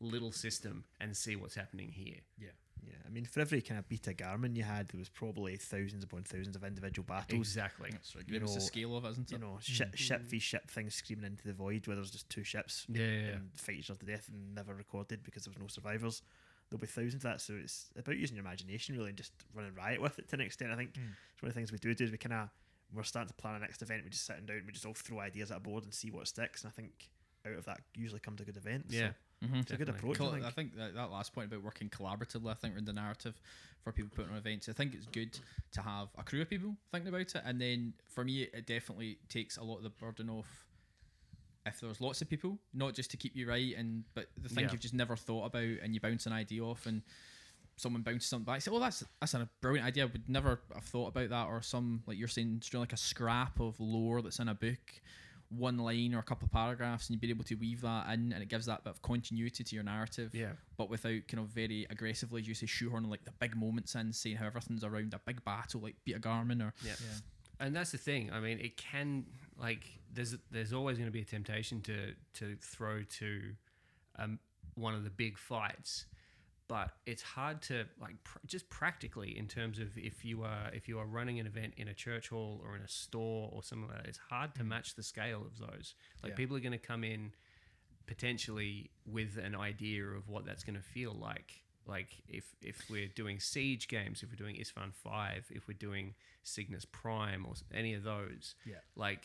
little 0.00 0.32
system 0.32 0.84
and 1.00 1.16
see 1.16 1.36
what's 1.36 1.54
happening 1.54 1.90
here. 1.92 2.20
Yeah. 2.38 2.48
Yeah, 2.86 2.94
I 3.06 3.10
mean, 3.10 3.26
for 3.26 3.40
every 3.40 3.60
kind 3.60 3.78
of 3.78 3.88
Beta 3.88 4.14
Garmon 4.14 4.56
you 4.56 4.62
had, 4.62 4.88
there 4.88 4.98
was 4.98 5.10
probably 5.10 5.56
thousands 5.56 6.02
upon 6.02 6.22
thousands 6.22 6.56
of 6.56 6.64
individual 6.64 7.04
battles. 7.06 7.38
Exactly. 7.38 7.90
That's 7.90 8.16
right. 8.16 8.24
You 8.26 8.36
It's 8.36 8.54
the 8.54 8.58
know, 8.58 8.64
scale 8.64 8.96
of 8.96 9.04
it, 9.04 9.10
isn't 9.10 9.30
it? 9.30 9.34
You 9.34 9.38
know, 9.38 9.58
ship, 9.60 9.88
mm-hmm. 9.88 9.96
ship 9.96 10.22
v 10.22 10.38
ship 10.38 10.70
things 10.70 10.94
screaming 10.94 11.26
into 11.26 11.46
the 11.46 11.52
void 11.52 11.86
where 11.86 11.96
there's 11.96 12.10
just 12.10 12.30
two 12.30 12.44
ships 12.44 12.86
Yeah, 12.88 13.02
yeah, 13.02 13.10
yeah. 13.10 13.28
and 13.32 13.50
fight 13.54 13.76
each 13.76 13.90
other 13.90 14.00
to 14.00 14.06
death 14.06 14.28
and 14.28 14.54
never 14.54 14.74
recorded 14.74 15.22
because 15.22 15.44
there 15.44 15.52
was 15.52 15.60
no 15.60 15.66
survivors. 15.66 16.22
There'll 16.70 16.80
be 16.80 16.86
thousands 16.86 17.16
of 17.16 17.22
that, 17.22 17.40
so 17.40 17.54
it's 17.60 17.90
about 17.98 18.16
using 18.16 18.36
your 18.36 18.44
imagination 18.44 18.96
really 18.96 19.08
and 19.08 19.18
just 19.18 19.32
running 19.54 19.74
riot 19.74 20.00
with 20.00 20.18
it 20.18 20.28
to 20.28 20.36
an 20.36 20.40
extent. 20.40 20.70
I 20.70 20.76
think 20.76 20.92
mm. 20.92 21.02
it's 21.32 21.42
one 21.42 21.48
of 21.48 21.54
the 21.54 21.58
things 21.58 21.72
we 21.72 21.78
do 21.78 21.92
do 21.94 22.04
is 22.04 22.12
we 22.12 22.16
kind 22.16 22.32
of 22.32 22.48
we're 22.92 23.02
starting 23.04 23.28
to 23.28 23.34
plan 23.34 23.54
our 23.54 23.60
next 23.60 23.82
event. 23.82 24.02
We're 24.04 24.10
just 24.10 24.26
sitting 24.26 24.46
down, 24.46 24.62
we 24.66 24.72
just 24.72 24.86
all 24.86 24.94
throw 24.94 25.20
ideas 25.20 25.50
at 25.50 25.56
a 25.58 25.60
board 25.60 25.84
and 25.84 25.94
see 25.94 26.10
what 26.10 26.26
sticks. 26.28 26.62
And 26.64 26.70
I 26.70 26.72
think 26.74 27.08
out 27.46 27.54
of 27.54 27.64
that 27.66 27.80
usually 27.94 28.20
comes 28.20 28.40
a 28.40 28.44
good 28.44 28.56
event. 28.56 28.90
so 28.90 28.96
Yeah. 28.96 29.12
Mhm. 29.42 29.62
it's 29.62 29.70
a 29.72 29.76
good 29.76 29.88
approach. 29.88 30.18
Cool. 30.18 30.28
I 30.28 30.32
think. 30.32 30.44
I 30.44 30.50
think 30.50 30.76
that, 30.76 30.94
that 30.94 31.10
last 31.10 31.32
point 31.32 31.46
about 31.50 31.62
working 31.62 31.88
collaboratively, 31.88 32.50
I 32.50 32.54
think, 32.54 32.76
in 32.76 32.84
the 32.84 32.92
narrative 32.92 33.40
for 33.82 33.92
people 33.92 34.10
putting 34.14 34.32
on 34.32 34.36
events, 34.38 34.68
I 34.68 34.72
think 34.72 34.94
it's 34.94 35.06
good 35.06 35.38
to 35.72 35.80
have 35.80 36.08
a 36.18 36.22
crew 36.22 36.42
of 36.42 36.50
people 36.50 36.76
thinking 36.92 37.08
about 37.08 37.22
it. 37.22 37.34
And 37.44 37.58
then 37.60 37.94
for 38.08 38.22
me, 38.24 38.42
it 38.42 38.66
definitely 38.66 39.18
takes 39.30 39.56
a 39.56 39.62
lot 39.62 39.78
of 39.78 39.82
the 39.84 39.90
burden 39.90 40.28
off 40.28 40.66
if 41.66 41.80
there's 41.80 42.00
lots 42.00 42.20
of 42.22 42.28
people, 42.28 42.58
not 42.74 42.94
just 42.94 43.10
to 43.12 43.16
keep 43.16 43.34
you 43.36 43.46
right, 43.48 43.74
and 43.76 44.04
but 44.14 44.28
the 44.36 44.48
thing 44.48 44.64
Yeah. 44.64 44.72
you've 44.72 44.80
just 44.80 44.94
never 44.94 45.16
thought 45.16 45.46
about, 45.46 45.62
and 45.82 45.94
you 45.94 46.00
bounce 46.00 46.26
an 46.26 46.32
idea 46.32 46.62
off, 46.62 46.84
and 46.86 47.02
someone 47.80 48.02
bounces 48.02 48.28
something 48.28 48.44
back. 48.44 48.56
I 48.56 48.58
say, 48.58 48.70
"Oh, 48.70 48.78
that's 48.78 49.04
that's 49.20 49.34
a 49.34 49.48
brilliant 49.60 49.86
idea. 49.86 50.04
I 50.04 50.06
would 50.06 50.28
never 50.28 50.60
have 50.74 50.84
thought 50.84 51.08
about 51.08 51.30
that." 51.30 51.46
Or 51.46 51.62
some 51.62 52.02
like 52.06 52.18
you're 52.18 52.28
saying, 52.28 52.58
just 52.60 52.74
like 52.74 52.92
a 52.92 52.96
scrap 52.96 53.60
of 53.60 53.78
lore 53.80 54.22
that's 54.22 54.38
in 54.38 54.48
a 54.48 54.54
book, 54.54 55.00
one 55.48 55.78
line 55.78 56.14
or 56.14 56.18
a 56.18 56.22
couple 56.22 56.46
of 56.46 56.52
paragraphs, 56.52 57.08
and 57.08 57.14
you'd 57.14 57.20
be 57.20 57.30
able 57.30 57.44
to 57.44 57.54
weave 57.56 57.80
that 57.82 58.08
in, 58.12 58.32
and 58.32 58.42
it 58.42 58.48
gives 58.48 58.66
that 58.66 58.84
bit 58.84 58.90
of 58.90 59.02
continuity 59.02 59.64
to 59.64 59.74
your 59.74 59.84
narrative. 59.84 60.34
Yeah. 60.34 60.52
But 60.76 60.90
without 60.90 61.26
kind 61.28 61.42
of 61.42 61.46
very 61.46 61.86
aggressively, 61.90 62.40
as 62.40 62.48
you 62.48 62.54
say, 62.54 62.66
shoehorning 62.66 63.10
like 63.10 63.24
the 63.24 63.32
big 63.32 63.56
moments 63.56 63.94
in, 63.94 64.12
saying 64.12 64.36
how 64.36 64.46
everything's 64.46 64.84
around 64.84 65.14
a 65.14 65.20
big 65.24 65.44
battle 65.44 65.80
like 65.80 65.96
Beta 66.04 66.20
Garmon 66.20 66.62
or 66.62 66.72
Yeah. 66.84 66.94
And 67.58 67.76
that's 67.76 67.92
the 67.92 67.98
thing. 67.98 68.30
I 68.32 68.40
mean, 68.40 68.58
it 68.58 68.76
can 68.76 69.26
like 69.58 69.84
there's 70.12 70.36
there's 70.50 70.72
always 70.72 70.96
going 70.96 71.08
to 71.08 71.12
be 71.12 71.20
a 71.20 71.24
temptation 71.24 71.80
to 71.82 72.14
to 72.34 72.56
throw 72.60 73.02
to 73.18 73.40
um, 74.18 74.38
one 74.74 74.94
of 74.94 75.04
the 75.04 75.10
big 75.10 75.38
fights, 75.38 76.06
but 76.70 76.92
it's 77.04 77.22
hard 77.22 77.60
to 77.62 77.84
like 78.00 78.22
pr- 78.22 78.38
just 78.46 78.70
practically 78.70 79.36
in 79.36 79.48
terms 79.48 79.80
of 79.80 79.88
if 79.98 80.24
you 80.24 80.44
are 80.44 80.70
if 80.72 80.88
you 80.88 80.98
are 81.00 81.04
running 81.04 81.40
an 81.40 81.46
event 81.46 81.74
in 81.76 81.88
a 81.88 81.94
church 81.94 82.28
hall 82.28 82.62
or 82.64 82.76
in 82.76 82.82
a 82.82 82.88
store 82.88 83.50
or 83.52 83.62
something 83.62 83.88
like 83.88 83.98
that. 83.98 84.08
It's 84.08 84.18
hard 84.30 84.54
to 84.54 84.62
mm. 84.62 84.68
match 84.68 84.94
the 84.94 85.02
scale 85.02 85.42
of 85.42 85.58
those. 85.58 85.94
Like 86.22 86.30
Yeah. 86.30 86.36
people 86.36 86.56
are 86.56 86.60
going 86.60 86.72
to 86.72 86.78
come 86.78 87.02
in 87.02 87.32
potentially 88.06 88.90
with 89.04 89.36
an 89.36 89.54
idea 89.54 90.04
of 90.04 90.28
what 90.28 90.44
that's 90.44 90.64
going 90.64 90.76
to 90.76 90.82
feel 90.82 91.12
like. 91.12 91.64
Like 91.86 92.22
if 92.28 92.54
if 92.62 92.88
we're 92.88 93.08
doing 93.08 93.40
siege 93.40 93.88
games, 93.88 94.22
if 94.22 94.30
we're 94.30 94.36
doing 94.36 94.56
Isstvan 94.56 94.94
Five, 94.94 95.46
if 95.50 95.66
we're 95.66 95.78
doing 95.88 96.14
Cygnus 96.44 96.84
Prime 96.84 97.44
or 97.46 97.54
any 97.74 97.94
of 97.94 98.04
those, 98.04 98.54
Yeah. 98.64 98.76
like 98.94 99.24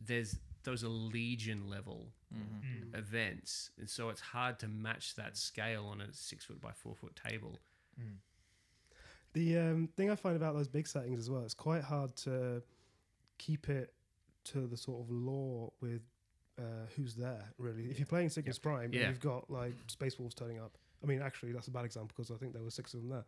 there's 0.00 0.38
those 0.66 0.84
are 0.84 0.88
legion 0.88 1.70
level 1.70 2.08
events, 2.94 3.70
and 3.78 3.88
so 3.88 4.10
it's 4.10 4.20
hard 4.20 4.58
to 4.58 4.68
match 4.68 5.14
that 5.14 5.36
scale 5.38 5.86
on 5.86 6.02
a 6.02 6.12
six 6.12 6.44
foot 6.44 6.60
by 6.60 6.72
four 6.72 6.94
foot 6.94 7.18
table. 7.28 7.58
The 9.32 9.58
um, 9.58 9.88
thing 9.96 10.10
I 10.10 10.14
find 10.14 10.36
about 10.36 10.54
those 10.54 10.68
big 10.68 10.86
settings 10.86 11.18
as 11.18 11.30
well, 11.30 11.42
it's 11.42 11.54
quite 11.54 11.82
hard 11.82 12.14
to 12.16 12.62
keep 13.38 13.68
it 13.68 13.92
to 14.44 14.66
the 14.66 14.76
sort 14.76 15.02
of 15.02 15.10
law 15.10 15.70
with 15.80 16.02
uh, 16.58 16.86
who's 16.96 17.14
there. 17.14 17.44
Really, 17.58 17.84
if 17.90 17.98
you're 17.98 18.06
playing 18.06 18.30
Cygnus 18.30 18.58
Prime 18.58 18.90
Yeah. 18.92 19.00
and 19.02 19.08
you've 19.10 19.20
got 19.20 19.50
like 19.50 19.74
Space 19.88 20.18
Wolves 20.18 20.34
turning 20.34 20.58
up. 20.58 20.78
I 21.02 21.06
mean, 21.06 21.20
actually, 21.22 21.52
that's 21.52 21.68
a 21.68 21.70
bad 21.70 21.84
example 21.84 22.12
because 22.16 22.30
I 22.30 22.36
think 22.36 22.52
there 22.52 22.62
were 22.62 22.70
six 22.70 22.94
of 22.94 23.00
them 23.02 23.10
there. 23.10 23.24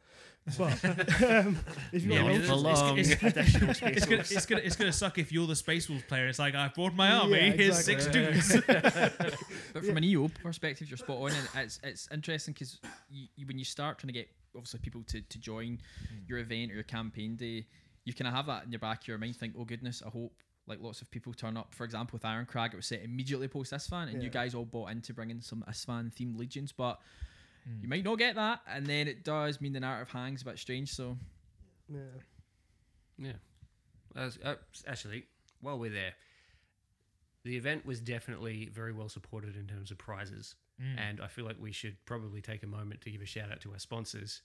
But 0.59 0.85
um, 1.47 1.59
if 1.93 2.03
you've 2.03 2.13
got 2.13 2.25
Yeah, 2.25 2.33
loads 2.33 2.51
long. 2.51 2.99
It's, 2.99 3.23
Additional 3.23 3.75
space 3.75 3.97
it's 3.97 4.07
gonna, 4.07 4.21
it's 4.23 4.47
gonna, 4.47 4.61
it's 4.63 4.77
gonna 4.77 4.93
suck 4.93 5.19
if 5.19 5.31
you're 5.31 5.47
the 5.47 5.55
Space 5.57 5.89
Wolves 5.89 6.05
player. 6.05 6.27
It's 6.27 6.39
like 6.39 6.55
I've 6.55 6.75
brought 6.75 6.95
my 6.95 7.11
army. 7.11 7.39
Yeah, 7.39 7.53
Here's 7.53 7.85
six 7.85 8.07
exactly. 8.07 8.33
dudes. 8.33 9.37
But 9.73 9.85
from 9.85 9.97
an 9.97 10.05
EO 10.05 10.29
perspective, 10.29 10.89
you're 10.89 10.97
spot 10.97 11.19
on, 11.19 11.33
and 11.33 11.49
it's 11.57 11.79
it's 11.83 12.09
interesting 12.13 12.55
because 12.55 12.81
you, 13.11 13.29
you, 13.37 13.47
when 13.47 13.59
you 13.59 13.65
start 13.65 13.99
trying 13.99 14.09
to 14.09 14.15
get 14.15 14.29
obviously 14.57 14.81
people 14.81 15.03
to, 15.09 15.21
to 15.21 15.39
join 15.39 15.79
your 16.27 16.39
event 16.39 16.71
or 16.71 16.75
your 16.75 16.85
campaign 16.85 17.37
day, 17.37 17.67
you 18.05 18.15
kind 18.15 18.29
of 18.29 18.35
have 18.35 18.47
that 18.47 18.65
in 18.65 18.73
your 18.73 18.79
back 18.79 19.03
of 19.03 19.09
your 19.09 19.19
mind. 19.19 19.37
Think, 19.37 19.55
oh 19.59 19.65
goodness, 19.65 20.03
I 20.05 20.09
hope 20.09 20.33
like 20.67 20.81
lots 20.81 21.03
of 21.03 21.11
people 21.11 21.33
turn 21.35 21.57
up. 21.57 21.75
For 21.75 21.85
example, 21.85 22.17
with 22.17 22.25
Iron 22.25 22.47
Crag, 22.47 22.73
it 22.73 22.77
was 22.77 22.87
set 22.87 23.03
immediately 23.03 23.49
post 23.49 23.73
Isstvan, 23.73 24.13
and 24.13 24.23
you 24.23 24.31
guys 24.31 24.55
all 24.55 24.65
bought 24.65 24.91
into 24.91 25.13
bringing 25.13 25.41
some 25.41 25.65
Isstvan 25.69 26.13
themed 26.15 26.39
legions, 26.39 26.73
but. 26.73 26.99
You 27.83 27.89
might 27.89 28.05
not 28.05 28.19
get 28.19 28.35
that, 28.37 28.61
and 28.69 28.87
then 28.87 29.09
it 29.09 29.25
does 29.25 29.61
mean 29.61 29.73
the 29.73 29.81
narrative 29.81 30.11
hangs 30.13 30.43
a 30.43 30.45
bit 30.47 30.59
strange. 30.59 30.91
So 30.91 31.17
yeah. 31.93 31.99
Yeah. 33.19 33.33
As- 34.17 34.39
uh, 34.45 34.55
actually, 34.87 35.25
while 35.61 35.79
we're 35.79 35.91
there, 35.91 36.15
the 37.45 37.57
event 37.57 37.85
was 37.87 38.01
definitely 38.01 38.69
very 38.73 38.93
well 38.93 39.09
supported 39.09 39.57
in 39.57 39.67
terms 39.67 39.91
of 39.91 39.99
prizes. 39.99 40.55
And 40.97 41.21
I 41.21 41.27
feel 41.27 41.45
like 41.45 41.57
we 41.59 41.73
should 41.73 41.97
probably 42.07 42.41
take 42.41 42.63
a 42.63 42.67
moment 42.69 43.01
to 43.01 43.11
give 43.11 43.21
a 43.21 43.27
shout 43.27 43.51
out 43.51 43.61
to 43.63 43.73
our 43.73 43.81
sponsors 43.81 44.43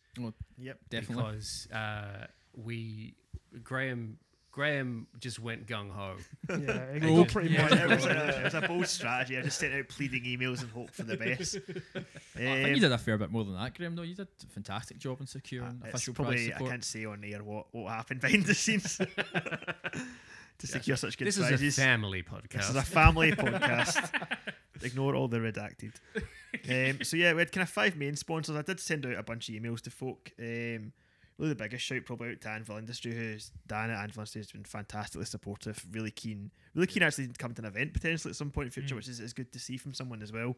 Yep. 0.57 0.79
definitely, 0.89 1.23
because 1.23 1.67
uh, 1.71 2.25
we, 2.55 3.13
Graham 3.61 4.17
Graham 4.53 5.07
just 5.19 5.39
went 5.39 5.65
gung 5.65 5.89
ho. 5.89 6.15
Yeah, 6.47 6.55
it 6.93 7.01
got 7.15 7.27
pretty 7.29 7.49
yeah. 7.49 7.63
much. 7.63 7.71
it, 7.73 7.89
was 7.89 8.05
a, 8.05 8.39
it 8.39 8.43
was 8.45 8.53
a 8.53 8.61
bold 8.61 8.85
strategy. 8.87 9.35
I 9.37 9.41
just 9.41 9.57
sent 9.59 9.73
out 9.73 9.89
pleading 9.89 10.23
emails 10.25 10.61
and 10.61 10.69
hope 10.69 10.91
for 10.91 11.01
the 11.03 11.17
best. 11.25 11.57
I 11.57 12.39
think 12.39 12.65
Um, 12.67 12.73
you 12.75 12.79
did 12.79 12.91
a 12.91 12.97
fair 12.99 13.17
bit 13.17 13.31
more 13.31 13.43
than 13.43 13.55
that, 13.55 13.75
Graham. 13.75 13.95
Though 13.95 14.03
you 14.03 14.13
did 14.13 14.27
a 14.27 14.47
fantastic 14.53 14.99
job 14.99 15.19
in 15.21 15.25
securing 15.27 15.81
Uh, 15.83 15.85
it's 15.87 15.95
official 15.95 16.13
prize 16.13 16.25
probably 16.49 16.53
I 16.53 16.69
can't 16.69 16.83
say 16.85 17.03
on 17.05 17.23
air 17.23 17.43
what, 17.43 17.65
what 17.71 17.91
happened 17.91 18.21
behind 18.21 18.45
the 18.45 18.53
scenes 18.53 18.97
to 20.59 20.67
secure 20.67 20.97
such 20.97 21.17
good 21.17 21.27
This 21.27 21.37
is 21.39 21.49
a 21.77 21.81
family 21.81 22.21
podcast. 22.23 22.51
this 22.51 22.65
podcast. 22.65 22.69
is 22.69 22.75
a 22.75 22.81
family 22.83 23.31
podcast. 23.31 24.11
Ignore 24.83 25.15
all 25.15 25.27
the 25.27 25.39
redacted. 25.39 25.93
Um, 26.69 27.03
so 27.03 27.17
yeah, 27.17 27.33
we 27.33 27.39
had 27.39 27.51
kind 27.51 27.63
of 27.63 27.69
five 27.69 27.95
main 27.95 28.15
sponsors. 28.15 28.55
I 28.55 28.61
did 28.61 28.79
send 28.79 29.05
out 29.05 29.15
a 29.17 29.23
bunch 29.23 29.49
of 29.49 29.55
emails 29.55 29.81
to 29.81 29.89
folk. 29.89 30.31
Um, 30.39 30.93
really, 31.37 31.49
the 31.49 31.55
biggest 31.55 31.83
shout 31.85 32.05
probably 32.05 32.31
out 32.31 32.41
to 32.41 32.49
Anvil 32.49 32.77
Industry, 32.77 33.13
who's 33.13 33.51
Dan 33.67 33.89
at 33.89 34.01
Anvil 34.03 34.21
Industry 34.21 34.41
has 34.41 34.51
been 34.51 34.63
fantastically 34.63 35.25
supportive, 35.25 35.85
really 35.91 36.11
keen, 36.11 36.51
really 36.75 36.87
keen 36.87 37.03
actually 37.03 37.27
to 37.27 37.33
come 37.33 37.53
to 37.53 37.61
an 37.61 37.67
event 37.67 37.93
potentially 37.93 38.29
at 38.31 38.35
some 38.35 38.51
point 38.51 38.65
in 38.65 38.69
the 38.69 38.73
future, 38.73 38.93
Mm. 38.95 38.97
which 38.97 39.07
is, 39.07 39.19
is 39.19 39.33
good 39.33 39.51
to 39.51 39.59
see 39.59 39.77
from 39.77 39.93
someone 39.93 40.21
as 40.21 40.31
well. 40.31 40.55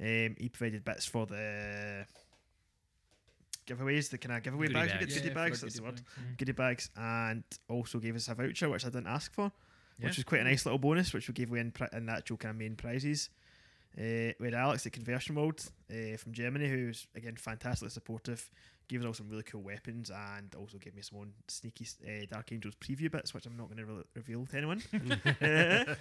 Um, 0.00 0.36
he 0.38 0.48
provided 0.52 0.84
bits 0.84 1.06
for 1.06 1.26
the 1.26 2.06
giveaways, 3.66 4.10
the 4.10 4.18
kind 4.18 4.36
of 4.36 4.42
giveaway 4.42 4.66
Goodie 4.66 4.74
bags, 4.74 4.92
bags. 4.92 5.04
get 5.06 5.14
goodie 5.14 5.28
Yeah, 5.28 5.34
bags, 5.34 5.60
that's 5.60 5.74
the 5.74 5.80
goodie 5.80 5.90
word, 5.90 5.94
bags. 6.04 6.36
goodie 6.38 6.52
bags, 6.52 6.90
and 6.96 7.44
also 7.68 7.98
gave 7.98 8.16
us 8.16 8.28
a 8.28 8.34
voucher 8.34 8.68
which 8.68 8.84
I 8.84 8.88
didn't 8.88 9.06
ask 9.06 9.32
for 9.32 9.52
Yeah. 9.98 10.06
which 10.08 10.16
was 10.16 10.24
quite 10.24 10.40
a 10.40 10.44
nice 10.44 10.64
little 10.66 10.78
bonus, 10.78 11.12
which 11.12 11.28
we 11.28 11.34
gave 11.34 11.50
away 11.50 11.60
in, 11.60 11.70
pri- 11.70 11.88
in 11.92 12.06
the 12.06 12.12
actual 12.12 12.36
kind 12.36 12.50
of 12.50 12.56
main 12.56 12.76
prizes. 12.76 13.30
Uh, 13.96 14.32
we 14.40 14.46
had 14.46 14.54
Alex 14.54 14.86
at 14.86 14.92
Conversion 14.92 15.34
World 15.34 15.70
uh, 15.90 16.16
from 16.16 16.32
Germany, 16.32 16.66
who's 16.68 17.06
again 17.14 17.36
fantastically 17.36 17.90
supportive, 17.90 18.50
gave 18.88 19.00
us 19.00 19.06
all 19.06 19.14
some 19.14 19.28
really 19.28 19.42
cool 19.44 19.62
weapons, 19.62 20.10
and 20.10 20.54
also 20.54 20.78
gave 20.78 20.94
me 20.94 21.02
some 21.02 21.18
own 21.20 21.32
sneaky 21.48 21.86
uh, 22.06 22.26
Dark 22.30 22.52
Angels 22.52 22.74
preview 22.76 23.10
bits, 23.10 23.32
which 23.32 23.46
I'm 23.46 23.56
not 23.56 23.66
going 23.68 23.78
to 23.78 23.84
re- 23.86 24.02
reveal 24.14 24.44
to 24.46 24.56
anyone. 24.56 24.82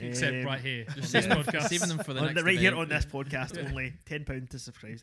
Except 0.00 0.34
Um, 0.36 0.44
right 0.44 0.60
here 0.60 0.84
on 0.88 0.94
Just 0.96 1.12
this 1.12 1.24
saving, 1.24 1.42
podcast. 1.42 1.62
saving 1.68 1.88
them 1.88 1.98
for 1.98 2.12
the 2.12 2.20
on 2.20 2.26
next 2.26 2.38
the, 2.38 2.44
right 2.44 2.58
here 2.58 2.76
on 2.76 2.88
this 2.88 3.04
podcast, 3.06 3.58
only 3.66 3.94
ten 4.06 4.24
pound 4.24 4.50
to 4.50 4.58
subscribe. 4.58 5.00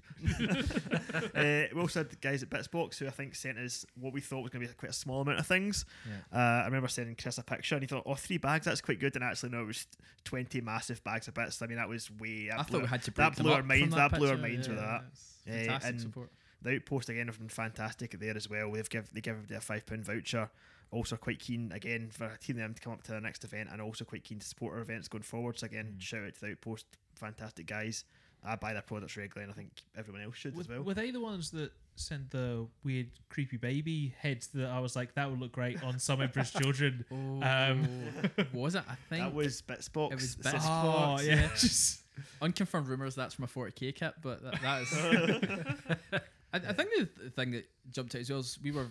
uh, 1.36 1.64
we 1.74 1.80
also 1.82 2.02
had 2.02 2.10
the 2.10 2.16
guys 2.22 2.44
at 2.44 2.50
Bitsbox 2.50 2.98
who 3.00 3.08
I 3.08 3.12
think 3.12 3.36
sent 3.36 3.58
us 3.58 3.86
what 4.00 4.14
we 4.14 4.22
thought 4.22 4.42
was 4.44 4.52
going 4.52 4.62
to 4.62 4.68
be 4.68 4.74
quite 4.76 4.92
a 4.92 4.94
small 4.94 5.22
amount 5.22 5.40
of 5.40 5.48
things. 5.48 5.86
Yeah. 6.08 6.38
Uh, 6.38 6.62
I 6.62 6.66
remember 6.66 6.88
sending 6.88 7.16
Chris 7.16 7.38
a 7.38 7.44
picture, 7.44 7.76
and 7.76 7.84
he 7.84 7.88
thought, 7.88 8.04
"Oh, 8.06 8.16
three 8.16 8.38
bags, 8.38 8.66
that's 8.66 8.82
quite 8.82 9.00
good." 9.00 9.16
And 9.16 9.24
actually, 9.24 9.50
no, 9.50 9.62
it 9.62 9.68
was 9.68 9.88
twenty 10.24 10.62
massive 10.62 11.04
bags 11.04 11.28
of 11.28 11.34
bits. 11.34 11.62
I 11.62 11.68
mean, 11.68 11.78
that 11.78 11.90
was 11.90 12.10
way. 12.12 12.48
That 12.50 12.60
I 12.60 12.64
blew 12.64 12.72
thought 12.72 12.78
we 12.78 12.82
our- 12.84 12.88
had 12.88 13.04
to 13.04 13.12
break 13.12 13.34
that 13.36 13.42
blew 13.44 13.52
our 13.54 13.64
minds- 13.64 13.82
from 13.96 13.98
that 13.98 14.18
blew 14.18 14.30
our 14.30 14.36
picture. 14.38 14.48
minds 14.50 14.68
with 14.70 14.78
Yeah, 14.78 14.86
that. 14.86 15.04
it's 15.12 15.30
Uh, 15.48 15.52
Fantastic 15.52 15.92
and 15.92 16.02
support. 16.02 16.32
The 16.64 16.76
outpost 16.76 17.10
again 17.10 17.28
have 17.28 17.38
been 17.40 17.50
fantastic 17.50 18.18
there 18.20 18.36
as 18.36 18.50
well. 18.50 18.72
They've 18.72 18.90
give 18.90 19.14
they 19.14 19.22
give 19.22 19.36
everybody 19.36 19.56
a 19.56 19.62
five 19.62 19.86
pound 19.86 20.06
voucher. 20.06 20.50
Also 20.92 21.16
quite 21.16 21.40
keen 21.40 21.72
again 21.72 22.10
for 22.12 22.26
a 22.26 22.38
team 22.38 22.58
them 22.58 22.74
to 22.76 22.82
come 22.82 22.94
up 22.94 23.02
to 23.04 23.12
the 23.14 23.20
next 23.22 23.44
event, 23.44 23.70
and 23.72 23.82
also 23.82 24.06
quite 24.06 24.24
keen 24.24 24.38
to 24.40 24.46
support 24.46 24.76
our 24.76 24.82
events 24.82 25.08
going 25.08 25.24
forward. 25.24 25.58
So 25.58 25.66
again, 25.66 25.96
Mm. 25.98 26.02
shout 26.02 26.24
out 26.24 26.36
to 26.36 26.42
the 26.42 26.52
outpost, 26.52 26.86
fantastic 27.16 27.66
guys. 27.66 28.04
I 28.46 28.58
buy 28.58 28.74
their 28.74 28.82
products 28.82 29.16
regularly, 29.18 29.46
and 29.50 29.54
I 29.54 29.56
think 29.56 29.72
everyone 29.98 30.22
else 30.22 30.36
should 30.36 30.54
Were, 30.54 30.62
as 30.62 30.68
well. 30.68 30.82
were 30.84 30.94
they 30.94 31.12
the 31.12 31.22
ones 31.22 31.50
that 31.52 31.72
sent 31.96 32.30
the 32.32 32.68
weird, 32.84 33.08
creepy 33.30 33.56
baby 33.58 34.14
heads 34.20 34.48
that 34.48 34.70
I 34.70 34.80
was 34.82 34.96
like, 34.98 35.16
that 35.16 35.32
would 35.32 35.40
look 35.40 35.54
great 35.54 35.82
on 35.82 35.98
some 35.98 36.22
Emperor's 36.22 36.52
Children? 36.62 37.06
Um, 37.10 37.88
was 38.54 38.76
it? 38.76 38.84
I 38.88 38.96
think 39.10 39.24
that 39.24 39.34
was 39.34 39.62
Bitsbox. 39.62 40.12
It 40.12 40.16
was 40.16 40.34
It 40.36 40.42
Bitsbox. 40.44 41.20
Oh, 41.20 41.24
yeah. 41.24 41.36
yeah. 41.36 41.50
Just, 41.56 42.02
unconfirmed 42.42 42.88
rumors 42.90 43.16
that's 43.16 43.34
from 43.34 43.46
a 43.46 43.48
40k 43.48 43.96
kit, 43.96 44.14
but 44.22 44.44
that, 44.44 44.62
that 44.62 44.82
is. 44.82 46.20
I, 46.54 46.58
I 46.58 46.74
think 46.74 46.90
the 46.98 47.06
th- 47.06 47.34
thing 47.34 47.52
that 47.52 47.66
jumped 47.92 48.16
out 48.16 48.22
as 48.22 48.30
well 48.30 48.40
is 48.40 48.60
we 48.62 48.72
were 48.72 48.88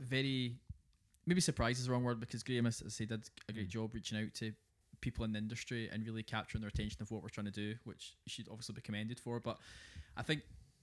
very 0.00 0.56
maybe 1.26 1.40
surprised 1.40 1.78
is 1.80 1.86
the 1.86 1.92
wrong 1.92 2.04
word 2.04 2.20
because 2.20 2.42
Graham, 2.42 2.66
as 2.66 2.82
I 2.84 2.88
say, 2.88 3.06
did 3.06 3.28
a 3.48 3.52
great 3.52 3.68
mm. 3.68 3.70
job 3.70 3.94
reaching 3.94 4.18
out 4.18 4.34
to 4.34 4.52
people 5.00 5.24
in 5.24 5.32
the 5.32 5.38
industry 5.38 5.88
and 5.92 6.06
really 6.06 6.22
capturing 6.22 6.62
their 6.62 6.68
attention 6.68 7.02
of 7.02 7.10
what 7.10 7.22
we're 7.22 7.28
trying 7.28 7.46
to 7.46 7.52
do, 7.52 7.74
which 7.84 8.14
you 8.24 8.30
should 8.30 8.48
obviously 8.48 8.74
be 8.74 8.80
commended 8.80 9.18
for. 9.18 9.40
But 9.40 9.58
I 10.16 10.22
think 10.22 10.42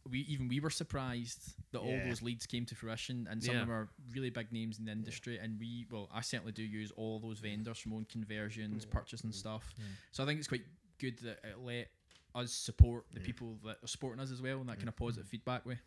we 0.10 0.20
even 0.22 0.48
we 0.48 0.60
were 0.60 0.70
surprised 0.70 1.54
that 1.72 1.80
all 1.80 2.00
those 2.06 2.22
leads 2.22 2.46
came 2.46 2.66
to 2.66 2.76
fruition, 2.76 3.28
and 3.30 3.44
some 3.44 3.56
Yeah. 3.56 3.62
of 3.62 3.68
them 3.68 3.76
are 3.76 3.90
really 4.14 4.30
big 4.30 4.52
names 4.52 4.80
in 4.80 4.86
the 4.86 4.92
industry. 4.92 5.38
And 5.38 5.60
we, 5.60 5.86
well, 5.92 6.10
I 6.12 6.22
certainly 6.22 6.52
do 6.52 6.64
use 6.64 6.92
all 6.92 7.20
those 7.20 7.40
vendors 7.40 7.78
from 7.78 7.94
own 7.94 8.06
conversions, 8.06 8.86
mm. 8.86 8.90
purchase 8.90 9.22
purchasing 9.22 9.30
mm. 9.30 9.36
stuff. 9.36 9.74
Yeah. 9.78 9.86
So 10.12 10.24
I 10.24 10.26
think 10.26 10.40
it's 10.40 10.48
quite 10.48 10.66
good 11.00 11.20
that 11.20 11.40
it 11.44 11.60
let 11.64 11.90
us 12.34 12.54
support 12.54 13.06
the 13.14 13.20
people 13.20 13.58
that 13.66 13.78
are 13.84 13.88
supporting 13.88 14.22
us 14.22 14.32
as 14.32 14.42
well 14.42 14.62
in 14.62 14.68
that 14.68 14.78
kind 14.78 14.88
of 14.88 14.96
positive 14.96 15.28
feedback 15.28 15.66
way. 15.66 15.78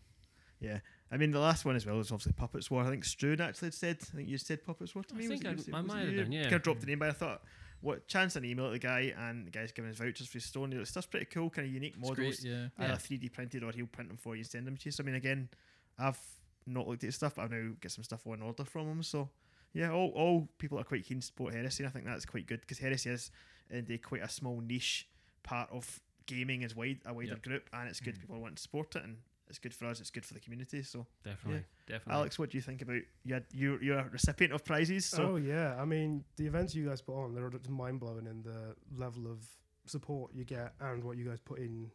Yeah, 0.64 0.79
I 1.11 1.16
mean 1.16 1.31
the 1.31 1.38
last 1.40 1.64
one 1.64 1.77
as 1.77 1.85
well 1.87 2.00
is 2.00 2.11
obviously 2.11 2.33
Puppets 2.33 2.70
War. 2.70 2.83
I 2.85 2.90
think 2.90 3.05
Struan 3.05 3.40
actually 3.40 3.70
said. 3.72 3.98
I 4.12 4.16
think 4.16 4.29
you 4.29 4.38
said 4.38 4.64
Puppets 4.64 4.94
War 4.94 5.05
to 5.05 5.14
I 5.14 5.18
me. 5.18 5.29
think 5.29 5.44
I- 5.46 5.53
was 5.53 5.68
it- 5.68 5.74
I 5.74 5.81
might 5.83 6.07
have 6.07 6.16
done, 6.16 6.33
yeah. 6.33 6.42
Kind 6.44 6.55
of 6.55 6.62
dropped 6.62 6.81
the 6.81 6.87
name, 6.87 6.98
but 6.98 7.09
I 7.11 7.12
thought, 7.12 7.42
what 7.81 8.09
chance 8.09 8.35
an 8.37 8.44
email 8.44 8.66
to 8.66 8.72
the 8.72 8.79
guy 8.79 9.12
and 9.16 9.46
the 9.46 9.50
guy's 9.50 9.70
giving 9.72 9.90
us 9.90 9.98
vouchers 9.98 10.27
for 10.27 10.35
his 10.38 10.44
stone. 10.46 10.72
It's 10.72 10.90
stuff's 10.90 11.07
pretty 11.07 11.27
cool, 11.27 11.50
kind 11.50 11.68
of 11.68 11.74
unique 11.74 11.94
It's 11.98 12.09
models. 12.09 12.40
great, 12.40 12.42
yeah. 12.42 12.68
either 12.79 12.92
Yeah. 12.94 12.96
3D 12.96 13.29
printed 13.33 13.62
or 13.62 13.72
he'll 13.72 13.87
print 13.87 14.09
them 14.09 14.16
for 14.16 14.35
you 14.35 14.40
and 14.40 14.46
send 14.46 14.66
them 14.66 14.77
to 14.79 14.85
you. 14.87 14.90
So 14.90 15.03
I 15.03 15.07
mean, 15.07 15.14
again, 15.16 15.50
I've 15.98 16.18
not 16.66 16.88
looked 16.88 17.05
at 17.05 17.09
his 17.09 17.16
stuff, 17.16 17.35
but 17.35 17.42
I've 17.42 17.50
now 17.50 17.72
get 17.81 17.90
some 17.92 18.03
stuff 18.05 18.27
on 18.27 18.40
order 18.40 18.64
from 18.64 18.88
him. 18.88 19.03
So 19.03 19.29
yeah, 19.74 19.90
all, 19.92 20.09
all 20.14 20.48
people 20.57 20.79
are 20.79 20.85
quite 20.85 21.05
keen 21.05 21.20
to 21.20 21.27
support 21.27 21.53
Heresy. 21.53 21.83
And 21.83 21.90
I 21.90 21.92
think 21.92 22.07
that's 22.07 22.24
quite 22.24 22.46
good 22.46 22.61
because 22.62 22.79
Heresy 22.79 23.11
is 23.11 23.31
indeed 23.68 24.03
quite 24.03 24.22
a 24.22 24.29
small 24.31 24.61
niche 24.62 25.07
part 25.42 25.68
of 25.70 26.00
gaming 26.27 26.64
as 26.64 26.74
wide 26.74 27.00
a 27.05 27.12
wider 27.12 27.33
Yep. 27.33 27.42
group, 27.42 27.70
and 27.74 27.87
it's 27.88 28.00
good 28.00 28.14
Mm. 28.16 28.20
people 28.20 28.40
want 28.40 28.57
to 28.57 28.62
support 28.62 28.96
it, 28.96 29.05
and 29.05 29.18
it's 29.55 29.61
good 29.61 29.73
for 29.75 29.87
us. 29.87 30.01
It's 30.01 30.11
good 30.11 30.27
for 30.27 30.35
the 30.35 30.40
community. 30.40 30.83
So 30.83 31.07
Definitely, 31.23 31.64
definitely. 31.87 32.14
Alex, 32.21 32.38
what 32.38 32.51
do 32.51 32.59
you 32.59 32.62
think 32.62 32.83
about 32.83 33.01
you? 33.25 33.35
Had, 33.35 33.45
you 33.53 33.79
you're 33.81 33.99
a 33.99 34.09
recipient 34.09 34.53
of 34.53 34.64
prizes, 34.64 35.07
so 35.07 35.23
oh 35.33 35.37
yeah, 35.37 35.77
I 35.81 35.85
mean 35.85 36.25
the 36.37 36.47
events 36.47 36.75
you 36.75 36.88
guys 36.88 37.01
put 37.01 37.14
on, 37.23 37.35
they're 37.35 37.49
just 37.51 37.71
mind 37.71 38.01
blowing 38.01 38.27
in 38.27 38.43
the 38.43 38.75
level 38.97 39.27
of 39.31 39.38
support 39.87 40.33
you 40.35 40.45
get 40.45 40.73
and 40.81 41.05
what 41.05 41.17
you 41.17 41.25
guys 41.25 41.40
put 41.40 41.59
in 41.59 41.90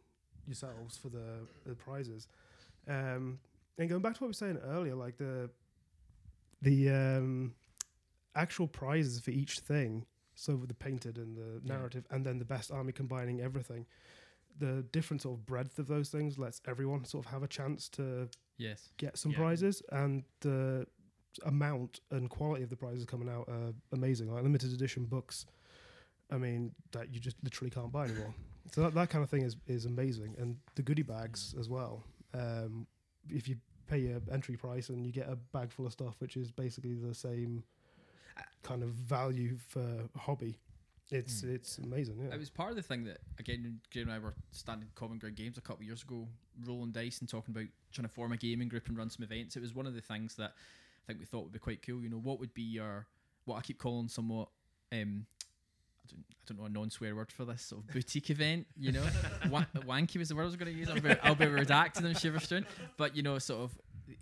yourselves 0.46 0.96
for 0.96 1.10
the, 1.10 1.46
the 1.66 1.74
prizes. 1.74 2.28
Um, 2.88 3.38
and 3.78 3.88
going 3.90 4.00
back 4.02 4.14
to 4.14 4.20
what 4.20 4.28
we 4.28 4.30
were 4.30 4.32
saying 4.32 4.58
earlier, 4.64 4.94
like 4.94 5.18
the 5.18 5.50
the 6.62 6.88
um, 6.90 7.54
actual 8.34 8.66
prizes 8.68 9.20
for 9.20 9.30
each 9.30 9.58
thing, 9.60 10.06
so 10.34 10.56
with 10.56 10.68
the 10.68 10.74
painted 10.74 11.18
and 11.18 11.36
the 11.36 11.60
Yeah. 11.64 11.76
narrative, 11.76 12.04
and 12.10 12.24
then 12.24 12.38
the 12.38 12.44
best 12.44 12.70
army 12.70 12.92
combining 12.92 13.40
everything. 13.40 13.86
The 14.58 14.82
different 14.92 15.22
sort 15.22 15.38
of 15.38 15.46
breadth 15.46 15.78
of 15.78 15.86
those 15.86 16.08
things 16.10 16.38
lets 16.38 16.60
everyone 16.66 17.04
sort 17.04 17.24
of 17.24 17.30
have 17.32 17.42
a 17.42 17.48
chance 17.48 17.88
to 17.90 18.28
Yes. 18.58 18.92
get 18.98 19.16
some 19.16 19.32
Yeah. 19.32 19.38
prizes, 19.38 19.82
and 19.90 20.24
the 20.40 20.86
amount 21.44 22.00
and 22.10 22.28
quality 22.28 22.62
of 22.62 22.70
the 22.70 22.76
prizes 22.76 23.04
coming 23.06 23.28
out 23.28 23.48
are 23.48 23.72
amazing. 23.92 24.30
Like 24.30 24.42
limited 24.42 24.72
edition 24.72 25.06
books, 25.06 25.46
I 26.30 26.36
mean, 26.38 26.74
that 26.92 27.08
you 27.14 27.20
just 27.20 27.36
literally 27.42 27.70
can't 27.70 27.90
buy 27.92 28.04
anymore. 28.04 28.34
So 28.72 28.82
that, 28.82 28.94
that 28.94 29.08
kind 29.10 29.24
of 29.24 29.30
thing 29.30 29.42
is, 29.42 29.56
is 29.66 29.86
amazing, 29.86 30.34
and 30.38 30.58
the 30.74 30.82
goodie 30.82 31.02
bags 31.02 31.54
as 31.58 31.68
well. 31.68 32.04
Um, 32.34 32.86
if 33.28 33.48
you 33.48 33.56
pay 33.88 33.98
your 33.98 34.20
entry 34.30 34.56
price 34.56 34.88
and 34.90 35.04
you 35.06 35.12
get 35.12 35.28
a 35.28 35.36
bag 35.36 35.72
full 35.72 35.86
of 35.86 35.92
stuff, 35.92 36.16
which 36.20 36.36
is 36.36 36.50
basically 36.50 36.94
the 36.94 37.14
same 37.14 37.64
kind 38.62 38.82
of 38.82 38.90
value 38.90 39.56
for 39.68 40.08
hobby, 40.16 40.58
it's 41.10 41.42
Mm. 41.42 41.54
it's 41.54 41.78
amazing. 41.78 42.18
Yeah. 42.18 42.34
It 42.34 42.38
was 42.38 42.50
part 42.50 42.70
of 42.70 42.76
the 42.76 42.82
thing 42.82 43.04
that 43.04 43.18
again 43.38 43.62
when 43.62 43.80
Graham 43.92 44.08
and 44.08 44.14
I 44.16 44.18
were 44.18 44.34
standing 44.52 44.88
at 44.88 44.94
Common 44.94 45.18
Ground 45.18 45.36
Games 45.36 45.58
a 45.58 45.60
couple 45.60 45.82
of 45.82 45.86
years 45.86 46.02
ago, 46.02 46.28
rolling 46.64 46.92
dice 46.92 47.18
and 47.20 47.28
talking 47.28 47.54
about 47.54 47.66
trying 47.92 48.06
to 48.06 48.12
form 48.12 48.32
a 48.32 48.36
gaming 48.36 48.68
group 48.68 48.88
and 48.88 48.96
run 48.96 49.10
some 49.10 49.24
events. 49.24 49.56
It 49.56 49.60
was 49.60 49.74
one 49.74 49.86
of 49.86 49.94
the 49.94 50.00
things 50.00 50.34
that 50.36 50.52
I 50.52 51.06
think 51.06 51.18
we 51.20 51.26
thought 51.26 51.42
would 51.44 51.52
be 51.52 51.58
quite 51.58 51.82
cool. 51.84 52.02
You 52.02 52.08
know, 52.10 52.18
what 52.20 52.38
would 52.40 52.54
be 52.54 52.62
your 52.62 53.06
what 53.44 53.56
I 53.56 53.60
keep 53.62 53.78
calling 53.78 54.08
somewhat 54.08 54.48
um 54.92 55.26
I 56.02 56.06
don't, 56.12 56.24
I 56.30 56.34
don't 56.46 56.58
know 56.58 56.64
a 56.64 56.68
non-swear 56.68 57.14
word 57.14 57.30
for 57.30 57.44
this 57.44 57.62
sort 57.62 57.82
of 57.84 57.92
boutique 57.92 58.30
event. 58.36 58.66
You 58.76 58.92
know, 58.92 59.06
Wa- 59.50 59.66
wanky 59.74 60.16
was 60.16 60.28
the 60.30 60.34
word 60.36 60.42
I 60.42 60.46
was 60.46 60.56
going 60.56 60.72
to 60.72 60.78
use. 60.78 60.88
I'll 60.88 61.00
be, 61.00 61.10
I'll 61.22 61.34
be 61.34 61.44
redacting 61.46 62.02
them, 62.02 62.14
Shiverstone. 62.14 62.64
But 62.96 63.14
you 63.16 63.22
know, 63.22 63.38
sort 63.38 63.60
of 63.62 63.78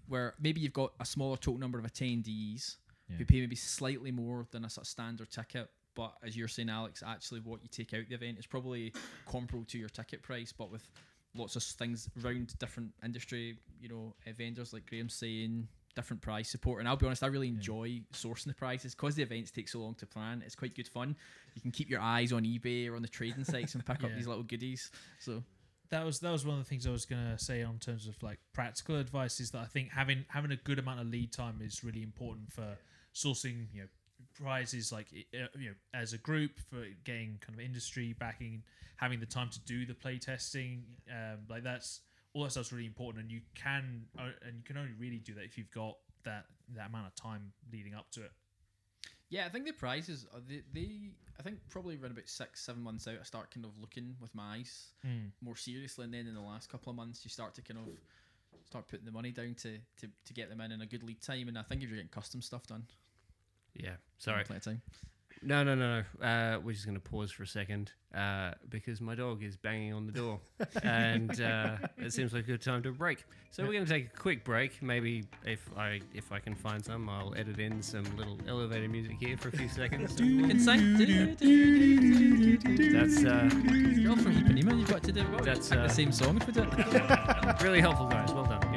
where 0.07 0.35
maybe 0.41 0.61
you've 0.61 0.73
got 0.73 0.93
a 1.01 1.05
smaller 1.05 1.37
total 1.37 1.59
number 1.59 1.79
of 1.79 1.85
attendees 1.87 2.77
Yeah. 3.09 3.17
who 3.17 3.25
pay 3.25 3.41
maybe 3.41 3.57
slightly 3.57 4.11
more 4.11 4.47
than 4.51 4.65
a 4.65 4.71
sort 4.71 4.85
of 4.87 4.89
standard 4.89 5.31
ticket. 5.31 5.71
But 5.99 6.15
as 6.25 6.37
you're 6.37 6.47
saying, 6.47 6.71
Alex, 6.71 7.03
actually 7.05 7.41
what 7.41 7.61
you 7.61 7.69
take 7.69 7.93
out 7.93 8.09
the 8.09 8.15
event 8.15 8.39
is 8.39 8.47
probably 8.47 8.93
comparable 9.27 9.67
to 9.67 9.79
your 9.79 9.89
ticket 9.89 10.23
price, 10.23 10.53
but 10.57 10.71
with 10.71 10.89
lots 11.35 11.57
of 11.57 11.63
things 11.65 12.09
around 12.25 12.57
different 12.61 12.93
industry, 13.05 13.59
you 13.81 13.89
know, 13.89 14.15
vendors 14.37 14.73
like 14.73 14.87
Graham's 14.87 15.15
saying, 15.15 15.67
different 15.97 16.23
price 16.23 16.49
support. 16.49 16.79
And 16.79 16.89
I'll 16.89 16.97
be 16.97 17.07
honest, 17.07 17.25
I 17.25 17.27
really 17.27 17.49
enjoy 17.49 18.01
sourcing 18.13 18.47
the 18.47 18.55
prizes 18.55 18.95
because 18.95 19.17
the 19.17 19.25
events 19.25 19.51
take 19.51 19.69
so 19.69 19.81
long 19.81 19.97
to 19.97 20.07
plan. 20.07 20.41
It's 20.47 20.55
quite 20.55 20.77
good 20.77 20.87
fun. 20.87 21.17
You 21.57 21.63
can 21.63 21.73
keep 21.73 21.91
your 21.91 22.01
eyes 22.01 22.33
on 22.33 22.45
eBay 22.45 22.89
or 22.89 22.95
on 22.95 23.03
the 23.03 23.09
trading 23.09 23.43
sites 23.43 23.75
and 23.75 23.85
pick 23.85 24.05
up 24.05 24.11
these 24.17 24.29
little 24.29 24.45
goodies. 24.45 24.93
So 25.19 25.43
that 25.91 26.05
was 26.05 26.21
that 26.21 26.31
was 26.31 26.47
one 26.47 26.59
of 26.59 26.65
the 26.65 26.69
things 26.69 26.87
I 26.87 26.91
was 26.91 27.07
gonna 27.07 27.41
say 27.41 27.65
on 27.65 27.79
terms 27.79 28.07
of 28.07 28.23
like 28.23 28.39
practical 28.53 28.99
advice 28.99 29.41
is 29.41 29.51
that 29.51 29.63
I 29.63 29.67
think 29.67 29.91
having 29.91 30.27
having 30.29 30.53
a 30.53 30.57
good 30.57 30.79
amount 30.79 31.01
of 31.01 31.09
lead 31.09 31.33
time 31.33 31.59
is 31.61 31.83
really 31.83 32.05
important 32.05 32.53
for 32.53 32.77
sourcing 33.15 33.67
you 33.73 33.81
know 33.81 33.89
prizes 34.41 34.93
like 34.93 35.07
uh, 35.35 35.47
you 35.59 35.71
know 35.71 35.75
as 35.95 36.13
a 36.13 36.19
group 36.19 36.59
for 36.71 36.85
getting 37.05 37.39
kind 37.41 37.59
of 37.59 37.65
industry 37.65 38.15
backing 38.19 38.63
having 38.97 39.21
the 39.21 39.27
time 39.27 39.49
to 39.51 39.61
do 39.61 39.85
the 39.87 39.95
play 39.95 40.19
testing 40.19 40.83
um, 41.11 41.39
like 41.49 41.63
that's 41.63 42.01
all 42.35 42.43
that 42.45 42.51
stuff's 42.51 42.73
really 42.73 42.87
important 42.87 43.23
and 43.25 43.33
you 43.33 43.41
can 43.55 44.03
uh, 44.19 44.31
and 44.47 44.57
you 44.57 44.63
can 44.65 44.77
only 44.77 44.93
really 44.99 45.19
do 45.19 45.35
that 45.35 45.45
if 45.45 45.57
you've 45.59 45.71
got 45.71 45.97
that 46.25 46.47
that 46.77 46.89
amount 46.89 47.07
of 47.07 47.15
time 47.15 47.53
leading 47.73 47.95
up 47.95 48.11
to 48.11 48.21
it 48.23 48.31
Yeah, 49.31 49.47
I 49.47 49.49
think 49.51 49.67
the 49.67 49.73
prizes 49.73 50.27
are 50.35 50.41
they, 50.47 50.63
they 50.73 51.11
I 51.39 51.43
think 51.43 51.59
probably 51.71 51.97
around 51.97 52.13
about 52.13 52.29
six, 52.29 52.65
seven 52.65 52.83
months 52.83 53.07
out 53.09 53.17
I 53.21 53.25
start 53.25 53.53
kind 53.53 53.65
of 53.67 53.79
looking 53.81 54.15
with 54.21 54.35
my 54.35 54.57
eyes 54.57 54.89
Mm. 55.07 55.31
more 55.41 55.57
seriously 55.57 56.05
and 56.05 56.13
then 56.15 56.27
in 56.27 56.35
the 56.35 56.41
last 56.41 56.71
couple 56.71 56.91
of 56.91 56.97
months 56.97 57.25
you 57.25 57.31
start 57.31 57.55
to 57.55 57.63
kind 57.63 57.81
of 57.81 57.87
start 58.67 58.87
putting 58.89 59.07
the 59.07 59.13
money 59.13 59.31
down 59.31 59.55
to, 59.55 59.79
to, 60.01 60.09
to 60.27 60.35
get 60.35 60.49
them 60.51 60.61
in 60.61 60.73
in 60.73 60.81
a 60.83 60.87
good 60.87 61.03
lead 61.03 61.21
time 61.23 61.49
and 61.49 61.59
I 61.59 61.63
think 61.63 61.83
if 61.83 61.89
you're 61.89 61.97
getting 61.97 62.11
custom 62.11 62.43
stuff 62.43 62.67
done 62.67 62.85
Yeah. 63.79 63.97
Sorry. 64.19 64.45
time. 64.45 64.83
No, 65.43 65.63
no, 65.63 65.75
no, 65.75 66.03
no. 66.21 66.27
Uh, 66.27 66.59
we're 66.61 66.73
just 66.73 66.85
going 66.85 66.97
to 66.97 67.01
pause 67.01 67.31
for 67.31 67.45
a 67.45 67.47
second 67.47 67.93
uh, 68.15 68.53
because 68.69 69.01
my 69.01 69.15
dog 69.15 69.43
is 69.43 69.57
banging 69.57 69.93
on 69.93 70.07
the 70.07 70.13
door, 70.13 70.41
and 70.83 71.41
uh, 71.41 71.77
it 71.97 72.13
seems 72.13 72.33
like 72.33 72.45
a 72.45 72.47
good 72.47 72.63
time 72.63 72.83
to 72.83 72.91
break. 72.93 73.25
So 73.51 73.63
we're 73.63 73.73
going 73.73 73.85
to 73.85 73.91
take 73.91 74.07
a 74.07 74.17
quick 74.19 74.45
break. 74.45 74.83
Maybe 74.83 75.25
if 75.45 75.71
I 75.77 76.01
if 76.13 76.33
I 76.33 76.39
can 76.41 76.55
find 76.55 76.85
some, 76.85 77.09
I'll 77.09 77.35
edit 77.37 77.59
in 77.59 77.81
some 77.83 78.05
little 78.17 78.39
elevator 78.49 78.89
music 78.89 79.17
here 79.21 79.37
for 79.37 79.49
a 79.49 79.53
few 79.53 79.69
seconds. 79.69 80.17
Can 80.17 80.59
sing. 80.59 80.97
That's 82.93 83.25
uh, 83.25 83.49
Girl 84.03 84.17
from 84.17 84.35
Ipanema, 84.35 84.79
you've 84.79 84.91
got 84.91 85.03
to 85.05 85.13
do 85.13 85.23
what? 85.23 85.45
That's, 85.45 85.71
uh, 85.71 85.83
the 85.83 85.89
same 85.89 86.13
song 86.13 86.37
if 86.37 86.47
we 86.47 86.53
do 86.53 86.63
it. 86.63 87.63
really 87.63 87.81
helpful, 87.81 88.07
guys. 88.07 88.33
Well 88.33 88.45
done. 88.45 88.68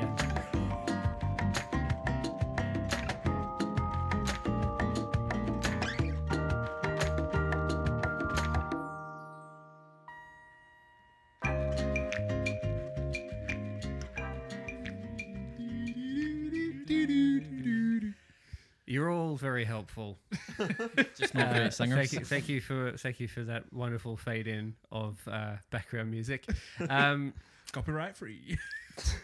Just 21.77 21.89
not 21.89 21.89
great 21.89 22.09
singers. 22.09 22.29
Thank 22.29 22.49
you, 22.49 22.59
thank 22.59 22.69
you 22.69 22.91
for 22.91 22.97
thank 22.97 23.19
you 23.19 23.27
for 23.27 23.43
that 23.43 23.71
wonderful 23.73 24.17
fade 24.17 24.47
in 24.47 24.75
of 24.91 25.19
uh, 25.27 25.55
background 25.69 26.11
music. 26.11 26.45
Um, 26.89 27.33
Copyright 27.71 28.15
free. 28.17 28.57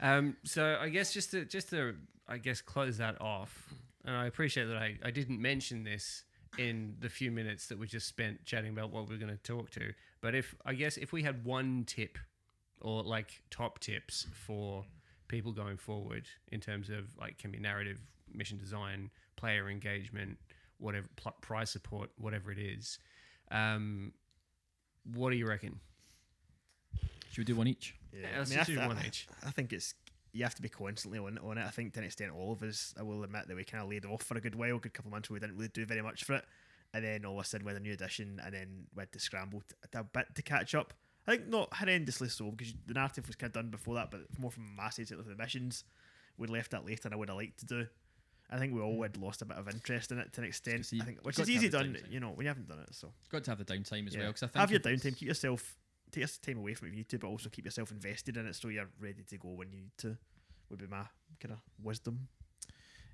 um, 0.01 0.35
so 0.43 0.77
I 0.79 0.89
guess 0.89 1.13
just 1.13 1.31
to 1.31 1.45
just 1.45 1.69
to 1.69 1.95
I 2.27 2.37
guess 2.37 2.61
close 2.61 2.97
that 2.97 3.21
off, 3.21 3.73
and 4.05 4.15
I 4.15 4.25
appreciate 4.25 4.65
that 4.65 4.77
I, 4.77 4.97
I 5.03 5.11
didn't 5.11 5.41
mention 5.41 5.83
this 5.83 6.23
in 6.57 6.95
the 6.99 7.09
few 7.09 7.31
minutes 7.31 7.67
that 7.67 7.77
we 7.77 7.87
just 7.87 8.07
spent 8.07 8.43
chatting 8.45 8.71
about 8.71 8.91
what 8.91 9.07
we're 9.09 9.17
going 9.17 9.31
to 9.31 9.37
talk 9.43 9.69
to. 9.71 9.93
But 10.21 10.35
if 10.35 10.55
I 10.65 10.73
guess 10.73 10.97
if 10.97 11.13
we 11.13 11.23
had 11.23 11.45
one 11.45 11.83
tip 11.85 12.17
or 12.81 13.03
like 13.03 13.41
top 13.51 13.79
tips 13.79 14.25
for 14.33 14.85
people 15.27 15.51
going 15.51 15.77
forward 15.77 16.27
in 16.51 16.59
terms 16.59 16.89
of 16.89 17.15
like 17.19 17.37
can 17.37 17.51
be 17.51 17.59
narrative, 17.59 17.99
mission 18.33 18.57
design, 18.57 19.09
player 19.35 19.69
engagement, 19.69 20.37
whatever 20.77 21.07
pl- 21.15 21.35
prize 21.41 21.69
support, 21.69 22.09
whatever 22.17 22.51
it 22.51 22.57
is. 22.59 22.99
Um, 23.51 24.13
what 25.13 25.31
do 25.31 25.35
you 25.37 25.47
reckon? 25.47 25.79
Should 27.29 27.39
we 27.39 27.43
do 27.45 27.55
one 27.55 27.67
each? 27.67 27.95
Yeah, 28.13 28.21
Yeah, 28.31 28.39
let's 28.39 28.51
I, 28.51 28.55
mean, 28.55 28.59
just 28.59 28.69
I, 28.69 28.73
do 28.73 28.79
th- 28.79 28.87
one 28.95 29.05
each. 29.05 29.27
I 29.45 29.51
think 29.51 29.73
it's 29.73 29.93
you 30.31 30.43
have 30.43 30.55
to 30.55 30.61
be 30.61 30.69
constantly 30.69 31.17
on, 31.19 31.37
on 31.39 31.57
it. 31.57 31.65
I 31.65 31.69
think 31.69 31.93
to 31.93 31.99
an 31.99 32.05
extent, 32.05 32.31
all 32.35 32.51
of 32.53 32.61
us, 32.61 32.93
I 32.99 33.03
will 33.03 33.23
admit 33.23 33.47
that 33.47 33.55
we 33.55 33.63
kind 33.63 33.83
of 33.83 33.89
laid 33.89 34.05
off 34.05 34.21
for 34.23 34.37
a 34.37 34.41
good 34.41 34.55
while, 34.55 34.75
a 34.75 34.79
good 34.79 34.93
couple 34.93 35.09
of 35.09 35.13
months 35.13 35.29
where 35.29 35.35
we 35.35 35.39
didn't 35.39 35.55
really 35.57 35.69
do 35.69 35.85
very 35.85 36.01
much 36.01 36.23
for 36.23 36.33
it, 36.35 36.45
and 36.93 37.03
then 37.03 37.25
all 37.25 37.39
of 37.39 37.45
a 37.45 37.47
sudden 37.47 37.65
with 37.65 37.77
a 37.77 37.79
new 37.79 37.93
edition, 37.93 38.39
and 38.43 38.53
then 38.53 38.85
we 38.95 39.01
had 39.01 39.11
to 39.11 39.19
scramble 39.19 39.61
t- 39.67 39.75
a 39.97 40.03
bit 40.03 40.27
to 40.35 40.41
catch 40.43 40.75
up. 40.75 40.93
I 41.27 41.31
think 41.35 41.47
not 41.47 41.69
horrendously 41.71 42.31
so 42.31 42.51
because 42.51 42.73
the 42.85 42.93
narrative 42.93 43.27
was 43.27 43.35
kind 43.35 43.49
of 43.49 43.53
done 43.53 43.69
before 43.69 43.95
that, 43.95 44.11
but 44.11 44.21
more 44.39 44.51
from 44.51 44.65
a 44.77 44.81
message 44.81 45.11
like 45.11 45.25
the 45.27 45.35
missions. 45.35 45.83
We 46.37 46.47
left 46.47 46.71
that 46.71 46.85
later, 46.85 47.01
and 47.05 47.13
I 47.13 47.17
would 47.17 47.29
have 47.29 47.37
liked 47.37 47.59
to 47.59 47.65
do. 47.65 47.87
I 48.49 48.57
think 48.57 48.73
we 48.73 48.81
all 48.81 49.01
had 49.03 49.15
lost 49.17 49.41
a 49.41 49.45
bit 49.45 49.57
of 49.57 49.67
interest 49.69 50.11
in 50.11 50.17
it 50.19 50.33
to 50.33 50.41
an 50.41 50.47
extent. 50.47 50.85
So 50.85 50.95
you- 50.95 51.01
I 51.03 51.05
think, 51.05 51.19
which 51.23 51.37
is 51.39 51.49
easy 51.49 51.67
the 51.67 51.77
done, 51.77 51.93
downtime. 51.93 52.11
you 52.11 52.19
know, 52.19 52.31
when 52.31 52.45
you 52.45 52.47
haven't 52.49 52.67
done 52.67 52.79
it. 52.79 52.93
So 52.95 53.13
Got 53.29 53.43
to 53.45 53.51
have 53.51 53.59
the 53.59 53.65
downtime 53.65 54.07
as 54.07 54.15
yeah. 54.15 54.21
well. 54.21 54.29
Because 54.29 54.43
I 54.43 54.47
think 54.47 54.59
have 54.59 54.71
your 54.71 54.79
if 54.79 54.85
it's- 54.87 55.01
downtime, 55.13 55.17
keep 55.17 55.27
yourself, 55.27 55.77
take 56.11 56.21
your 56.21 56.27
time 56.41 56.57
away 56.57 56.73
from 56.73 56.87
it 56.87 56.89
if 56.89 56.93
you 56.95 56.99
need 57.01 57.09
to, 57.09 57.19
but 57.19 57.27
also 57.27 57.49
keep 57.49 57.65
yourself 57.65 57.91
invested 57.91 58.37
in 58.37 58.47
it 58.47 58.55
so 58.55 58.69
you're 58.69 58.89
ready 58.99 59.23
to 59.23 59.37
go 59.37 59.49
when 59.49 59.71
you 59.71 59.77
need 59.81 59.97
to. 59.99 60.17
Would 60.69 60.79
be 60.79 60.87
my 60.87 61.05
kind 61.39 61.53
of 61.53 61.59
wisdom. 61.81 62.27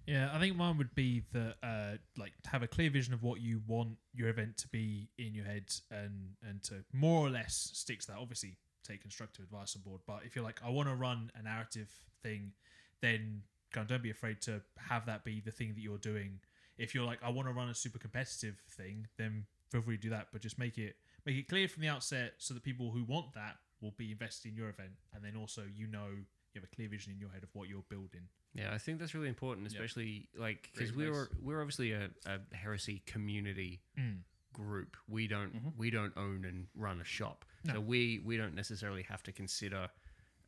Yeah, 0.05 0.29
I 0.35 0.39
think 0.39 0.55
mine 0.55 0.77
would 0.77 0.93
be 0.93 1.23
that 1.33 1.55
uh, 1.63 1.97
like 2.15 2.33
have 2.45 2.61
a 2.61 2.67
clear 2.67 2.89
vision 2.91 3.13
of 3.13 3.23
what 3.23 3.41
you 3.41 3.61
want 3.65 3.97
your 4.13 4.29
event 4.29 4.55
to 4.57 4.67
be 4.67 5.09
in 5.17 5.33
your 5.33 5.45
head, 5.45 5.73
and 5.89 6.35
and 6.43 6.61
to 6.63 6.85
more 6.93 7.25
or 7.25 7.29
less 7.31 7.71
stick 7.73 8.01
to 8.01 8.07
that. 8.07 8.17
Obviously, 8.17 8.57
take 8.83 9.01
constructive 9.01 9.43
advice 9.45 9.75
on 9.75 9.81
board. 9.81 10.01
But 10.05 10.23
if 10.25 10.35
you're 10.35 10.43
like, 10.45 10.61
I 10.63 10.69
want 10.69 10.89
to 10.89 10.95
run 10.95 11.31
a 11.33 11.41
narrative 11.41 11.89
thing, 12.21 12.53
then 13.01 13.41
kind 13.75 13.83
of 13.83 13.89
don't 13.89 14.01
be 14.03 14.09
afraid 14.09 14.41
to 14.43 14.61
have 14.89 15.05
that 15.05 15.23
be 15.23 15.39
the 15.41 15.51
thing 15.51 15.69
that 15.75 15.81
you're 15.81 15.97
doing. 15.99 16.39
If 16.77 16.93
you're 16.95 17.05
like, 17.05 17.19
I 17.23 17.29
want 17.29 17.47
to 17.47 17.53
run 17.53 17.69
a 17.69 17.75
super 17.75 17.99
competitive 17.99 18.55
thing, 18.71 19.07
then 19.17 19.45
feel 19.71 19.81
free 19.81 19.97
to 19.97 20.01
do 20.01 20.09
that. 20.09 20.27
But 20.33 20.41
just 20.41 20.57
make 20.57 20.77
it 20.77 20.95
make 21.25 21.35
it 21.35 21.47
clear 21.47 21.67
from 21.67 21.81
the 21.81 21.89
outset 21.89 22.33
so 22.39 22.53
that 22.55 22.63
people 22.63 22.91
who 22.91 23.03
want 23.03 23.33
that 23.35 23.57
will 23.81 23.93
be 23.97 24.11
invested 24.11 24.49
in 24.49 24.55
your 24.57 24.69
event, 24.69 24.91
and 25.13 25.23
then 25.23 25.35
also 25.39 25.63
you 25.75 25.87
know 25.87 26.07
you 26.09 26.61
have 26.61 26.63
a 26.63 26.75
clear 26.75 26.87
vision 26.89 27.11
in 27.13 27.19
your 27.19 27.29
head 27.29 27.43
of 27.43 27.49
what 27.53 27.67
you're 27.69 27.83
building. 27.89 28.21
Yeah, 28.53 28.73
I 28.73 28.77
think 28.77 28.99
that's 28.99 29.13
really 29.13 29.27
important, 29.27 29.65
Yeah. 29.69 29.75
especially 29.77 30.29
like 30.37 30.69
because 30.73 30.91
Great 30.91 31.07
we 31.09 31.11
advice. 31.11 31.29
were 31.29 31.37
we're 31.45 31.61
obviously 31.61 31.91
a, 31.91 32.09
a 32.25 32.39
heresy 32.55 33.03
community 33.05 33.81
Mm. 33.99 34.19
group. 34.53 34.95
We 35.07 35.27
don't 35.27 35.53
Mhm. 35.53 35.75
we 35.77 35.89
don't 35.89 36.15
own 36.17 36.45
and 36.45 36.67
run 36.75 37.01
a 37.01 37.03
shop, 37.03 37.43
No. 37.65 37.73
so 37.73 37.79
we 37.81 38.19
we 38.19 38.37
don't 38.37 38.55
necessarily 38.55 39.03
have 39.03 39.21
to 39.23 39.31
consider 39.33 39.89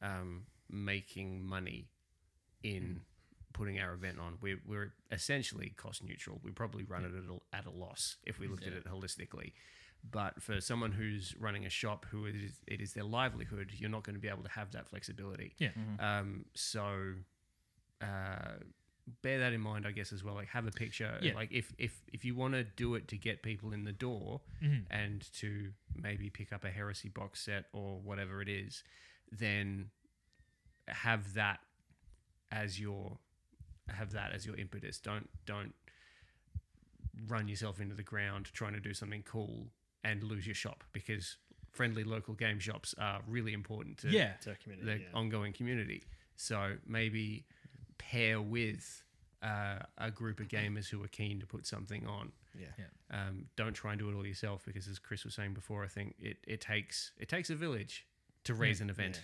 um, 0.02 0.46
making 0.70 1.44
money 1.46 1.90
in 2.64 3.02
putting 3.58 3.80
our 3.80 3.94
event 3.94 4.18
on. 4.20 4.38
We're 4.42 4.60
we're 4.66 4.94
essentially 5.12 5.74
cost 5.78 6.04
neutral. 6.04 6.40
We 6.44 6.52
probably 6.52 6.84
run 6.84 7.04
it 7.06 7.12
at 7.14 7.24
a, 7.30 7.58
at 7.60 7.66
a 7.66 7.72
loss 7.72 8.18
if 8.26 8.40
we 8.40 8.48
looked 8.48 8.68
at 8.68 8.74
it 8.74 8.86
holistically. 8.86 9.54
But 10.10 10.42
for 10.42 10.62
someone 10.62 10.92
who's 10.92 11.36
running 11.40 11.66
a 11.66 11.70
shop, 11.70 12.06
who 12.12 12.26
it 12.28 12.36
is, 12.36 12.52
it 12.68 12.80
is 12.82 12.94
their 12.94 13.04
livelihood, 13.04 13.72
you're 13.74 13.90
not 13.90 14.04
going 14.04 14.14
to 14.16 14.22
be 14.22 14.28
able 14.30 14.44
to 14.44 14.50
have 14.50 14.72
that 14.72 14.88
flexibility. 14.88 15.56
Yeah. 15.58 15.70
Mhm. 15.78 16.02
Um, 16.02 16.46
so 16.54 17.14
uh, 18.02 18.54
bear 19.24 19.40
that 19.40 19.54
in 19.54 19.62
mind, 19.62 19.88
I 19.88 19.92
guess, 19.92 20.14
as 20.14 20.24
well. 20.24 20.36
Like, 20.36 20.50
have 20.50 20.68
a 20.68 20.72
picture. 20.72 21.18
Yeah. 21.22 21.34
Like, 21.34 21.52
if 21.52 21.74
if 21.80 22.00
if 22.14 22.24
you 22.24 22.36
want 22.36 22.54
to 22.54 22.64
do 22.64 22.94
it 22.96 23.08
to 23.10 23.18
get 23.18 23.42
people 23.42 23.74
in 23.74 23.84
the 23.86 23.92
door 23.92 24.42
Mhm. 24.64 24.86
and 24.92 25.34
to 25.40 25.74
maybe 25.96 26.30
pick 26.30 26.54
up 26.54 26.64
a 26.64 26.70
heresy 26.70 27.10
box 27.10 27.42
set 27.42 27.66
or 27.74 28.00
whatever 28.00 28.42
it 28.42 28.50
is, 28.50 28.84
then 29.32 29.90
have 30.88 31.34
that 31.34 31.60
as 32.52 32.80
your 32.80 33.18
have 33.90 34.12
that 34.12 34.32
as 34.34 34.46
your 34.46 34.56
impetus. 34.56 35.00
Don't 35.00 35.30
don't 35.46 35.74
run 37.28 37.48
yourself 37.48 37.80
into 37.80 37.96
the 37.96 38.04
ground 38.04 38.48
trying 38.54 38.74
to 38.74 38.80
do 38.80 38.94
something 38.94 39.24
cool 39.24 39.68
and 40.04 40.24
lose 40.24 40.46
your 40.46 40.54
shop 40.56 40.84
because 40.94 41.38
friendly 41.72 42.04
local 42.04 42.34
game 42.34 42.60
shops 42.60 42.94
are 43.00 43.22
really 43.28 43.54
important 43.54 43.98
to 44.00 44.10
Yeah. 44.10 44.34
To 44.44 44.56
community. 44.56 44.86
the 44.86 45.00
yeah. 45.00 45.08
ongoing 45.14 45.54
community. 45.54 46.04
So 46.36 46.76
maybe 46.86 47.46
pair 47.98 48.40
with 48.42 49.04
uh, 49.42 49.80
a 49.98 50.12
group 50.12 50.40
of 50.40 50.48
gamers 50.48 50.88
who 50.90 51.04
are 51.04 51.08
keen 51.08 51.40
to 51.40 51.46
put 51.48 51.66
something 51.66 52.06
on. 52.08 52.32
yeah. 52.60 52.68
Um, 53.12 53.46
don't 53.56 53.74
try 53.74 53.92
and 53.92 54.00
do 54.00 54.10
it 54.10 54.16
all 54.16 54.26
yourself 54.26 54.64
because, 54.66 54.88
as 54.88 54.98
Chris 55.00 55.24
was 55.24 55.34
saying 55.36 55.54
before, 55.54 55.84
I 55.84 55.88
think 55.88 56.16
it, 56.20 56.38
it 56.48 56.60
takes 56.60 57.12
it 57.18 57.30
takes 57.30 57.50
a 57.52 57.56
village 57.56 58.06
to 58.46 58.54
raise 58.56 58.82
an 58.82 58.90
event. 58.90 59.24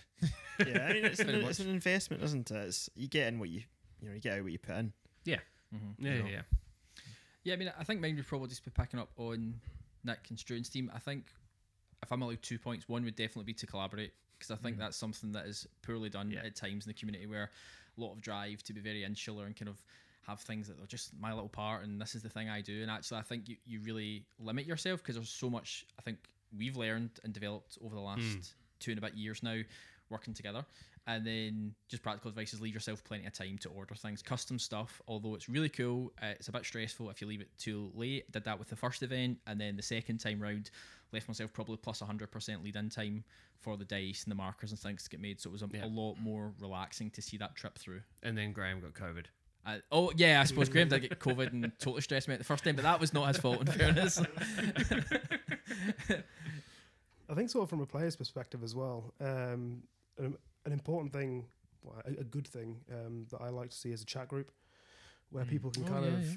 yeah, 0.60 0.86
I 0.88 0.92
mean, 0.92 1.04
it's, 1.04 1.18
an, 1.20 1.30
it's 1.30 1.58
an 1.58 1.68
investment, 1.68 2.22
isn't 2.22 2.50
it? 2.50 2.56
It's, 2.56 2.88
you 2.94 3.08
get 3.08 3.28
in 3.28 3.38
what 3.40 3.48
you, 3.48 3.62
you 4.04 4.10
know, 4.10 4.14
you 4.14 4.20
get 4.20 4.36
out 4.36 4.42
what 4.42 4.52
you 4.52 4.58
put 4.58 4.76
in. 4.76 4.92
Yeah, 5.24 5.38
You 5.72 5.80
yeah, 5.98 6.18
know. 6.18 6.26
yeah. 6.26 6.42
Yeah, 7.44 7.54
I 7.54 7.56
mean, 7.56 7.72
I 7.78 7.84
think 7.84 8.00
mine 8.00 8.16
would 8.16 8.26
probably 8.26 8.48
just 8.48 8.64
be 8.64 8.70
picking 8.70 9.00
up 9.00 9.10
on 9.16 9.54
Nick 10.04 10.18
and 10.28 10.38
Struan's 10.38 10.68
team. 10.68 10.90
I 10.94 10.98
think 10.98 11.26
if 12.02 12.12
I'm 12.12 12.22
allowed 12.22 12.42
two 12.42 12.58
points, 12.58 12.88
one 12.88 13.04
would 13.04 13.16
definitely 13.16 13.44
be 13.44 13.54
to 13.54 13.66
collaborate 13.66 14.12
because 14.38 14.50
I 14.50 14.56
think 14.56 14.76
mm. 14.76 14.80
that's 14.80 14.96
something 14.96 15.32
that 15.32 15.46
is 15.46 15.66
poorly 15.82 16.10
done 16.10 16.30
Yeah. 16.30 16.40
at 16.44 16.56
times 16.56 16.86
in 16.86 16.90
the 16.90 16.94
community 16.94 17.26
where 17.26 17.50
a 17.96 18.00
lot 18.00 18.12
of 18.12 18.20
drive 18.20 18.62
to 18.64 18.72
be 18.72 18.80
very 18.80 19.04
insular 19.04 19.46
and 19.46 19.56
kind 19.56 19.68
of 19.68 19.82
have 20.26 20.40
things 20.40 20.68
that 20.68 20.82
are 20.82 20.86
just 20.86 21.12
my 21.20 21.32
little 21.32 21.48
part 21.48 21.84
and 21.84 22.00
this 22.00 22.14
is 22.14 22.22
the 22.22 22.28
thing 22.28 22.48
I 22.48 22.60
do. 22.60 22.82
And 22.82 22.90
actually, 22.90 23.18
I 23.18 23.22
think 23.22 23.48
you, 23.48 23.56
you 23.66 23.80
really 23.80 24.24
limit 24.38 24.66
yourself 24.66 25.02
because 25.02 25.16
there's 25.16 25.28
so 25.28 25.50
much 25.50 25.86
I 25.98 26.02
think 26.02 26.18
we've 26.56 26.76
learned 26.76 27.10
and 27.24 27.32
developed 27.32 27.78
over 27.84 27.94
the 27.94 28.00
last 28.00 28.20
mm. 28.20 28.52
two 28.80 28.90
and 28.92 28.98
a 28.98 29.02
bit 29.02 29.14
years 29.14 29.42
now 29.42 29.60
working 30.10 30.34
together. 30.34 30.64
And 31.06 31.26
then 31.26 31.74
just 31.88 32.02
practical 32.02 32.30
advice 32.30 32.54
is 32.54 32.62
leave 32.62 32.72
yourself 32.72 33.04
plenty 33.04 33.26
of 33.26 33.34
time 33.34 33.58
to 33.58 33.68
order 33.68 33.94
things. 33.94 34.22
Custom 34.22 34.58
stuff, 34.58 35.02
although 35.06 35.34
it's 35.34 35.50
really 35.50 35.68
cool, 35.68 36.12
uh, 36.22 36.28
it's 36.28 36.48
a 36.48 36.52
bit 36.52 36.64
stressful 36.64 37.10
if 37.10 37.20
you 37.20 37.26
leave 37.26 37.42
it 37.42 37.50
too 37.58 37.92
late. 37.94 38.30
Did 38.32 38.44
that 38.44 38.58
with 38.58 38.68
the 38.68 38.76
first 38.76 39.02
event, 39.02 39.36
and 39.46 39.60
then 39.60 39.76
the 39.76 39.82
second 39.82 40.16
time 40.18 40.40
round, 40.40 40.70
left 41.12 41.28
myself 41.28 41.52
probably 41.52 41.76
plus 41.76 42.00
100% 42.00 42.64
lead 42.64 42.76
in 42.76 42.88
time 42.88 43.22
for 43.60 43.76
the 43.76 43.84
dice 43.84 44.24
and 44.24 44.30
the 44.30 44.34
markers 44.34 44.70
and 44.70 44.80
things 44.80 45.04
to 45.04 45.10
get 45.10 45.20
made. 45.20 45.38
So 45.40 45.50
it 45.50 45.52
was 45.52 45.62
a, 45.62 45.68
Yeah. 45.74 45.84
a 45.84 45.88
lot 45.88 46.16
more 46.20 46.54
relaxing 46.58 47.10
to 47.10 47.20
see 47.22 47.36
that 47.36 47.54
trip 47.54 47.78
through. 47.78 48.00
And 48.22 48.36
then 48.36 48.52
Graham 48.54 48.80
got 48.80 48.94
COVID. 48.94 49.26
Uh, 49.66 49.78
oh 49.92 50.10
yeah, 50.16 50.40
I 50.40 50.44
suppose 50.44 50.68
Graham 50.70 50.88
did 50.88 51.02
get 51.02 51.18
COVID 51.18 51.52
and 51.52 51.70
totally 51.78 52.00
stressed 52.02 52.28
me 52.28 52.34
out 52.34 52.38
the 52.38 52.44
first 52.44 52.64
time, 52.64 52.76
but 52.76 52.82
that 52.82 52.98
was 53.00 53.12
not 53.14 53.28
his 53.28 53.36
fault. 53.38 53.60
In 53.60 53.66
fairness, 53.66 54.18
I 57.28 57.34
think 57.34 57.48
sort 57.50 57.62
of 57.64 57.70
from 57.70 57.80
a 57.80 57.86
player's 57.86 58.16
perspective 58.16 58.62
as 58.62 58.74
well, 58.74 59.14
um, 59.20 59.82
an, 60.64 60.72
an 60.72 60.72
important 60.72 61.12
thing, 61.12 61.46
well, 61.82 62.00
a, 62.04 62.20
a 62.20 62.24
good 62.24 62.46
thing 62.46 62.80
um, 62.92 63.26
that 63.30 63.40
I 63.40 63.48
like 63.50 63.70
to 63.70 63.76
see 63.76 63.92
as 63.92 64.02
a 64.02 64.06
chat 64.06 64.28
group 64.28 64.50
where 65.30 65.44
Mm. 65.44 65.48
people 65.50 65.70
can 65.70 65.84
Oh, 65.84 65.88
kind 65.88 66.04
yeah, 66.06 66.12
of 66.12 66.24
yeah. 66.26 66.36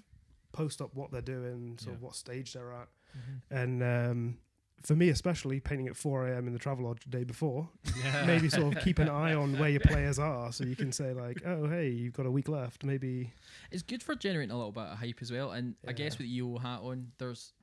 post 0.53 0.81
up 0.81 0.95
what 0.95 1.11
they're 1.11 1.21
doing, 1.21 1.77
sort 1.79 1.95
of 1.95 2.01
what 2.01 2.15
stage 2.15 2.53
they're 2.53 2.71
at, 2.73 2.87
Mm-hmm. 3.17 3.55
and 3.57 3.83
um, 3.83 4.37
for 4.83 4.95
me 4.95 5.09
especially, 5.09 5.59
painting 5.59 5.87
at 5.87 5.95
4 5.95 6.27
a.m. 6.27 6.45
in 6.45 6.53
the 6.53 6.59
Travelodge 6.59 7.01
the 7.03 7.09
day 7.09 7.23
before, 7.23 7.67
Yeah. 8.03 8.25
maybe 8.27 8.47
sort 8.49 8.75
of 8.77 8.83
keep 8.83 8.99
an 8.99 9.09
eye 9.09 9.33
on 9.33 9.57
where 9.57 9.69
your 9.69 9.79
players 9.91 10.19
are, 10.19 10.51
so 10.51 10.63
you 10.65 10.75
can 10.75 10.91
say 10.91 11.13
like, 11.13 11.41
oh 11.45 11.67
hey, 11.67 11.89
you've 11.89 12.13
got 12.13 12.25
a 12.27 12.31
week 12.31 12.47
left, 12.47 12.83
maybe. 12.83 13.33
It's 13.71 13.81
good 13.81 14.03
for 14.03 14.13
generating 14.15 14.51
a 14.51 14.57
little 14.57 14.71
bit 14.71 14.83
of 14.83 14.97
hype 14.99 15.17
as 15.21 15.31
well. 15.31 15.51
And 15.51 15.75
I 15.87 15.93
guess 15.93 16.17
with 16.17 16.27
the 16.27 16.35
EO 16.37 16.57
hat 16.59 16.81
on, 16.81 17.11
there's 17.17 17.53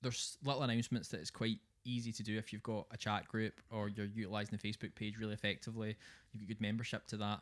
there's 0.00 0.38
little 0.44 0.62
announcements 0.62 1.08
that 1.08 1.20
it's 1.20 1.30
quite 1.30 1.58
easy 1.84 2.12
to 2.12 2.22
do 2.22 2.38
if 2.38 2.52
you've 2.52 2.62
got 2.62 2.86
a 2.90 2.96
chat 2.96 3.26
group 3.28 3.60
or 3.70 3.88
you're 3.88 4.06
utilizing 4.06 4.58
the 4.60 4.68
Facebook 4.68 4.94
page 4.94 5.18
really 5.18 5.34
effectively. 5.34 5.96
You've 6.32 6.42
got 6.42 6.48
good 6.48 6.60
membership 6.60 7.06
to 7.08 7.16
that. 7.18 7.40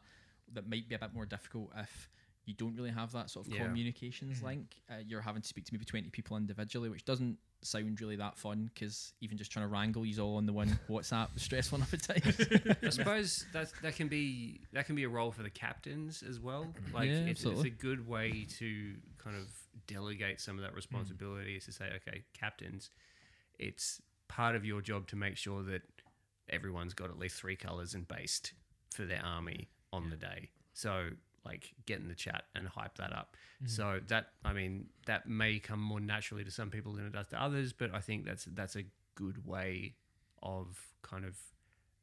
That 0.55 0.69
might 0.69 0.89
be 0.89 0.95
a 0.95 0.99
bit 0.99 1.15
more 1.15 1.27
difficult 1.27 1.71
if 1.77 2.09
you 2.45 2.55
don't 2.55 2.75
really 2.75 2.91
have 2.91 3.13
that 3.13 3.31
sort 3.31 3.47
of 3.47 3.53
Yeah. 3.53 3.67
communications 3.67 4.41
Mhm. 4.41 4.45
link. 4.45 4.83
Uh, 4.91 4.97
you're 5.07 5.21
having 5.21 5.43
to 5.43 5.49
speak 5.49 5.65
to 5.67 5.73
maybe 5.73 5.85
20 5.85 6.11
people 6.11 6.37
individually, 6.37 6.89
which 6.89 7.05
doesn't 7.05 7.39
sound 7.65 8.01
really 8.01 8.17
that 8.17 8.37
fun 8.37 8.69
because 8.75 9.13
even 9.21 9.39
just 9.39 9.53
trying 9.53 9.63
to 9.65 9.69
wrangle 9.69 10.05
you 10.05 10.21
all 10.21 10.37
on 10.37 10.47
the 10.47 10.53
one 10.53 10.67
WhatsApp 10.91 11.29
stressful 11.39 11.77
enough 11.79 11.95
at 11.95 12.03
times. 12.03 12.41
I 12.83 12.91
suppose 12.91 13.47
that 13.53 13.73
that 13.83 13.95
can 13.95 14.09
be 14.09 14.61
that 14.73 14.87
can 14.87 14.97
be 14.97 15.05
a 15.05 15.09
role 15.09 15.31
for 15.31 15.45
the 15.45 15.51
captains 15.51 16.25
as 16.29 16.41
well. 16.41 16.75
Like 16.93 17.11
Yeah, 17.11 17.27
it's, 17.27 17.45
it's 17.45 17.63
a 17.63 17.71
good 17.71 18.09
way 18.09 18.45
to 18.59 18.97
kind 19.19 19.37
of 19.37 19.47
delegate 19.87 20.41
some 20.41 20.57
of 20.59 20.63
that 20.65 20.75
responsibility. 20.75 21.55
Is 21.55 21.67
to 21.67 21.73
say, 21.73 21.93
okay, 21.97 22.25
captains, 22.37 22.91
it's 23.61 24.03
part 24.33 24.57
of 24.57 24.65
your 24.65 24.81
job 24.81 25.07
to 25.09 25.17
make 25.17 25.37
sure 25.37 25.63
that 25.63 25.83
everyone's 26.49 26.95
got 26.95 27.11
at 27.11 27.19
least 27.19 27.37
three 27.37 27.57
colors 27.57 27.93
and 27.93 28.09
based 28.09 28.53
for 28.95 29.05
their 29.05 29.23
army 29.23 29.69
on 29.93 30.09
the 30.09 30.17
day. 30.17 30.49
So 30.73 31.11
like 31.45 31.75
get 31.85 32.01
in 32.01 32.09
the 32.09 32.15
chat 32.15 32.45
and 32.55 32.67
hype 32.67 32.97
that 32.97 33.13
up. 33.13 33.37
Mm. 33.63 33.69
So 33.71 34.01
that 34.09 34.29
I 34.45 34.55
mean 34.55 34.87
that 35.07 35.29
may 35.29 35.59
come 35.59 35.81
more 35.81 36.01
naturally 36.01 36.45
to 36.45 36.51
some 36.51 36.71
people 36.71 36.95
than 36.95 37.07
it 37.07 37.13
does 37.13 37.29
to 37.29 37.43
others, 37.43 37.75
but 37.75 37.95
I 37.95 38.01
think 38.01 38.25
that's 38.25 38.47
that's 38.47 38.77
a 38.77 38.85
good 39.15 39.47
way 39.47 39.97
of 40.43 40.81
kind 41.03 41.27
of 41.27 41.37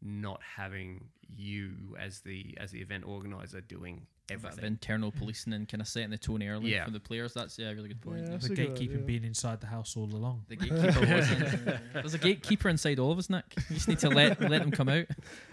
not 0.01 0.39
having 0.55 1.05
you 1.35 1.95
as 1.99 2.19
the 2.21 2.55
as 2.59 2.71
the 2.71 2.79
event 2.79 3.05
organizer 3.07 3.61
doing 3.61 4.05
A 4.31 4.37
bit 4.37 4.53
of 4.57 4.63
internal 4.63 5.11
policing 5.11 5.53
and 5.53 5.67
kind 5.67 5.81
of 5.81 5.87
setting 5.87 6.09
the 6.09 6.17
tone 6.17 6.43
early 6.43 6.71
Yeah. 6.71 6.85
for 6.85 6.91
the 6.91 6.99
players. 6.99 7.33
That's 7.33 7.57
yeah, 7.57 7.69
a 7.69 7.75
really 7.75 7.89
good 7.89 8.01
point. 8.01 8.21
Yeah, 8.21 8.31
yeah. 8.31 8.37
the 8.37 8.45
a 8.45 8.49
good 8.55 8.75
gatekeeping 8.75 8.93
idea. 8.95 8.97
being 9.05 9.23
inside 9.23 9.61
the 9.61 9.67
house 9.67 9.95
all 9.97 10.05
along. 10.05 10.45
The 10.47 10.55
gatekeeper 10.55 11.15
wasn't. 11.15 11.79
There's 11.93 12.13
a 12.13 12.17
gatekeeper 12.19 12.69
inside 12.69 12.99
all 12.99 13.11
of 13.11 13.17
us, 13.17 13.29
Nick. 13.29 13.45
You 13.69 13.75
just 13.75 13.87
need 13.87 13.99
to 13.99 14.09
let 14.09 14.39
let 14.49 14.61
them 14.61 14.71
come 14.71 14.89
out. 14.89 15.05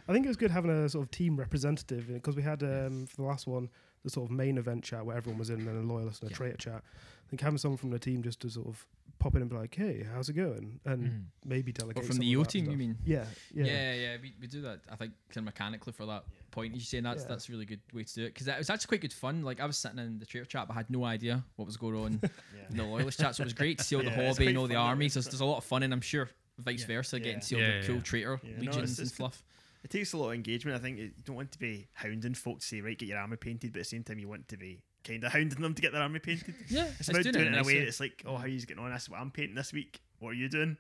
I 0.09 0.13
think 0.13 0.25
it 0.25 0.29
was 0.29 0.37
good 0.37 0.51
having 0.51 0.71
a 0.71 0.89
sort 0.89 1.05
of 1.05 1.11
team 1.11 1.37
representative 1.37 2.09
because 2.09 2.37
we 2.37 2.43
had 2.43 2.63
um, 2.63 3.07
for 3.07 3.17
the 3.17 3.23
last 3.25 3.47
one 3.47 3.69
the 4.05 4.11
sort 4.11 4.31
of 4.31 4.37
main 4.37 4.57
event 4.57 4.85
chat 4.85 5.05
where 5.05 5.17
everyone 5.17 5.39
was 5.39 5.51
in 5.51 5.67
and 5.67 5.91
a 5.91 5.93
loyalist 5.93 6.23
and 6.23 6.31
a 6.31 6.33
Yeah. 6.33 6.37
traitor 6.37 6.57
chat. 6.57 6.83
I 7.27 7.29
think 7.31 7.41
having 7.41 7.59
someone 7.59 7.77
from 7.79 7.91
the 7.91 7.99
team 7.99 8.23
just 8.23 8.39
to 8.43 8.51
sort 8.51 8.69
of 8.69 8.87
pop 9.19 9.35
in 9.35 9.41
and 9.43 9.51
be 9.51 9.57
like, 9.57 9.75
"Hey, 9.75 10.07
how's 10.15 10.29
it 10.29 10.35
going?" 10.35 10.79
and 10.85 11.03
Mhm. 11.03 11.25
maybe 11.45 11.73
Or 11.73 11.73
delegate 11.73 12.05
from 12.05 12.13
some 12.17 12.21
the 12.21 12.27
of 12.27 12.39
EO 12.39 12.43
that 12.45 12.51
team, 12.51 12.71
you 12.71 12.77
mean? 12.77 12.99
Yeah, 13.05 13.25
yeah, 13.53 13.65
Yeah, 13.65 13.95
yeah, 13.95 14.17
we, 14.23 14.35
we 14.41 14.47
do 14.47 14.61
that. 14.61 14.81
I 14.89 14.95
think 14.95 15.13
kind 15.31 15.39
of 15.39 15.45
mechanically 15.47 15.93
for 15.93 16.07
that 16.07 16.25
point. 16.57 16.75
You're 16.75 16.81
saying 16.81 17.05
that's 17.05 17.23
Yeah. 17.23 17.29
that's 17.29 17.49
a 17.49 17.53
really 17.53 17.67
good 17.67 17.81
way 17.93 18.03
to 18.05 18.15
do 18.15 18.25
it 18.25 18.35
because 18.35 18.49
it 18.49 18.59
was 18.59 18.71
actually 18.71 18.89
quite 18.89 19.01
good 19.03 19.13
fun. 19.13 19.43
Like 19.43 19.61
I 19.61 19.67
was 19.67 19.77
sitting 19.79 19.99
in 19.99 20.19
the 20.19 20.27
traitor 20.27 20.47
chat, 20.47 20.67
but 20.67 20.75
I 20.75 20.77
had 20.79 20.91
no 20.91 21.05
idea 21.05 21.45
what 21.57 21.67
was 21.67 21.77
going 21.77 21.95
on 21.97 22.21
in 22.71 22.77
the 22.77 22.83
loyalist 22.85 23.21
chat. 23.21 23.37
So 23.37 23.43
it 23.43 23.47
was 23.47 23.53
great 23.53 23.79
to 23.79 23.85
see 23.85 23.95
all 23.97 24.03
the 24.03 24.11
Yeah, 24.11 24.21
it's 24.21 24.39
hobby 24.39 24.49
and 24.49 24.59
all 24.59 24.67
the 24.67 24.75
armies. 24.77 25.15
There's, 25.15 25.27
there's 25.27 25.41
a 25.41 25.45
lot 25.45 25.59
of 25.59 25.65
fun, 25.65 25.83
and 25.85 25.93
I'm 25.93 26.01
sure 26.01 26.29
vice 26.59 26.81
Yeah. 26.81 26.87
versa, 26.97 27.21
getting 27.21 27.41
to 27.41 27.47
see 27.47 27.55
all 27.57 27.61
Yeah, 27.63 27.81
the 27.83 27.87
cool 27.87 28.01
traitor 28.01 28.41
Yeah, 28.43 28.51
no, 28.53 28.59
legions 28.59 28.77
it's- 28.77 28.99
and 28.99 29.07
it's 29.07 29.11
good. 29.13 29.17
fluff. 29.17 29.45
It 29.85 29.91
takes 29.91 30.13
a 30.15 30.17
lot 30.17 30.29
of 30.31 30.35
engagement. 30.35 30.77
I 30.77 30.81
think 30.81 30.99
you 30.99 31.13
don't 31.25 31.37
want 31.37 31.53
to 31.53 31.59
be 31.61 31.87
hounding 31.93 32.35
folk 32.35 32.59
to 32.61 32.67
say, 32.67 32.81
right, 32.81 32.99
get 32.99 33.09
your 33.09 33.19
army 33.19 33.37
painted, 33.37 33.73
but 33.73 33.79
at 33.81 33.83
the 33.85 33.89
same 33.91 34.03
time, 34.03 34.19
you 34.19 34.27
want 34.27 34.49
to 34.49 34.57
be 34.57 34.83
kind 35.05 35.23
of 35.23 35.31
hounding 35.33 35.61
them 35.61 35.75
to 35.75 35.83
get 35.83 35.93
their 35.93 36.03
army 36.03 36.19
painted. 36.19 36.55
Yeah, 36.69 36.87
It's 36.87 37.01
it's 37.01 37.09
about 37.11 37.23
doing 37.23 37.33
doing 37.35 37.45
it 37.47 37.49
it 37.51 37.53
in 37.53 37.59
a 37.61 37.63
way 37.65 37.73
nicely. 37.75 37.85
that's 37.85 38.01
like, 38.01 38.23
oh, 38.27 38.37
how 38.37 38.45
are 38.45 38.49
you 38.49 38.61
getting 38.63 38.83
on? 38.83 38.91
That's 38.91 39.09
what 39.09 39.21
I'm 39.21 39.31
painting 39.31 39.55
this 39.55 39.73
week. 39.73 40.01
What 40.19 40.31
are 40.31 40.35
you 40.35 40.49
doing? 40.49 40.77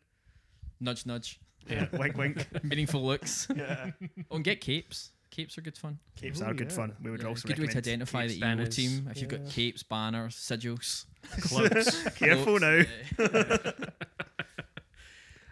Nudge, 0.80 1.06
nudge. 1.06 1.38
Yeah, 1.68 1.86
wink, 1.92 2.16
wink. 2.16 2.46
Meaningful 2.64 3.04
looks. 3.04 3.46
Yeah. 3.54 3.90
Oh, 4.30 4.36
and 4.36 4.44
get 4.44 4.60
capes. 4.60 5.12
Capes 5.36 5.58
are 5.58 5.60
good 5.60 5.76
fun. 5.76 5.98
Capes 6.16 6.40
Ooh, 6.40 6.44
are 6.46 6.54
good 6.54 6.70
yeah. 6.70 6.76
fun. 6.76 6.96
We 7.02 7.10
would 7.10 7.20
Yeah, 7.20 7.28
it's 7.28 7.44
also 7.44 7.52
a 7.52 7.56
good 7.56 7.66
way 7.66 7.72
to 7.72 7.78
identify 7.78 8.22
capes, 8.22 8.32
the 8.34 8.38
EO 8.38 8.40
banners. 8.40 8.76
team. 8.76 9.08
If 9.10 9.20
you've 9.20 9.30
got 9.30 9.46
capes, 9.50 9.82
banners, 9.82 10.34
sigils, 10.34 11.04
clubs. 11.42 12.02
Careful 12.16 12.58
now. 12.58 12.82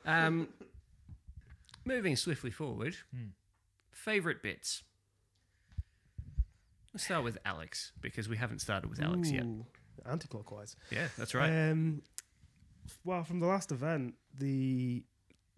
um, 0.06 0.48
moving 1.84 2.16
swiftly 2.16 2.50
forward, 2.50 2.96
Hmm. 3.14 3.28
favorite 3.92 4.42
bits. 4.42 4.82
Let's 6.94 7.04
start 7.04 7.24
with 7.24 7.38
Alex 7.44 7.92
because 8.00 8.28
we 8.28 8.36
haven't 8.36 8.60
started 8.60 8.88
with 8.88 9.02
Alex 9.02 9.30
yet. 9.30 9.42
Ooh, 9.44 9.66
Anti-clockwise. 10.08 10.76
Yeah, 10.90 11.08
that's 11.18 11.34
right. 11.34 11.50
Um, 11.70 12.02
well, 13.04 13.24
from 13.24 13.40
the 13.40 13.46
last 13.46 13.72
event, 13.72 14.14
the 14.38 15.02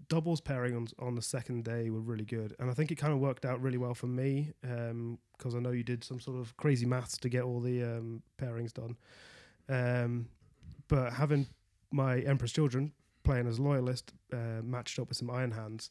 doubles 0.09 0.41
pairing 0.41 0.77
on, 0.77 0.89
on 0.99 1.15
the 1.15 1.23
second 1.23 1.65
day 1.65 1.91
were 1.91 2.01
really 2.01 2.25
good, 2.25 2.55
and 2.59 2.71
I 2.71 2.75
think 2.75 2.91
it 2.91 2.97
kind 2.97 3.13
of 3.13 3.19
worked 3.19 3.45
out 3.45 3.61
really 3.61 3.79
well 3.79 3.95
for 3.95 4.07
me 4.07 4.53
because 4.63 5.55
I 5.55 5.59
know 5.59 5.71
you 5.71 5.83
did 5.83 6.05
some 6.05 6.21
sort 6.21 6.39
of 6.39 6.57
crazy 6.57 6.87
maths 6.87 7.17
to 7.19 7.29
get 7.29 7.43
all 7.43 7.61
the 7.61 7.83
um, 7.83 8.23
pairings 8.39 8.73
done. 8.73 8.97
Um, 9.69 10.29
but 10.89 11.13
having 11.13 11.47
my 11.91 12.21
Emperor's 12.21 12.53
Children 12.53 12.93
playing 13.25 13.49
as 13.49 13.59
loyalist 13.59 14.13
uh, 14.33 14.63
matched 14.63 14.99
up 14.99 15.09
with 15.09 15.19
some 15.19 15.31
Iron 15.31 15.51
Hands, 15.51 15.91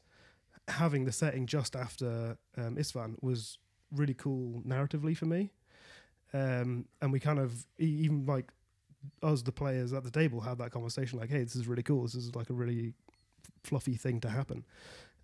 having 0.68 1.06
the 1.06 1.12
setting 1.12 1.46
just 1.46 1.76
after 1.76 2.38
um, 2.58 2.78
Isstvan 2.78 3.16
was 3.22 3.58
really 3.92 4.14
cool 4.14 4.62
narratively 4.66 5.16
for 5.16 5.26
me. 5.26 5.52
Um, 6.34 6.86
and 7.02 7.12
we 7.12 7.20
kind 7.20 7.40
of 7.40 7.66
even 7.78 8.26
like 8.26 8.52
us, 9.22 9.42
the 9.42 9.52
players 9.52 9.94
at 9.94 10.04
the 10.04 10.12
table, 10.12 10.42
had 10.42 10.58
that 10.58 10.72
conversation 10.72 11.20
like, 11.20 11.30
"Hey, 11.30 11.44
this 11.44 11.56
is 11.56 11.68
really 11.68 11.84
cool. 11.84 12.04
This 12.04 12.16
is 12.16 12.36
like 12.36 12.50
a 12.50 12.54
really 12.54 12.94
fluffy 13.64 13.96
thing 13.96 14.20
to 14.22 14.30
happen." 14.30 14.66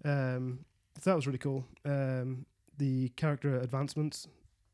Um, 0.04 0.66
so 1.00 1.10
that 1.10 1.16
was 1.16 1.28
really 1.28 1.40
cool. 1.40 1.66
Um, 1.86 2.46
the 2.78 3.10
character 3.10 3.60
advancements 3.60 4.28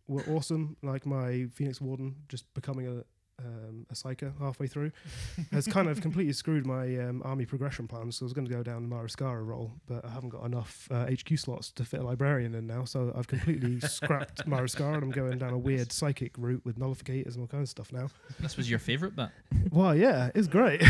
were 0.07 0.23
awesome. 0.29 0.77
Like 0.81 1.05
my 1.05 1.47
Phoenix 1.53 1.81
Warden 1.81 2.15
just 2.27 2.51
becoming 2.53 2.87
a 2.87 3.03
um, 3.39 3.85
a 3.89 3.93
psyker 3.93 4.37
halfway 4.39 4.67
through 4.67 4.91
has 5.51 5.67
kind 5.67 5.87
of 5.87 6.01
completely 6.01 6.33
screwed 6.33 6.65
my 6.65 6.97
um, 6.97 7.21
army 7.23 7.45
progression 7.45 7.87
plans. 7.87 8.17
So 8.17 8.23
I 8.23 8.25
was 8.25 8.33
going 8.33 8.47
to 8.47 8.53
go 8.53 8.63
down 8.63 8.87
the 8.87 8.95
Mariskara 8.95 9.45
role, 9.45 9.73
but 9.85 10.03
I 10.05 10.09
haven't 10.09 10.29
got 10.29 10.43
enough 10.45 10.87
uh, 10.91 11.05
HQ 11.05 11.37
slots 11.37 11.71
to 11.73 11.85
fit 11.85 11.99
a 11.99 12.03
librarian 12.03 12.55
in 12.55 12.67
now. 12.67 12.83
So 12.85 13.13
I've 13.15 13.27
completely 13.27 13.79
scrapped 13.87 14.47
Mariskara 14.47 14.95
and 14.95 15.03
I'm 15.03 15.11
going 15.11 15.37
down 15.37 15.53
a 15.53 15.57
weird 15.57 15.91
psychic 15.91 16.33
route 16.37 16.63
with 16.65 16.79
nullificators 16.79 17.33
and 17.33 17.41
all 17.41 17.47
kinds 17.47 17.63
of 17.63 17.69
stuff 17.69 17.93
now. 17.93 18.09
This 18.39 18.57
was 18.57 18.69
your 18.69 18.79
favourite 18.79 19.15
bit. 19.15 19.29
Well, 19.71 19.95
yeah, 19.95 20.31
it's 20.33 20.47
great. 20.47 20.81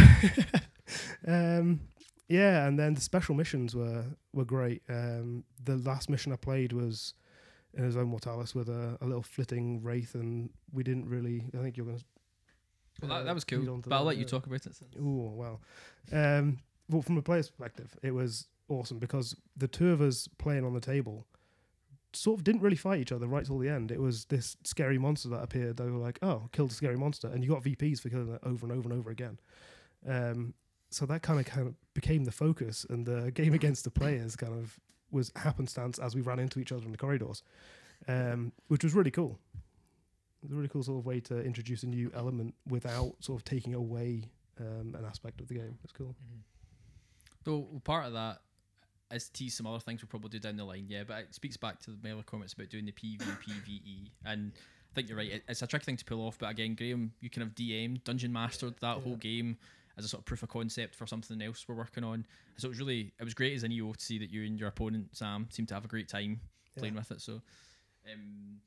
um, 1.27 1.81
yeah, 2.27 2.67
and 2.67 2.77
then 2.77 2.93
the 2.93 3.01
special 3.01 3.35
missions 3.35 3.75
were 3.75 4.05
were 4.33 4.45
great. 4.45 4.81
Um, 4.89 5.43
the 5.63 5.77
last 5.77 6.09
mission 6.09 6.31
I 6.33 6.35
played 6.35 6.73
was 6.73 7.13
in 7.73 7.83
his 7.83 7.95
own 7.97 8.07
Mortalis 8.07 8.55
with 8.55 8.69
a, 8.69 8.97
a 9.01 9.05
little 9.05 9.21
flitting 9.23 9.81
wraith, 9.83 10.15
and 10.15 10.49
we 10.71 10.83
didn't 10.83 11.07
really. 11.07 11.45
I 11.57 11.61
think 11.61 11.77
you're 11.77 11.85
going 11.85 11.99
to. 11.99 12.05
Well, 13.01 13.09
that, 13.17 13.25
that 13.25 13.35
was 13.35 13.43
cool. 13.43 13.59
lead 13.59 13.69
on 13.69 13.81
to 13.83 13.89
But 13.89 13.95
I'll 13.95 14.01
that, 14.03 14.07
let 14.07 14.17
you 14.17 14.23
yeah. 14.23 14.29
talk 14.29 14.45
about 14.47 14.65
it. 14.65 14.77
Oh 14.99 15.31
well. 15.35 15.61
Um, 16.11 16.59
well, 16.89 17.01
from 17.01 17.17
a 17.17 17.21
player's 17.21 17.49
perspective, 17.49 17.95
it 18.01 18.11
was 18.11 18.47
awesome 18.69 18.97
because 18.99 19.35
the 19.55 19.67
two 19.67 19.91
of 19.91 20.01
us 20.01 20.27
playing 20.37 20.65
on 20.65 20.73
the 20.73 20.79
table 20.81 21.25
sort 22.13 22.39
of 22.39 22.43
didn't 22.43 22.61
really 22.61 22.75
fight 22.75 22.99
each 22.99 23.11
other 23.11 23.27
right 23.27 23.45
till 23.45 23.59
the 23.59 23.69
end. 23.69 23.91
It 23.91 24.01
was 24.01 24.25
this 24.25 24.57
scary 24.63 24.97
monster 24.97 25.29
that 25.29 25.43
appeared. 25.43 25.77
They 25.77 25.85
were 25.85 25.99
like, 25.99 26.17
"Oh, 26.21 26.49
killed 26.51 26.71
a 26.71 26.73
scary 26.73 26.97
monster," 26.97 27.27
and 27.27 27.43
you 27.43 27.49
got 27.49 27.63
VPs 27.63 28.01
for 28.01 28.09
killing 28.09 28.33
it 28.33 28.39
over 28.43 28.65
and 28.65 28.77
over 28.77 28.89
and 28.89 28.97
over 28.99 29.09
again. 29.11 29.39
Um, 30.07 30.53
so 30.89 31.05
that 31.05 31.21
kind 31.21 31.39
of 31.39 31.45
kind 31.45 31.67
of 31.67 31.75
became 31.93 32.23
the 32.23 32.31
focus, 32.31 32.85
and 32.89 33.05
the 33.05 33.31
game 33.31 33.53
against 33.53 33.83
the 33.83 33.91
players 33.91 34.35
kind 34.35 34.53
of 34.53 34.79
was 35.11 35.31
happenstance 35.35 35.99
as 35.99 36.15
we 36.15 36.21
ran 36.21 36.39
into 36.39 36.59
each 36.59 36.71
other 36.71 36.85
in 36.85 36.91
the 36.91 36.97
corridors, 36.97 37.43
um, 38.07 38.51
which 38.67 38.83
was 38.83 38.93
really 38.93 39.11
cool. 39.11 39.39
It 39.55 40.43
was 40.43 40.51
a 40.51 40.55
really 40.55 40.69
cool 40.69 40.83
sort 40.83 40.99
of 40.99 41.05
way 41.05 41.19
to 41.21 41.41
introduce 41.41 41.83
a 41.83 41.87
new 41.87 42.11
element 42.15 42.53
without 42.69 43.15
sort 43.19 43.39
of 43.39 43.45
taking 43.45 43.73
away 43.73 44.23
um, 44.59 44.95
an 44.97 45.05
aspect 45.05 45.41
of 45.41 45.47
the 45.47 45.55
game. 45.55 45.77
It's 45.83 45.93
cool. 45.93 46.15
Though 47.43 47.67
part 47.83 48.05
of 48.05 48.13
that 48.13 48.39
is 49.11 49.29
tease 49.29 49.55
some 49.55 49.65
other 49.65 49.79
things 49.79 50.01
we'll 50.01 50.09
probably 50.09 50.29
do 50.29 50.39
down 50.39 50.57
the 50.57 50.63
line, 50.63 50.85
yeah. 50.89 51.03
But 51.07 51.19
it 51.19 51.35
speaks 51.35 51.57
back 51.57 51.79
to 51.81 51.91
the 51.91 51.97
Mailer 52.03 52.23
comments 52.23 52.53
about 52.53 52.69
doing 52.69 52.85
the 52.85 52.91
PV 52.91 53.21
and 53.21 53.37
PVE, 53.39 54.09
and 54.25 54.51
I 54.55 54.95
think 54.95 55.09
you're 55.09 55.17
right. 55.17 55.31
It, 55.31 55.43
it's 55.47 55.61
a 55.61 55.67
tricky 55.67 55.85
thing 55.85 55.97
to 55.97 56.05
pull 56.05 56.25
off, 56.25 56.37
but 56.37 56.49
again, 56.49 56.75
Graham, 56.75 57.13
you 57.19 57.29
kind 57.29 57.47
of 57.47 57.55
DM 57.55 58.03
dungeon 58.03 58.31
mastered 58.31 58.75
that 58.81 58.97
whole 58.97 59.15
game 59.15 59.57
as 59.97 60.05
a 60.05 60.07
sort 60.07 60.21
of 60.21 60.25
proof 60.25 60.43
of 60.43 60.49
concept 60.49 60.95
for 60.95 61.07
something 61.07 61.41
else 61.41 61.65
we're 61.67 61.75
working 61.75 62.03
on. 62.03 62.25
So 62.57 62.67
it 62.67 62.69
was 62.69 62.79
really 62.79 63.13
it 63.19 63.23
was 63.23 63.33
great 63.33 63.55
as 63.55 63.63
an 63.63 63.71
EO 63.71 63.93
to 63.93 64.03
see 64.03 64.17
that 64.19 64.31
you 64.31 64.45
and 64.45 64.59
your 64.59 64.69
opponent 64.69 65.09
Sam 65.13 65.47
seemed 65.49 65.67
to 65.69 65.73
have 65.73 65.85
a 65.85 65.87
great 65.87 66.07
time 66.07 66.39
playing 66.77 66.95
with 66.95 67.11
it. 67.11 67.21
So. 67.21 67.41
Um, 68.11 68.61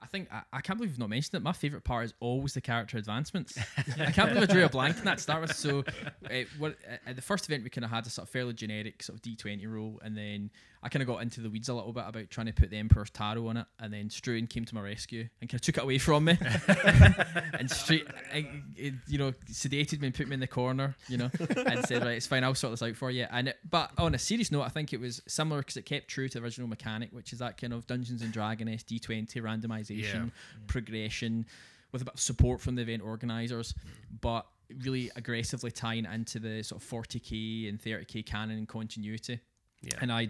I 0.00 0.06
think 0.06 0.28
I, 0.32 0.42
I 0.52 0.60
can't 0.60 0.78
believe 0.78 0.92
you've 0.92 0.98
not 0.98 1.10
mentioned 1.10 1.34
it. 1.34 1.42
My 1.42 1.52
favorite 1.52 1.82
part 1.82 2.04
is 2.04 2.14
always 2.20 2.54
the 2.54 2.60
character 2.60 2.98
advancements. 2.98 3.58
I 3.98 4.12
can't 4.12 4.32
believe 4.32 4.48
I 4.48 4.52
drew 4.52 4.64
a 4.64 4.68
blank 4.68 4.98
in 4.98 5.04
that 5.04 5.18
to 5.18 5.22
start 5.22 5.42
with. 5.42 5.56
So, 5.56 5.84
uh, 6.24 6.34
what, 6.58 6.76
uh, 6.88 6.96
at 7.08 7.16
the 7.16 7.22
first 7.22 7.46
event 7.46 7.64
we 7.64 7.70
kind 7.70 7.84
of 7.84 7.90
had 7.90 8.06
a 8.06 8.10
sort 8.10 8.28
of 8.28 8.30
fairly 8.30 8.52
generic 8.52 9.02
sort 9.02 9.16
of 9.16 9.22
D 9.22 9.34
twenty 9.34 9.66
roll, 9.66 10.00
and 10.04 10.16
then 10.16 10.50
I 10.82 10.88
kind 10.88 11.02
of 11.02 11.08
got 11.08 11.22
into 11.22 11.40
the 11.40 11.50
weeds 11.50 11.68
a 11.68 11.74
little 11.74 11.92
bit 11.92 12.04
about 12.06 12.30
trying 12.30 12.46
to 12.46 12.52
put 12.52 12.70
the 12.70 12.76
Emperor's 12.76 13.10
Tarot 13.10 13.46
on 13.48 13.56
it, 13.56 13.66
and 13.80 13.92
then 13.92 14.08
Struan 14.08 14.48
came 14.48 14.64
to 14.64 14.74
my 14.74 14.80
rescue 14.80 15.28
and 15.40 15.50
kind 15.50 15.54
of 15.58 15.60
took 15.62 15.76
it 15.78 15.82
away 15.82 15.98
from 15.98 16.24
me, 16.24 16.38
and 17.58 17.70
straight, 17.70 18.06
I- 18.32 18.62
it, 18.76 18.94
you 19.06 19.18
know, 19.18 19.32
sedated 19.50 20.00
me 20.00 20.06
and 20.08 20.14
put 20.14 20.28
me 20.28 20.34
in 20.34 20.40
the 20.40 20.46
corner, 20.46 20.94
you 21.08 21.16
know, 21.18 21.30
and 21.66 21.84
said, 21.86 22.02
"Right, 22.02 22.16
it's 22.16 22.26
fine, 22.26 22.44
I'll 22.44 22.54
sort 22.54 22.72
this 22.72 22.82
out 22.82 22.96
for 22.96 23.10
you." 23.10 23.26
And 23.30 23.48
it, 23.48 23.58
but 23.68 23.90
on 23.98 24.14
a 24.14 24.18
serious 24.18 24.52
note, 24.52 24.62
I 24.62 24.68
think 24.68 24.92
it 24.92 25.00
was 25.00 25.20
similar 25.26 25.60
because 25.60 25.76
it 25.76 25.82
kept 25.86 26.08
true 26.08 26.28
to 26.28 26.38
the 26.38 26.44
original 26.44 26.68
mechanic, 26.68 27.10
which 27.12 27.32
is 27.32 27.40
that 27.40 27.60
kind 27.60 27.72
of 27.72 27.86
Dungeons 27.86 28.22
and 28.22 28.32
Dragons 28.32 28.84
D20 28.84 29.34
randomization, 29.42 30.30
progression, 30.68 31.46
with 31.92 32.02
a 32.02 32.04
bit 32.04 32.14
of 32.14 32.20
support 32.20 32.60
from 32.60 32.74
the 32.76 32.82
event 32.82 33.02
organisers, 33.02 33.74
but 34.20 34.46
really 34.84 35.10
aggressively 35.16 35.70
tying 35.70 36.04
into 36.04 36.38
the 36.38 36.62
sort 36.62 36.82
of 36.82 36.88
40k 36.88 37.68
and 37.68 37.80
30k 37.80 38.24
canon 38.26 38.58
and 38.58 38.68
continuity. 38.68 39.40
Yeah. 39.82 39.98
And 40.00 40.10
I, 40.12 40.28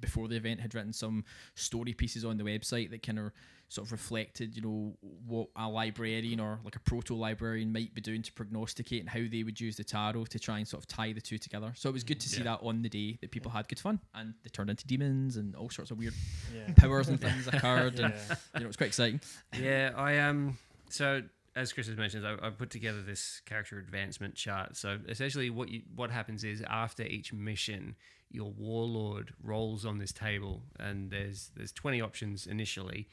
before 0.00 0.28
the 0.28 0.36
event, 0.36 0.60
had 0.60 0.74
written 0.74 0.92
some 0.92 1.24
story 1.54 1.92
pieces 1.92 2.24
on 2.24 2.36
the 2.36 2.44
website 2.44 2.90
that 2.90 3.02
kind 3.02 3.18
of 3.18 3.32
sort 3.68 3.86
of 3.88 3.92
reflected, 3.92 4.54
you 4.54 4.62
know, 4.62 4.96
what 5.26 5.48
a 5.56 5.68
librarian 5.68 6.38
or 6.38 6.60
like 6.64 6.76
a 6.76 6.80
proto 6.80 7.14
librarian 7.14 7.72
might 7.72 7.92
be 7.94 8.00
doing 8.00 8.22
to 8.22 8.32
prognosticate 8.32 9.00
and 9.00 9.08
how 9.08 9.20
they 9.28 9.42
would 9.42 9.60
use 9.60 9.76
the 9.76 9.82
tarot 9.82 10.26
to 10.26 10.38
try 10.38 10.58
and 10.58 10.68
sort 10.68 10.82
of 10.82 10.86
tie 10.86 11.12
the 11.12 11.20
two 11.20 11.38
together. 11.38 11.72
So 11.74 11.88
it 11.88 11.92
was 11.92 12.04
good 12.04 12.20
to 12.20 12.28
see 12.28 12.42
that 12.42 12.60
on 12.62 12.82
the 12.82 12.88
day 12.88 13.18
that 13.20 13.30
people 13.32 13.50
had 13.50 13.66
good 13.66 13.80
fun 13.80 13.98
and 14.14 14.34
they 14.44 14.50
turned 14.50 14.70
into 14.70 14.86
demons 14.86 15.36
and 15.36 15.56
all 15.56 15.70
sorts 15.70 15.90
of 15.90 15.98
weird 15.98 16.14
Yeah. 16.54 16.72
powers 16.76 17.08
and 17.08 17.20
things 17.20 17.48
occurred. 17.48 17.98
And 17.98 18.14
you 18.54 18.60
know, 18.60 18.64
it 18.64 18.66
was 18.66 18.76
quite 18.76 18.88
exciting. 18.88 19.20
Yeah, 19.58 19.90
I 19.96 20.18
um. 20.18 20.58
So 20.90 21.22
as 21.56 21.72
Chris 21.72 21.86
has 21.86 21.96
mentioned, 21.96 22.26
I, 22.26 22.34
I 22.42 22.50
put 22.50 22.70
together 22.70 23.00
this 23.02 23.40
character 23.46 23.78
advancement 23.78 24.34
chart. 24.34 24.76
So 24.76 24.98
essentially, 25.08 25.50
what 25.50 25.68
you 25.68 25.82
what 25.94 26.10
happens 26.10 26.44
is 26.44 26.62
after 26.68 27.04
each 27.04 27.32
mission, 27.32 27.94
your 28.30 28.50
warlord 28.50 29.32
rolls 29.42 29.84
on 29.84 29.98
this 29.98 30.12
table, 30.12 30.62
and 30.78 31.10
there's 31.10 31.50
there's 31.56 31.72
twenty 31.72 32.00
options 32.00 32.46
initially, 32.46 33.08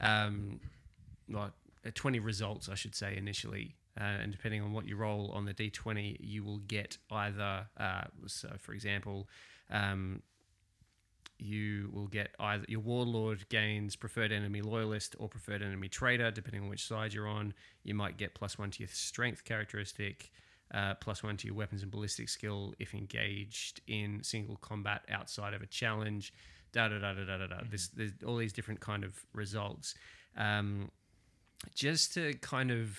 um, 0.00 0.60
like 1.28 1.52
uh, 1.86 1.90
twenty 1.94 2.20
results, 2.20 2.68
I 2.68 2.74
should 2.74 2.94
say 2.94 3.16
initially. 3.16 3.76
Uh, 4.00 4.04
and 4.22 4.32
depending 4.32 4.62
on 4.62 4.72
what 4.72 4.86
you 4.86 4.96
roll 4.96 5.30
on 5.34 5.44
the 5.44 5.52
d20, 5.52 6.16
you 6.20 6.44
will 6.44 6.58
get 6.58 6.96
either. 7.10 7.66
Uh, 7.76 8.04
so, 8.26 8.48
for 8.58 8.72
example, 8.72 9.28
um, 9.68 10.22
you 11.42 11.90
will 11.92 12.06
get 12.06 12.34
either 12.38 12.64
your 12.68 12.80
warlord 12.80 13.48
gains 13.48 13.96
preferred 13.96 14.32
enemy 14.32 14.62
loyalist 14.62 15.16
or 15.18 15.28
preferred 15.28 15.62
enemy 15.62 15.88
traitor, 15.88 16.30
depending 16.30 16.62
on 16.62 16.68
which 16.68 16.86
side 16.86 17.12
you're 17.12 17.28
on. 17.28 17.54
You 17.82 17.94
might 17.94 18.16
get 18.16 18.34
plus 18.34 18.58
one 18.58 18.70
to 18.72 18.80
your 18.80 18.88
strength 18.88 19.44
characteristic, 19.44 20.30
uh, 20.72 20.94
plus 20.94 21.22
one 21.22 21.36
to 21.38 21.46
your 21.46 21.56
weapons 21.56 21.82
and 21.82 21.90
ballistic 21.90 22.28
skill 22.28 22.74
if 22.78 22.94
engaged 22.94 23.80
in 23.86 24.22
single 24.22 24.56
combat 24.56 25.02
outside 25.10 25.54
of 25.54 25.62
a 25.62 25.66
challenge. 25.66 26.32
Da 26.72 26.88
da 26.88 26.98
da 26.98 27.14
da 27.14 27.24
da 27.24 27.38
da 27.38 27.46
da. 27.46 27.60
This 27.68 27.88
there's 27.88 28.12
all 28.26 28.36
these 28.36 28.52
different 28.52 28.80
kind 28.80 29.04
of 29.04 29.14
results. 29.34 29.94
Um, 30.36 30.90
just 31.74 32.14
to 32.14 32.34
kind 32.34 32.70
of, 32.70 32.98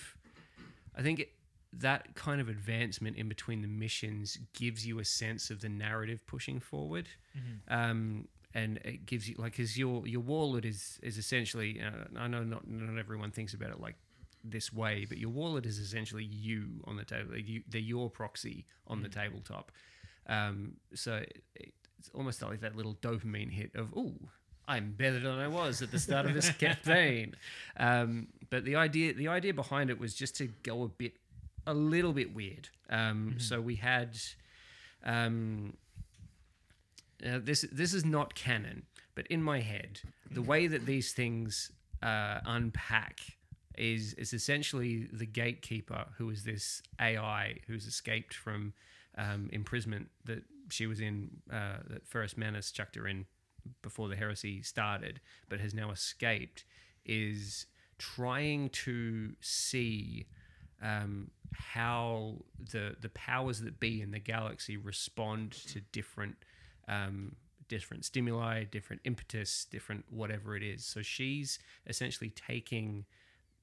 I 0.96 1.02
think. 1.02 1.20
It, 1.20 1.32
that 1.72 2.14
kind 2.14 2.40
of 2.40 2.48
advancement 2.48 3.16
in 3.16 3.28
between 3.28 3.62
the 3.62 3.68
missions 3.68 4.38
gives 4.52 4.86
you 4.86 4.98
a 4.98 5.04
sense 5.04 5.50
of 5.50 5.60
the 5.60 5.68
narrative 5.68 6.20
pushing 6.26 6.60
forward 6.60 7.08
um, 7.68 8.28
and 8.54 8.78
it 8.84 9.06
gives 9.06 9.28
you 9.28 9.34
like 9.38 9.52
because 9.52 9.78
your 9.78 10.06
your 10.06 10.20
warlord 10.20 10.64
is 10.64 10.98
is 11.02 11.16
essentially 11.16 11.80
uh, 11.80 12.18
I 12.18 12.28
know 12.28 12.42
not 12.42 12.68
not 12.68 12.98
everyone 12.98 13.30
thinks 13.30 13.54
about 13.54 13.70
it 13.70 13.80
like 13.80 13.96
this 14.44 14.72
way, 14.72 15.06
but 15.08 15.18
your 15.18 15.30
warlord 15.30 15.66
is 15.66 15.78
essentially 15.78 16.24
you 16.24 16.82
on 16.84 16.96
the 16.96 17.04
table. 17.04 17.36
You, 17.36 17.62
they're 17.68 17.80
your 17.80 18.10
proxy 18.10 18.66
on 18.86 19.02
the 19.02 19.08
tabletop. 19.08 19.70
Um, 20.26 20.74
so 20.94 21.14
it, 21.14 21.72
it's 21.98 22.10
almost 22.14 22.42
like 22.42 22.60
that 22.60 22.76
little 22.76 22.94
dopamine 22.96 23.50
hit 23.50 23.74
of 23.74 23.92
oh. 23.96 24.14
I'm 24.68 24.92
better 24.92 25.18
than 25.18 25.40
I 25.40 25.48
was 25.48 25.82
at 25.82 25.90
the 25.90 25.98
start 25.98 26.24
of 26.24 26.34
this 26.34 26.48
campaign, 26.58 27.34
um, 27.78 28.28
but 28.48 28.64
the 28.64 28.76
idea 28.76 29.12
the 29.12 29.26
idea 29.26 29.52
behind 29.52 29.90
it 29.90 29.98
was 29.98 30.14
just 30.14 30.36
to 30.36 30.46
go 30.62 30.84
a 30.84 30.88
bit, 30.88 31.16
a 31.66 31.74
little 31.74 32.12
bit 32.12 32.34
weird. 32.34 32.68
Um, 32.90 33.36
So 33.38 33.60
we 33.60 33.76
had, 33.76 34.18
um, 35.04 35.76
uh, 37.24 37.38
this 37.42 37.64
this 37.72 37.94
is 37.94 38.04
not 38.04 38.34
canon, 38.34 38.86
but 39.14 39.26
in 39.28 39.42
my 39.42 39.60
head, 39.60 40.00
the 40.30 40.42
way 40.42 40.66
that 40.66 40.86
these 40.86 41.12
things 41.12 41.70
uh, 42.02 42.40
unpack 42.44 43.20
is 43.78 44.14
is 44.14 44.32
essentially 44.32 45.08
the 45.12 45.26
gatekeeper, 45.26 46.06
who 46.18 46.30
is 46.30 46.44
this 46.44 46.82
AI 47.00 47.58
who's 47.66 47.86
escaped 47.86 48.34
from 48.34 48.72
um, 49.16 49.48
imprisonment 49.52 50.08
that 50.24 50.42
she 50.70 50.86
was 50.86 51.00
in, 51.00 51.30
uh, 51.50 51.78
that 51.88 52.06
Ferrus 52.06 52.36
Manus 52.36 52.70
chucked 52.70 52.96
her 52.96 53.06
in 53.06 53.26
before 53.82 54.08
the 54.08 54.16
heresy 54.16 54.62
started, 54.62 55.20
but 55.48 55.60
has 55.60 55.74
now 55.74 55.90
escaped, 55.90 56.64
is 57.04 57.66
trying 57.98 58.68
to 58.70 59.32
see 59.40 60.26
um, 60.82 61.30
how 61.54 62.36
the 62.70 62.96
the 63.00 63.08
powers 63.10 63.60
that 63.60 63.80
be 63.80 64.00
in 64.02 64.10
the 64.10 64.18
galaxy 64.18 64.76
respond 64.76 65.52
to 65.52 65.80
different 65.92 66.36
um, 66.88 67.36
different 67.68 68.04
stimuli, 68.04 68.64
different 68.64 69.00
impetus, 69.04 69.66
different 69.70 70.04
whatever 70.10 70.56
it 70.56 70.62
is. 70.62 70.84
So 70.84 71.00
she's 71.00 71.58
essentially 71.86 72.30
taking 72.30 73.06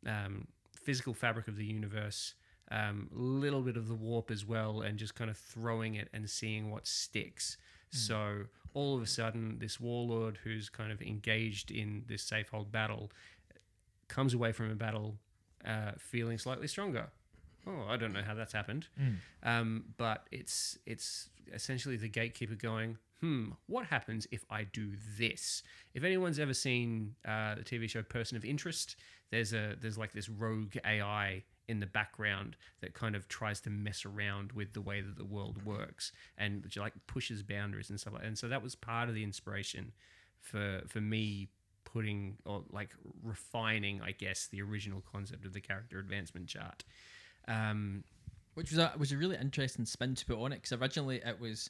um, 0.08 0.48
physical 0.76 1.14
fabric 1.14 1.48
of 1.48 1.58
the 1.58 1.66
universe, 1.66 2.34
a 2.72 2.94
little 3.12 3.62
bit 3.62 3.78
of 3.78 3.88
the 3.88 3.96
warp 3.96 4.32
as 4.32 4.46
well, 4.46 4.82
and 4.82 4.98
just 4.98 5.16
kind 5.16 5.30
of 5.30 5.38
throwing 5.38 5.96
it 5.96 6.10
and 6.14 6.30
seeing 6.30 6.72
what 6.72 6.88
sticks. 6.88 7.58
So 7.92 8.46
all 8.74 8.96
of 8.96 9.02
a 9.02 9.08
sudden, 9.08 9.58
this 9.60 9.80
warlord 9.80 10.40
who's 10.44 10.70
kind 10.70 10.92
of 10.92 11.02
engaged 11.02 11.72
in 11.72 12.04
this 12.08 12.28
safehold 12.28 12.72
battle 12.72 13.12
comes 14.08 14.34
away 14.34 14.52
from 14.52 14.72
a 14.72 14.76
battle 14.76 15.18
uh, 15.66 15.92
feeling 15.98 16.38
slightly 16.38 16.68
stronger. 16.68 17.10
Oh, 17.68 17.86
I 17.88 17.98
don't 17.98 18.14
know 18.14 18.24
how 18.26 18.34
that's 18.34 18.54
happened, 18.54 18.88
um, 19.44 19.86
but 19.98 20.28
it's 20.32 20.78
it's 20.86 21.30
essentially 21.54 21.98
the 21.98 22.08
gatekeeper 22.10 22.56
going, 22.56 22.98
hmm, 23.22 23.50
what 23.68 23.86
happens 23.88 24.28
if 24.32 24.46
I 24.50 24.64
do 24.64 24.92
this? 25.18 25.62
If 25.94 26.04
anyone's 26.04 26.40
ever 26.40 26.54
seen 26.54 27.16
uh, 27.28 27.56
the 27.56 27.64
TV 27.64 27.90
show 27.90 28.02
Person 28.02 28.38
of 28.38 28.46
Interest, 28.46 28.96
there's 29.32 29.54
a 29.54 29.76
there's 29.80 29.98
like 29.98 30.14
this 30.14 30.30
rogue 30.30 30.76
AI 30.86 31.44
in 31.68 31.80
the 31.80 31.86
background 31.86 32.58
that 32.82 32.96
kind 32.96 33.16
of 33.16 33.28
tries 33.28 33.62
to 33.62 33.70
mess 33.70 34.04
around 34.04 34.52
with 34.54 34.74
the 34.74 34.82
way 34.82 35.02
that 35.02 35.18
the 35.18 35.26
world 35.26 35.64
works 35.64 36.12
and 36.36 36.66
like 36.78 36.94
pushes 37.06 37.44
boundaries 37.44 37.92
and 37.92 38.00
stuff 38.00 38.14
like. 38.14 38.26
And 38.26 38.38
so 38.38 38.48
that 38.48 38.64
was 38.64 38.74
part 38.74 39.08
of 39.10 39.16
the 39.16 39.24
inspiration 39.24 39.92
for 40.40 40.82
for 40.88 41.02
me 41.02 41.50
putting 41.84 42.38
or 42.46 42.64
like 42.72 42.90
refining, 43.24 44.02
I 44.02 44.12
guess, 44.12 44.48
the 44.48 44.62
original 44.62 45.04
concept 45.12 45.46
of 45.46 45.54
the 45.54 45.62
character 45.62 46.00
advancement 46.00 46.48
chart. 46.48 46.84
Um, 47.50 48.04
which 48.54 48.72
was 48.72 48.78
a 48.78 48.94
was 48.98 49.12
a 49.12 49.18
really 49.18 49.38
interesting 49.38 49.86
spin 49.86 50.16
to 50.16 50.26
put 50.26 50.38
on 50.38 50.52
it 50.52 50.62
because 50.62 50.74
originally 50.80 51.22
it 51.26 51.40
was 51.40 51.70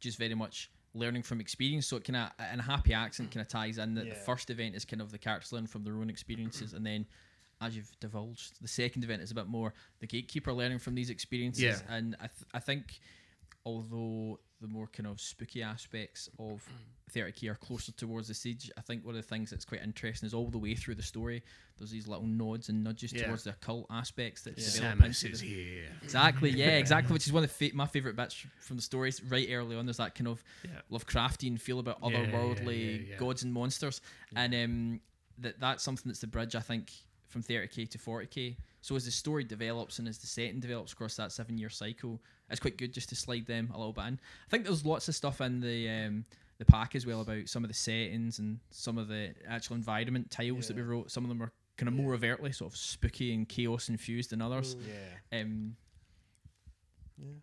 just 0.00 0.18
very 0.18 0.34
much 0.34 0.70
learning 0.94 1.22
from 1.22 1.40
experience. 1.40 1.86
So 1.86 1.96
it 1.96 2.04
kind 2.04 2.16
of 2.16 2.30
in 2.52 2.60
a 2.60 2.62
happy 2.62 2.94
accent 2.94 3.30
kind 3.30 3.40
of 3.44 3.48
ties 3.48 3.78
in 3.78 3.94
that 3.94 4.08
the 4.08 4.14
first 4.14 4.50
event 4.50 4.74
is 4.74 4.84
kind 4.84 5.00
of 5.02 5.10
the 5.10 5.18
characters 5.18 5.52
learning 5.52 5.68
from 5.68 5.84
their 5.84 5.96
own 5.96 6.10
experiences, 6.10 6.72
and 6.74 6.84
then 6.86 7.06
as 7.60 7.74
you've 7.74 7.90
divulged, 8.00 8.60
the 8.60 8.68
second 8.68 9.02
event 9.02 9.22
is 9.22 9.30
a 9.30 9.34
bit 9.34 9.46
more 9.46 9.72
the 10.00 10.06
gatekeeper 10.06 10.52
learning 10.52 10.78
from 10.78 10.94
these 10.94 11.10
experiences. 11.10 11.62
Yeah. 11.62 11.78
And 11.88 12.14
I 12.20 12.26
th- 12.26 12.48
I 12.52 12.60
think 12.60 13.00
although 13.64 14.38
the 14.60 14.66
more 14.68 14.86
kind 14.86 15.06
of 15.06 15.20
spooky 15.20 15.62
aspects 15.62 16.28
of 16.38 16.62
30k 17.14 17.50
are 17.50 17.54
closer 17.56 17.92
towards 17.92 18.28
the 18.28 18.34
siege, 18.34 18.70
I 18.78 18.80
think 18.80 19.04
one 19.04 19.14
of 19.14 19.22
the 19.22 19.28
things 19.28 19.50
that's 19.50 19.64
quite 19.66 19.82
interesting 19.82 20.26
is 20.26 20.32
all 20.34 20.48
the 20.48 20.58
way 20.58 20.74
through 20.74 20.94
the 20.94 21.02
story, 21.02 21.42
there's 21.76 21.90
these 21.90 22.08
little 22.08 22.26
nods 22.26 22.68
and 22.70 22.82
nudges 22.82 23.12
Yeah. 23.12 23.26
towards 23.26 23.44
the 23.44 23.50
occult 23.50 23.86
aspects 23.90 24.42
that 24.42 24.56
Yeah. 24.58 24.64
develop 24.64 24.98
Samus 24.98 25.24
into 25.24 25.28
is 25.34 25.40
the- 25.40 25.46
here. 25.46 25.92
Exactly, 26.02 26.50
yeah, 26.50 26.76
exactly. 26.78 27.12
Which 27.12 27.26
is 27.26 27.32
one 27.32 27.44
of 27.44 27.50
the 27.58 27.68
fa- 27.68 27.76
my 27.76 27.86
favorite 27.86 28.16
bits 28.16 28.34
from 28.58 28.76
the 28.76 28.82
stories. 28.82 29.22
Right 29.22 29.46
early 29.50 29.76
on, 29.76 29.84
there's 29.84 29.98
that 29.98 30.14
kind 30.14 30.28
of 30.28 30.42
Yeah. 30.64 30.80
Lovecraftian 30.90 31.60
feel 31.60 31.78
about 31.78 31.98
Yeah, 32.02 32.08
yeah, 32.22 32.26
otherworldly 32.30 33.06
yeah, 33.06 33.12
yeah. 33.12 33.16
gods 33.18 33.42
and 33.42 33.52
monsters, 33.52 34.00
and 34.34 34.54
um, 34.54 35.00
that 35.38 35.60
that's 35.60 35.84
something 35.84 36.08
that's 36.08 36.20
the 36.20 36.26
bridge 36.26 36.54
I 36.54 36.60
think 36.60 36.90
from 37.28 37.42
30k 37.42 37.88
to 37.90 37.98
40k. 37.98 38.56
So 38.82 38.94
as 38.94 39.04
the 39.04 39.10
story 39.10 39.44
develops 39.44 39.98
and 39.98 40.06
as 40.06 40.18
the 40.18 40.26
setting 40.26 40.60
develops 40.60 40.92
across 40.92 41.16
that 41.16 41.32
seven 41.32 41.58
year 41.58 41.68
cycle, 41.70 42.20
it's 42.50 42.60
quite 42.60 42.78
good 42.78 42.92
just 42.92 43.08
to 43.08 43.16
slide 43.16 43.46
them 43.46 43.70
a 43.74 43.76
little 43.76 43.92
bit 43.92 44.04
in. 44.06 44.20
I 44.46 44.50
think 44.50 44.64
there's 44.64 44.84
lots 44.86 45.08
of 45.08 45.14
stuff 45.14 45.40
in 45.40 45.60
the 45.60 45.88
um, 45.88 46.24
the 46.58 46.64
pack 46.64 46.94
as 46.94 47.04
well 47.04 47.20
about 47.20 47.48
some 47.48 47.64
of 47.64 47.68
the 47.68 47.74
settings 47.74 48.38
and 48.38 48.58
some 48.70 48.96
of 48.96 49.08
the 49.08 49.34
actual 49.48 49.76
environment 49.76 50.30
tiles 50.30 50.68
that 50.68 50.76
we 50.76 50.82
wrote. 50.82 51.10
Some 51.10 51.24
of 51.24 51.28
them 51.28 51.42
are 51.42 51.52
kind 51.76 51.88
of 51.88 51.94
more 51.94 52.14
overtly 52.14 52.52
sort 52.52 52.72
of 52.72 52.78
spooky 52.78 53.34
and 53.34 53.46
chaos 53.48 53.88
infused 53.88 54.30
than 54.30 54.40
others. 54.40 54.76
Yeah. 54.88 55.40
Um, 55.40 55.76
Yeah. 57.18 57.34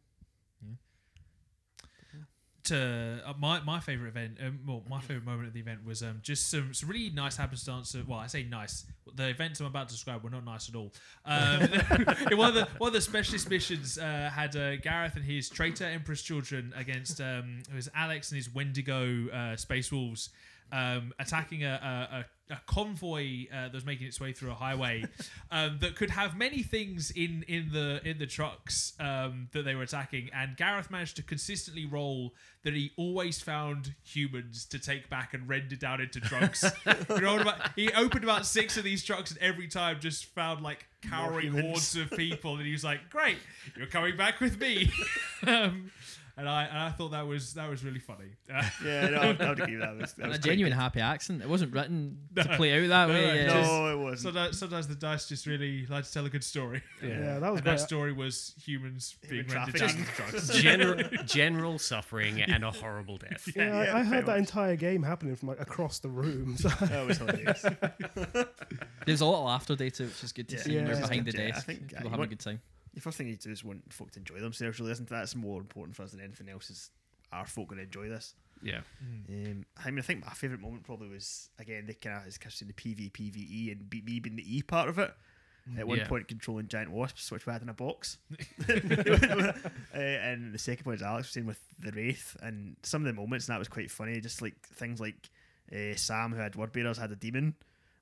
to 2.65 3.21
uh, 3.25 3.33
my 3.37 3.59
my 3.61 3.79
favorite 3.79 4.07
event. 4.07 4.37
Um, 4.41 4.59
well, 4.65 4.83
my 4.89 5.01
favorite 5.01 5.25
moment 5.25 5.47
of 5.47 5.53
the 5.53 5.59
event 5.59 5.85
was 5.85 6.01
um, 6.01 6.19
just 6.23 6.49
some, 6.49 6.73
some 6.73 6.89
really 6.89 7.09
nice 7.09 7.35
happenstance. 7.35 7.93
Of, 7.93 8.07
well, 8.07 8.19
I 8.19 8.27
say 8.27 8.43
nice. 8.43 8.85
The 9.15 9.29
events 9.29 9.59
I'm 9.59 9.67
about 9.67 9.89
to 9.89 9.93
describe 9.93 10.23
were 10.23 10.29
not 10.29 10.45
nice 10.45 10.69
at 10.69 10.75
all. 10.75 10.91
Um, 11.25 11.59
one 12.37 12.49
of 12.49 12.55
the 12.55 12.67
one 12.77 12.87
of 12.87 12.93
the 12.93 13.01
specialist 13.01 13.49
missions 13.49 13.97
uh, 13.97 14.31
had 14.33 14.55
uh, 14.55 14.77
Gareth 14.77 15.15
and 15.15 15.23
his 15.23 15.49
traitor 15.49 15.85
Emperor's 15.85 16.21
Children 16.21 16.73
against 16.75 17.21
um, 17.21 17.63
it 17.69 17.75
was 17.75 17.89
Alex 17.95 18.31
and 18.31 18.37
his 18.37 18.53
Wendigo 18.53 19.29
uh, 19.29 19.55
space 19.55 19.91
wolves. 19.91 20.29
Um, 20.71 21.13
attacking 21.19 21.63
a, 21.63 22.25
a, 22.49 22.53
a, 22.53 22.59
convoy 22.65 23.45
uh, 23.53 23.65
that 23.65 23.73
was 23.73 23.85
making 23.85 24.07
its 24.07 24.19
way 24.19 24.33
through 24.33 24.49
a 24.49 24.55
highway 24.55 25.05
um, 25.51 25.77
that 25.81 25.95
could 25.95 26.09
have 26.09 26.35
many 26.35 26.63
things 26.63 27.11
in 27.11 27.45
in 27.47 27.69
the 27.71 28.01
in 28.03 28.17
the 28.17 28.25
trucks 28.25 28.93
um, 28.99 29.49
that 29.51 29.65
they 29.65 29.75
were 29.75 29.83
attacking, 29.83 30.31
and 30.33 30.57
Gareth 30.57 30.89
managed 30.89 31.15
to 31.17 31.23
consistently 31.23 31.85
roll 31.85 32.33
that 32.63 32.73
he 32.73 32.91
always 32.97 33.41
found 33.41 33.93
humans 34.03 34.65
to 34.65 34.79
take 34.79 35.09
back 35.09 35.33
and 35.33 35.47
render 35.47 35.75
down 35.75 36.01
into 36.01 36.19
trucks. 36.19 36.63
he, 37.07 37.13
rolled 37.19 37.41
about, 37.41 37.71
he 37.75 37.91
opened 37.91 38.23
about 38.23 38.45
six 38.45 38.77
of 38.77 38.83
these 38.83 39.03
trucks, 39.03 39.31
and 39.31 39.39
every 39.41 39.67
time 39.67 39.99
just 39.99 40.25
found 40.25 40.61
like 40.61 40.87
cowering 41.01 41.51
hordes 41.51 41.95
of 41.95 42.09
people, 42.11 42.55
and 42.55 42.65
he 42.65 42.71
was 42.71 42.83
like, 42.83 43.09
"Great, 43.09 43.37
you're 43.75 43.87
coming 43.87 44.17
back 44.17 44.39
with 44.39 44.59
me." 44.59 44.91
um, 45.47 45.91
and 46.35 46.49
I 46.49 46.63
and 46.63 46.77
I 46.77 46.89
thought 46.91 47.09
that 47.11 47.27
was 47.27 47.53
that 47.53 47.69
was 47.69 47.83
really 47.83 47.99
funny. 47.99 48.31
Uh, 48.53 48.63
Yeah, 48.85 49.09
no, 49.09 49.17
I 49.17 49.27
would 49.27 49.59
agree 49.59 49.73
with 49.77 49.81
that. 49.81 49.97
Was, 49.97 50.13
that 50.13 50.27
was 50.29 50.37
a 50.37 50.41
genuine 50.41 50.71
good. 50.73 50.79
happy 50.79 50.99
accent. 50.99 51.41
It 51.41 51.49
wasn't 51.49 51.73
written 51.73 52.17
to 52.35 52.43
No. 52.43 52.55
play 52.57 52.83
out 52.83 52.87
that 52.89 53.07
No, 53.07 53.13
way. 53.13 53.25
no, 53.27 53.33
yeah. 53.33 53.47
just- 53.47 53.71
No, 53.71 53.87
it 53.91 54.03
wasn't. 54.03 54.19
sometimes, 54.35 54.59
sometimes 54.59 54.87
the 54.87 54.95
dice 54.95 55.27
just 55.29 55.45
really 55.45 55.85
like 55.87 56.05
to 56.05 56.11
tell 56.13 56.25
a 56.25 56.29
good 56.29 56.43
story. 56.43 56.81
Yeah, 57.03 57.07
that 57.39 57.51
was 57.51 57.59
And 57.59 57.63
great. 57.65 57.77
that 57.77 57.79
story 57.81 58.13
was 58.13 58.53
humans 58.57 59.15
being 59.29 59.45
Human 59.45 59.55
rendered 59.63 59.79
down 59.79 59.89
trafficking. 59.89 60.31
drugs. 60.31 60.61
general, 60.61 61.03
general 61.25 61.79
suffering 61.79 62.41
and 62.41 62.63
a 62.63 62.71
horrible 62.71 63.17
death. 63.17 63.47
Yeah, 63.55 63.83
Yeah, 63.83 63.93
I, 63.93 63.99
I 63.99 64.03
heard 64.03 64.25
that 64.25 64.31
much. 64.31 64.39
entire 64.39 64.75
game 64.75 65.03
happening 65.03 65.35
from 65.35 65.49
like 65.49 65.59
across 65.61 65.99
the 65.99 66.09
room. 66.09 66.57
So 66.57 66.69
that 66.69 67.05
was 67.07 67.17
hilarious. 67.19 67.63
There's 69.05 69.21
a 69.21 69.25
lot 69.25 69.39
of 69.39 69.45
laughter 69.45 69.75
data, 69.75 70.03
which 70.03 70.23
is 70.23 70.31
good 70.31 70.47
to 70.49 70.55
Yeah. 70.55 70.61
see 70.61 70.75
when 70.75 70.85
Yeah. 70.87 70.91
you're 70.93 71.01
behind 71.01 71.25
the 71.25 71.31
Yeah, 71.37 71.43
I 71.43 71.51
desk. 71.51 71.65
think, 71.65 71.79
uh, 71.81 71.87
people 71.87 72.03
you 72.05 72.09
having 72.11 72.25
a 72.25 72.27
good 72.27 72.39
time. 72.39 72.61
The 72.93 73.01
first 73.01 73.17
thing 73.17 73.27
you 73.27 73.35
do 73.35 73.51
is 73.51 73.63
want 73.63 73.91
folk 73.91 74.11
to 74.11 74.19
enjoy 74.19 74.39
themselves, 74.39 74.79
really, 74.79 74.91
isn't 74.91 75.05
it? 75.05 75.09
That's 75.09 75.35
more 75.35 75.59
important 75.59 75.95
for 75.95 76.03
us 76.03 76.11
than 76.11 76.21
anything 76.21 76.49
else. 76.49 76.69
Is 76.69 76.91
are 77.31 77.45
folk 77.45 77.69
going 77.69 77.77
to 77.79 77.83
enjoy 77.85 78.09
this? 78.09 78.35
Yeah. 78.61 78.81
Um, 79.29 79.65
I 79.83 79.89
mean, 79.89 79.99
I 79.99 80.01
think 80.03 80.23
my 80.25 80.31
favourite 80.31 80.61
moment 80.61 80.83
probably 80.83 81.09
was 81.09 81.49
again 81.59 81.85
the 81.87 81.93
kind 81.95 82.17
of 82.21 82.27
as 82.27 82.37
Chris 82.37 82.59
the 82.59 82.71
PV 82.73 83.11
PVE 83.11 83.71
and 83.71 83.89
beat 83.89 84.05
me 84.05 84.19
being 84.19 84.35
the 84.35 84.57
E 84.57 84.61
part 84.61 84.89
of 84.89 84.99
it. 84.99 85.13
At 85.77 85.87
one 85.87 85.97
Yeah. 85.97 86.07
point, 86.07 86.27
controlling 86.27 86.67
giant 86.67 86.91
wasps, 86.91 87.31
which 87.31 87.45
we 87.45 87.53
had 87.53 87.61
in 87.61 87.69
a 87.69 87.73
box. 87.73 88.17
uh, 88.69 89.53
and 89.93 90.53
the 90.53 90.57
second 90.59 90.83
point 90.83 90.97
is 90.97 91.01
Alex 91.01 91.27
was 91.27 91.33
saying 91.33 91.45
with 91.45 91.59
the 91.79 91.91
wraith, 91.91 92.35
and 92.41 92.75
some 92.83 93.01
of 93.01 93.05
the 93.05 93.13
moments 93.13 93.47
and 93.47 93.53
that 93.55 93.59
was 93.59 93.69
quite 93.69 93.89
funny. 93.89 94.19
Just 94.19 94.41
like 94.41 94.55
things 94.61 94.99
like 94.99 95.29
uh, 95.73 95.95
Sam, 95.95 96.31
who 96.33 96.39
had 96.41 96.55
word 96.55 96.71
bearers, 96.73 96.97
had 96.97 97.11
a 97.11 97.15
demon. 97.15 97.55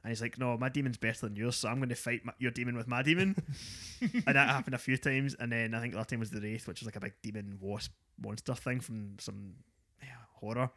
And 0.04 0.10
he's 0.10 0.22
like, 0.22 0.40
no, 0.40 0.58
my 0.58 0.70
demon's 0.70 0.98
better 0.98 1.28
than 1.28 1.36
yours, 1.36 1.58
so 1.58 1.70
I'm 1.70 1.78
going 1.78 1.90
to 1.90 1.96
fight 1.96 2.26
my, 2.26 2.34
your 2.40 2.50
demon 2.50 2.76
with 2.76 2.88
my 2.88 3.04
demon. 3.04 3.36
and 4.02 4.24
that 4.26 4.50
happened 4.50 4.74
a 4.74 4.80
few 4.80 4.98
times. 4.98 5.36
And 5.40 5.52
then 5.52 5.76
I 5.76 5.80
think 5.80 5.94
the 5.94 6.00
other 6.00 6.10
time 6.10 6.20
was 6.20 6.32
the 6.32 6.42
Wraith, 6.42 6.68
which 6.68 6.82
was 6.82 6.88
like 6.88 6.96
a 6.96 7.00
big 7.00 7.14
demon 7.22 7.58
wasp 7.62 7.92
monster 8.20 8.56
thing 8.56 8.80
from 8.80 9.18
some 9.20 9.54
yeah, 10.02 10.10
horror 10.34 10.72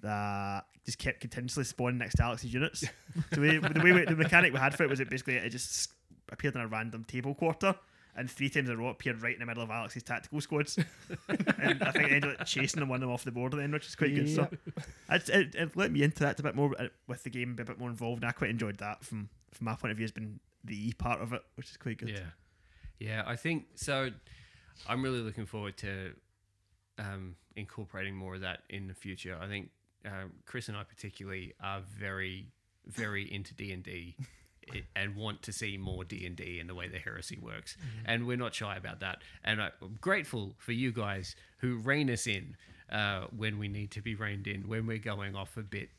that 0.00 0.66
just 0.84 0.98
kept 0.98 1.20
continuously 1.20 1.64
spawning 1.64 1.98
next 1.98 2.16
to 2.16 2.24
Alex's 2.24 2.52
units. 2.52 2.80
so 3.32 3.40
we, 3.40 3.58
the 3.58 3.80
way 3.82 3.92
we, 3.92 4.04
the 4.04 4.16
mechanic 4.16 4.52
we 4.52 4.58
had 4.58 4.74
for 4.74 4.82
it 4.82 4.90
was 4.90 5.00
it 5.00 5.08
basically 5.08 5.36
it 5.36 5.50
just 5.50 5.92
appeared 6.30 6.54
in 6.54 6.60
a 6.60 6.66
random 6.66 7.04
table 7.04 7.34
quarter. 7.34 7.74
And 8.18 8.30
three 8.30 8.48
times 8.48 8.68
in 8.68 8.74
a 8.74 8.78
row, 8.78 8.88
appeared 8.88 9.22
right 9.22 9.34
in 9.34 9.40
the 9.40 9.46
middle 9.46 9.62
of 9.62 9.70
Alex's 9.70 10.02
tactical 10.02 10.40
squads, 10.40 10.78
and 11.28 11.82
I 11.82 11.92
think 11.92 12.06
it 12.06 12.12
ended 12.12 12.40
up 12.40 12.46
chasing 12.46 12.80
them, 12.80 12.88
one 12.88 12.96
of 12.96 13.00
them 13.02 13.10
off 13.10 13.24
the 13.24 13.30
board 13.30 13.52
at 13.52 13.58
the 13.58 13.62
end, 13.62 13.74
which 13.74 13.86
is 13.86 13.94
quite 13.94 14.14
good. 14.14 14.34
So 14.34 14.48
it, 15.10 15.28
it, 15.28 15.54
it 15.54 15.76
let 15.76 15.92
me 15.92 16.02
interact 16.02 16.40
a 16.40 16.42
bit 16.42 16.54
more 16.54 16.74
uh, 16.78 16.88
with 17.06 17.24
the 17.24 17.30
game, 17.30 17.54
be 17.54 17.62
a 17.62 17.66
bit 17.66 17.78
more 17.78 17.90
involved, 17.90 18.22
and 18.22 18.30
I 18.30 18.32
quite 18.32 18.50
enjoyed 18.50 18.78
that 18.78 19.04
from 19.04 19.28
from 19.52 19.66
my 19.66 19.74
point 19.74 19.92
of 19.92 19.98
view. 19.98 20.04
Has 20.04 20.12
been 20.12 20.40
the 20.64 20.88
E 20.88 20.92
part 20.94 21.20
of 21.20 21.34
it, 21.34 21.42
which 21.56 21.70
is 21.70 21.76
quite 21.76 21.98
good. 21.98 22.08
Yeah, 22.08 22.20
yeah. 22.98 23.22
I 23.26 23.36
think 23.36 23.66
so. 23.74 24.10
I'm 24.88 25.02
really 25.02 25.20
looking 25.20 25.46
forward 25.46 25.76
to 25.78 26.12
um, 26.98 27.36
incorporating 27.54 28.16
more 28.16 28.36
of 28.36 28.40
that 28.42 28.60
in 28.70 28.86
the 28.86 28.94
future. 28.94 29.36
I 29.40 29.46
think 29.46 29.70
um, 30.04 30.32
Chris 30.44 30.68
and 30.68 30.76
I 30.76 30.84
particularly 30.84 31.54
are 31.62 31.80
very, 31.98 32.48
very 32.86 33.30
into 33.32 33.54
D 33.54 33.72
and 33.72 33.82
D. 33.82 34.16
And 34.94 35.14
want 35.16 35.42
to 35.42 35.52
see 35.52 35.76
more 35.76 36.04
D 36.04 36.26
and 36.26 36.68
the 36.68 36.74
way 36.74 36.88
the 36.88 36.98
heresy 36.98 37.38
works, 37.40 37.76
and 38.04 38.26
we're 38.26 38.36
not 38.36 38.54
shy 38.54 38.76
about 38.76 39.00
that. 39.00 39.22
And 39.44 39.62
I'm 39.62 39.70
grateful 40.00 40.54
for 40.58 40.72
you 40.72 40.92
guys 40.92 41.36
who 41.58 41.78
rein 41.78 42.10
us 42.10 42.26
in 42.26 42.56
uh, 42.90 43.26
when 43.36 43.58
we 43.58 43.68
need 43.68 43.90
to 43.92 44.02
be 44.02 44.14
reined 44.14 44.46
in, 44.46 44.68
when 44.68 44.86
we're 44.86 44.98
going 44.98 45.34
off 45.36 45.56
a 45.56 45.62
bit 45.62 45.90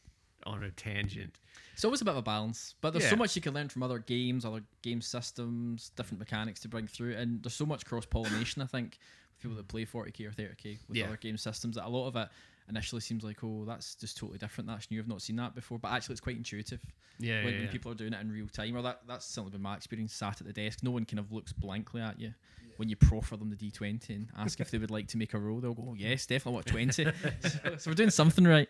on 0.45 0.63
a 0.63 0.71
tangent. 0.71 1.39
It's 1.73 1.83
always 1.85 2.01
a 2.01 2.05
bit 2.05 2.11
of 2.11 2.17
a 2.17 2.21
balance, 2.21 2.75
but 2.81 2.91
there's 2.91 3.03
so 3.09 3.15
much 3.17 3.35
you 3.35 3.41
can 3.41 3.53
learn 3.53 3.69
from 3.69 3.83
other 3.83 3.99
games, 3.99 4.45
other 4.45 4.63
game 4.81 5.01
systems, 5.01 5.91
different 5.95 6.19
mechanics 6.19 6.59
to 6.61 6.67
bring 6.67 6.87
through, 6.87 7.15
and 7.15 7.43
there's 7.43 7.53
so 7.53 7.65
much 7.65 7.85
cross 7.85 8.05
pollination. 8.05 8.61
I 8.61 8.65
think 8.65 8.97
with 9.31 9.41
people 9.41 9.57
that 9.57 9.67
play 9.67 9.85
40k 9.85 10.25
or 10.27 10.31
30k 10.31 10.79
with 10.87 10.97
Yeah. 10.97 11.05
other 11.05 11.17
game 11.17 11.37
systems, 11.37 11.75
that 11.75 11.85
a 11.85 11.89
lot 11.89 12.07
of 12.07 12.15
it 12.15 12.29
initially 12.69 13.01
seems 13.01 13.23
like, 13.23 13.43
oh, 13.43 13.63
that's 13.65 13.95
just 13.95 14.17
totally 14.17 14.37
different. 14.37 14.67
That's 14.67 14.89
new. 14.91 14.99
I've 14.99 15.07
not 15.07 15.21
seen 15.21 15.35
that 15.37 15.55
before, 15.55 15.79
but 15.79 15.91
actually, 15.91 16.13
it's 16.13 16.21
quite 16.21 16.37
intuitive 16.37 16.79
Yeah, 17.19 17.43
when, 17.43 17.53
yeah, 17.53 17.59
when 17.59 17.65
yeah. 17.65 17.71
people 17.71 17.91
are 17.91 17.95
doing 17.95 18.13
it 18.13 18.21
in 18.21 18.31
real 18.31 18.47
time. 18.47 18.75
Or 18.75 18.81
that 18.81 19.01
that's 19.07 19.25
certainly 19.25 19.51
been 19.51 19.61
my 19.61 19.75
experience. 19.75 20.13
Sat 20.13 20.41
at 20.41 20.47
the 20.47 20.53
desk, 20.53 20.79
no 20.83 20.91
one 20.91 21.05
kind 21.05 21.19
of 21.19 21.31
looks 21.31 21.53
blankly 21.53 22.01
at 22.01 22.19
you. 22.19 22.33
When 22.77 22.89
you 22.89 22.95
proffer 22.95 23.37
them 23.37 23.49
the 23.49 23.55
d20 23.55 24.09
and 24.09 24.27
ask 24.37 24.59
if 24.59 24.69
they 24.69 24.77
would 24.77 24.91
like 24.91 25.07
to 25.07 25.17
make 25.17 25.33
a 25.33 25.39
roll, 25.39 25.59
they'll 25.59 25.73
go, 25.73 25.87
oh, 25.89 25.95
yes, 25.97 26.27
definitely 26.27 26.57
What 26.57 26.65
20. 26.67 26.91
so, 27.41 27.49
so 27.77 27.89
we're 27.89 27.95
doing 27.95 28.11
something 28.11 28.45
right. 28.45 28.69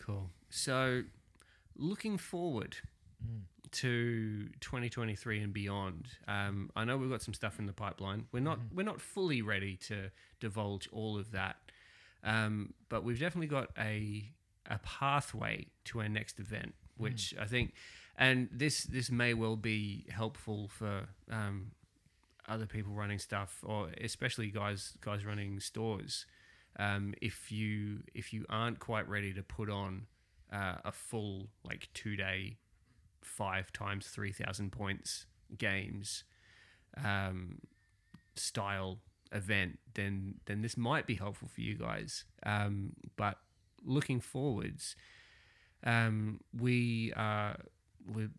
Cool. 0.00 0.30
So, 0.48 1.02
looking 1.76 2.16
forward 2.18 2.76
to 3.72 4.48
2023 4.60 5.40
and 5.40 5.52
beyond, 5.52 6.08
um, 6.28 6.70
I 6.76 6.84
know 6.84 6.96
we've 6.96 7.10
got 7.10 7.22
some 7.22 7.34
stuff 7.34 7.58
in 7.58 7.66
the 7.66 7.72
pipeline. 7.72 8.26
We're 8.32 8.40
not 8.40 8.58
we're 8.74 8.84
not 8.84 9.00
fully 9.00 9.42
ready 9.42 9.76
to 9.88 10.10
divulge 10.40 10.88
all 10.92 11.18
of 11.18 11.30
that, 11.32 11.56
um, 12.24 12.74
but 12.88 13.04
we've 13.04 13.20
definitely 13.20 13.48
got 13.48 13.70
a 13.78 14.30
a 14.66 14.78
pathway 14.78 15.66
to 15.84 16.00
our 16.00 16.08
next 16.08 16.40
event, 16.40 16.74
which 16.96 17.34
I 17.40 17.44
think, 17.44 17.74
and 18.16 18.48
this 18.50 18.84
this 18.84 19.10
may 19.10 19.34
well 19.34 19.56
be 19.56 20.06
helpful 20.10 20.68
for. 20.68 21.08
Um, 21.30 21.72
other 22.46 22.66
people 22.66 22.92
running 22.92 23.18
stuff, 23.18 23.60
or 23.62 23.88
especially 24.02 24.48
guys 24.48 24.98
guys 25.00 25.24
running 25.24 25.60
stores, 25.60 26.26
um, 26.78 27.14
if 27.22 27.50
you 27.50 28.02
if 28.14 28.32
you 28.32 28.44
aren't 28.48 28.80
quite 28.80 29.08
ready 29.08 29.32
to 29.32 29.42
put 29.42 29.70
on 29.70 30.06
uh, 30.52 30.76
a 30.84 30.92
full 30.92 31.48
like 31.64 31.88
two 31.94 32.16
day, 32.16 32.58
five 33.22 33.72
times 33.72 34.08
three 34.08 34.32
thousand 34.32 34.72
points 34.72 35.26
games 35.56 36.24
um, 37.02 37.58
style 38.34 38.98
event, 39.34 39.78
then 39.94 40.36
then 40.46 40.62
this 40.62 40.76
might 40.76 41.06
be 41.06 41.14
helpful 41.14 41.48
for 41.48 41.60
you 41.60 41.74
guys. 41.74 42.24
Um, 42.44 42.92
but 43.16 43.38
looking 43.84 44.20
forwards, 44.20 44.96
um, 45.84 46.40
we 46.58 47.12
are 47.16 47.56
we're 48.06 48.30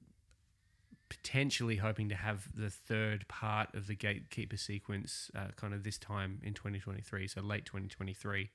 potentially 1.09 1.75
hoping 1.77 2.09
to 2.09 2.15
have 2.15 2.47
the 2.55 2.69
third 2.69 3.27
part 3.27 3.73
of 3.75 3.87
the 3.87 3.95
gatekeeper 3.95 4.57
sequence 4.57 5.29
uh, 5.35 5.47
kind 5.55 5.73
of 5.73 5.83
this 5.83 5.97
time 5.99 6.39
in 6.43 6.53
2023 6.53 7.27
so 7.27 7.41
late 7.41 7.63
2023 7.65 8.49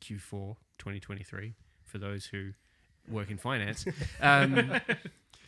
q4 0.00 0.56
2023 0.78 1.54
for 1.84 1.98
those 1.98 2.26
who 2.26 2.52
work 3.08 3.30
in 3.30 3.36
finance 3.36 3.84
um, 4.20 4.70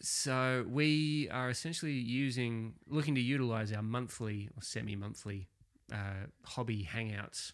so 0.00 0.64
we 0.68 1.28
are 1.30 1.50
essentially 1.50 1.92
using 1.92 2.74
looking 2.88 3.14
to 3.14 3.20
utilize 3.20 3.72
our 3.72 3.82
monthly 3.82 4.48
or 4.56 4.62
semi-monthly 4.62 5.48
uh, 5.92 6.26
hobby 6.44 6.88
hangouts 6.90 7.52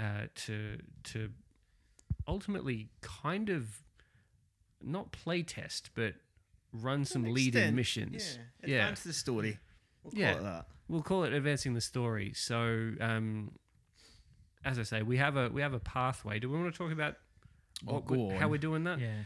uh, 0.00 0.26
to 0.34 0.78
to 1.04 1.30
ultimately 2.26 2.88
kind 3.00 3.48
of 3.50 3.82
not 4.82 5.12
play 5.12 5.42
test 5.42 5.90
but 5.94 6.14
run 6.72 7.04
some 7.04 7.24
lead-in 7.24 7.74
missions 7.74 8.38
Yeah, 8.62 8.68
Yeah. 8.68 8.74
advance 8.82 9.02
the 9.04 9.12
story. 9.12 9.58
We'll 10.02 10.10
call 10.12 10.20
Yeah. 10.20 10.32
it 10.38 10.42
that. 10.42 10.66
we'll 10.88 11.02
call 11.02 11.24
it 11.24 11.32
advancing 11.32 11.74
the 11.74 11.80
story. 11.80 12.32
So, 12.34 12.92
um, 13.00 13.52
as 14.64 14.78
I 14.78 14.82
say, 14.82 15.02
we 15.02 15.16
have 15.18 15.36
a 15.36 15.48
we 15.50 15.60
have 15.62 15.72
a 15.74 15.78
pathway. 15.80 16.38
Do 16.38 16.50
we 16.50 16.58
want 16.58 16.72
to 16.74 16.76
talk 16.78 16.92
about 16.92 17.16
Oh, 17.86 17.94
what, 17.94 18.06
go 18.06 18.36
how 18.38 18.48
we're 18.48 18.58
doing 18.58 18.84
that? 18.84 18.98
Yeah. 19.00 19.24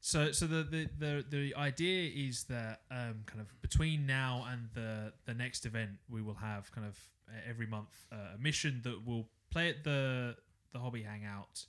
So, 0.00 0.32
so 0.32 0.46
the, 0.46 0.62
the, 0.62 0.88
the, 0.98 1.24
the 1.28 1.54
idea 1.56 2.10
is 2.14 2.44
that 2.44 2.82
um, 2.90 3.24
kind 3.26 3.40
of 3.40 3.60
between 3.62 4.06
now 4.06 4.46
and 4.50 4.68
the 4.74 5.12
the 5.26 5.34
next 5.34 5.66
event, 5.66 5.90
we 6.08 6.22
will 6.22 6.34
have 6.34 6.70
kind 6.72 6.86
of 6.86 6.96
uh, 7.28 7.32
every 7.48 7.66
month 7.66 8.06
uh, 8.12 8.36
a 8.36 8.38
mission 8.38 8.80
that 8.84 9.04
will 9.04 9.28
play 9.50 9.68
at 9.70 9.82
the 9.84 10.36
the 10.72 10.78
hobby 10.78 11.02
hangout, 11.02 11.64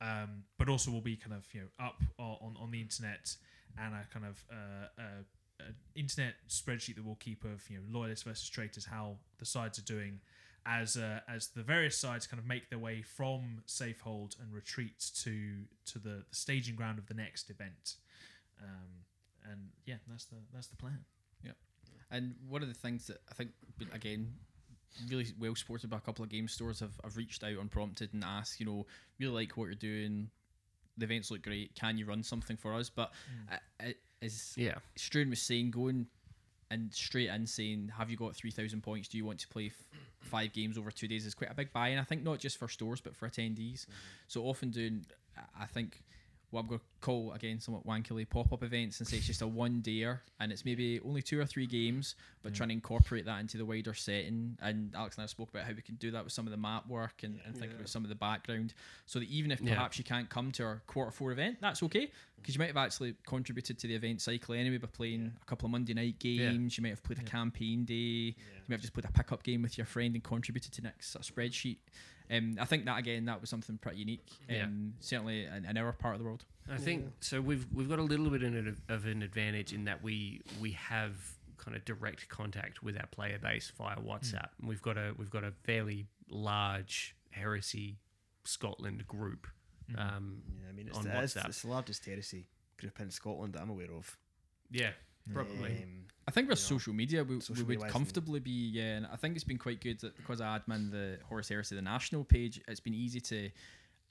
um, 0.00 0.44
but 0.58 0.68
also 0.68 0.90
will 0.90 1.00
be 1.00 1.16
kind 1.16 1.34
of 1.34 1.46
you 1.52 1.62
know 1.62 1.84
up 1.84 2.02
on 2.18 2.54
on 2.60 2.70
the 2.70 2.80
internet 2.80 3.34
and 3.78 3.94
a 3.94 4.06
kind 4.12 4.26
of 4.26 4.44
uh, 4.52 5.00
uh, 5.00 5.66
an 5.66 5.74
internet 5.94 6.34
spreadsheet 6.48 6.96
that 6.96 7.04
we'll 7.04 7.16
keep 7.16 7.44
of 7.44 7.68
you 7.70 7.78
know 7.78 7.82
loyalists 7.90 8.24
versus 8.24 8.48
traitors, 8.48 8.84
how 8.84 9.16
the 9.38 9.46
sides 9.46 9.78
are 9.78 9.82
doing, 9.82 10.20
as 10.66 10.96
uh, 10.96 11.20
as 11.28 11.48
the 11.48 11.62
various 11.62 11.96
sides 11.96 12.26
kind 12.26 12.38
of 12.38 12.46
make 12.46 12.70
their 12.70 12.78
way 12.78 13.02
from 13.02 13.62
Safehold 13.66 14.38
and 14.40 14.52
retreat 14.52 15.10
to 15.22 15.64
to 15.86 15.98
the, 15.98 16.24
the 16.28 16.34
staging 16.34 16.76
ground 16.76 16.98
of 16.98 17.06
the 17.06 17.14
next 17.14 17.50
event. 17.50 17.96
Um, 18.62 19.04
and 19.50 19.60
yeah, 19.86 19.96
that's 20.08 20.26
the 20.26 20.36
that's 20.52 20.68
the 20.68 20.76
plan. 20.76 21.00
Yeah. 21.42 21.52
And 22.10 22.34
one 22.48 22.62
of 22.62 22.68
the 22.68 22.74
things 22.74 23.06
that 23.06 23.18
I 23.30 23.34
think, 23.34 23.50
again, 23.92 24.34
really 25.08 25.26
well 25.38 25.54
supported 25.54 25.88
by 25.90 25.96
a 25.96 26.00
couple 26.00 26.24
of 26.24 26.30
game 26.30 26.48
stores 26.48 26.80
have, 26.80 26.98
have 27.02 27.16
reached 27.16 27.42
out 27.44 27.56
unprompted 27.58 28.12
and 28.12 28.24
asked, 28.24 28.60
you 28.60 28.66
know, 28.66 28.86
really 29.18 29.32
like 29.32 29.56
what 29.56 29.66
you're 29.66 29.74
doing. 29.74 30.30
The 30.98 31.04
events 31.04 31.30
look 31.30 31.42
great. 31.42 31.74
Can 31.74 31.96
you 31.96 32.04
run 32.04 32.22
something 32.22 32.56
for 32.56 32.74
us? 32.74 32.90
But 32.90 33.12
uh, 33.50 33.56
it 33.80 33.98
is 34.20 34.54
Yeah. 34.56 34.74
Struan 34.98 35.30
was 35.30 35.40
saying, 35.40 35.70
going 35.70 36.06
and 36.70 36.92
straight 36.92 37.28
in 37.28 37.46
saying, 37.46 37.92
"Have 37.98 38.10
you 38.10 38.16
got 38.16 38.36
three 38.36 38.50
thousand 38.50 38.82
points? 38.82 39.08
Do 39.08 39.18
you 39.18 39.24
want 39.24 39.40
to 39.40 39.48
play 39.48 39.66
f- 39.66 39.98
five 40.20 40.52
games 40.52 40.78
over 40.78 40.90
two 40.90 41.08
days?" 41.08 41.26
Is 41.26 41.34
quite 41.34 41.50
a 41.50 41.54
big 41.54 41.72
buy, 41.72 41.88
and 41.88 42.00
I 42.00 42.04
think 42.04 42.22
not 42.22 42.38
just 42.38 42.58
for 42.58 42.68
stores 42.68 43.00
but 43.00 43.14
for 43.16 43.28
attendees. 43.28 43.82
Mm-hmm. 43.82 43.92
So 44.28 44.42
often 44.42 44.70
doing, 44.70 45.06
I 45.58 45.66
think. 45.66 46.02
What 46.50 46.60
I'm 46.62 46.66
going 46.66 46.80
to 46.80 46.84
call 47.00 47.32
again 47.32 47.60
somewhat 47.60 47.86
wankily 47.86 48.28
pop-up 48.28 48.62
events 48.64 48.98
and 48.98 49.06
say 49.08 49.18
it's 49.18 49.26
just 49.26 49.40
a 49.40 49.46
one 49.46 49.82
dayer 49.82 50.18
and 50.40 50.50
it's 50.50 50.64
maybe 50.64 51.00
only 51.06 51.22
two 51.22 51.38
or 51.40 51.46
three 51.46 51.66
games, 51.66 52.16
but 52.42 52.52
trying 52.52 52.70
to 52.70 52.74
incorporate 52.74 53.24
that 53.26 53.38
into 53.40 53.56
the 53.56 53.64
wider 53.64 53.94
setting. 53.94 54.58
And 54.60 54.92
Alex 54.96 55.16
and 55.16 55.22
I 55.22 55.26
spoke 55.26 55.50
about 55.50 55.64
how 55.64 55.72
we 55.72 55.82
can 55.82 55.94
do 55.94 56.10
that 56.10 56.24
with 56.24 56.32
some 56.32 56.46
of 56.46 56.50
the 56.50 56.56
map 56.56 56.88
work 56.88 57.22
and, 57.22 57.38
and 57.46 57.56
think 57.56 57.72
about 57.72 57.88
some 57.88 58.02
of 58.02 58.08
the 58.08 58.16
background, 58.16 58.74
so 59.06 59.20
that 59.20 59.28
even 59.28 59.52
if 59.52 59.60
Yeah. 59.60 59.74
perhaps 59.74 59.96
you 59.98 60.04
can't 60.04 60.28
come 60.28 60.50
to 60.52 60.64
our 60.64 60.82
quarter 60.88 61.12
four 61.12 61.30
event, 61.30 61.58
that's 61.60 61.82
okay 61.84 62.10
because 62.36 62.54
you 62.54 62.58
might 62.58 62.68
have 62.68 62.76
actually 62.76 63.14
contributed 63.26 63.78
to 63.78 63.86
the 63.86 63.94
event 63.94 64.20
cycle 64.20 64.54
anyway 64.54 64.78
by 64.78 64.88
playing 64.88 65.32
a 65.40 65.44
couple 65.44 65.66
of 65.66 65.70
Monday 65.72 65.94
night 65.94 66.18
games. 66.18 66.76
You 66.78 66.82
might 66.82 66.88
have 66.90 67.02
played 67.04 67.18
a 67.18 67.22
campaign 67.22 67.84
day. 67.84 67.94
You 67.94 68.34
might 68.66 68.76
have 68.76 68.80
just 68.80 68.94
played 68.94 69.04
a 69.04 69.12
pickup 69.12 69.42
game 69.42 69.62
with 69.62 69.76
your 69.78 69.86
friend 69.86 70.14
and 70.14 70.24
contributed 70.24 70.72
to 70.72 70.82
next 70.82 71.10
sort 71.10 71.28
of 71.28 71.32
spreadsheet. 71.34 71.76
Um, 72.30 72.56
I 72.60 72.64
think 72.64 72.84
that 72.84 72.98
again 72.98 73.24
that 73.26 73.40
was 73.40 73.50
something 73.50 73.76
pretty 73.78 73.98
unique. 73.98 74.28
Um, 74.48 74.54
Yeah. 74.54 74.66
certainly 75.00 75.44
in, 75.46 75.64
in 75.64 75.76
our 75.76 75.92
part 75.92 76.14
of 76.14 76.20
the 76.20 76.24
world. 76.24 76.44
I 76.70 76.76
think 76.76 77.06
so. 77.20 77.40
We've 77.40 77.66
we've 77.72 77.88
got 77.88 77.98
a 77.98 78.02
little 78.02 78.30
bit 78.30 78.42
of, 78.44 78.80
of 78.88 79.06
an 79.06 79.22
advantage 79.22 79.72
in 79.72 79.84
that 79.84 80.02
we 80.02 80.40
we 80.60 80.72
have 80.72 81.14
kind 81.56 81.76
of 81.76 81.84
direct 81.84 82.28
contact 82.28 82.82
with 82.82 82.96
our 82.96 83.06
player 83.08 83.38
base 83.38 83.70
via 83.76 83.96
WhatsApp. 83.96 84.48
And 84.60 84.68
We've 84.68 84.80
got 84.82 84.96
a 84.96 85.12
we've 85.18 85.30
got 85.30 85.44
a 85.44 85.52
fairly 85.64 86.06
large 86.28 87.16
heresy 87.30 87.98
Scotland 88.44 89.06
group. 89.06 89.46
Um, 89.98 90.42
Yeah, 90.56 90.68
I 90.68 90.72
mean, 90.72 90.88
it's 90.88 90.96
on 90.96 91.04
the, 91.04 91.10
WhatsApp. 91.10 91.46
it's 91.48 91.62
the 91.62 91.68
largest 91.68 92.04
heresy 92.06 92.46
group 92.78 93.00
in 93.00 93.10
Scotland 93.10 93.54
that 93.54 93.62
I'm 93.62 93.70
aware 93.70 93.92
of. 93.92 94.16
yeah, 94.70 94.90
probably. 95.34 95.82
Um, 95.82 96.04
I 96.30 96.32
think 96.32 96.48
with 96.48 96.60
social 96.60 96.92
media, 96.92 97.24
we, 97.24 97.40
social 97.40 97.64
we 97.64 97.76
would 97.76 97.88
comfortably 97.88 98.38
be. 98.38 98.52
Yeah, 98.52 98.98
and 98.98 99.06
I 99.12 99.16
think 99.16 99.34
it's 99.34 99.42
been 99.42 99.58
quite 99.58 99.80
good 99.80 99.98
that 100.02 100.16
because 100.16 100.40
I 100.40 100.56
admin 100.60 100.88
the 100.92 101.18
Horus 101.28 101.48
Heresy, 101.48 101.74
the 101.74 101.82
national 101.82 102.22
page, 102.22 102.60
it's 102.68 102.78
been 102.78 102.94
easy 102.94 103.20
to, 103.22 103.50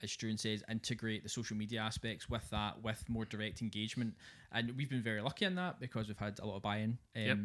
as 0.03 0.09
Struan 0.09 0.37
says, 0.37 0.61
integrate 0.69 1.23
the 1.23 1.29
social 1.29 1.55
media 1.55 1.79
aspects 1.79 2.29
with 2.29 2.49
that, 2.49 2.83
with 2.83 3.01
more 3.07 3.23
direct 3.23 3.61
engagement. 3.61 4.15
And 4.51 4.75
we've 4.75 4.89
been 4.89 5.01
very 5.01 5.21
lucky 5.21 5.45
in 5.45 5.55
that 5.55 5.79
because 5.79 6.09
we've 6.09 6.17
had 6.17 6.37
a 6.41 6.45
lot 6.45 6.57
of 6.57 6.61
buy-in. 6.61 6.97
Um, 7.15 7.21
Yep. 7.23 7.37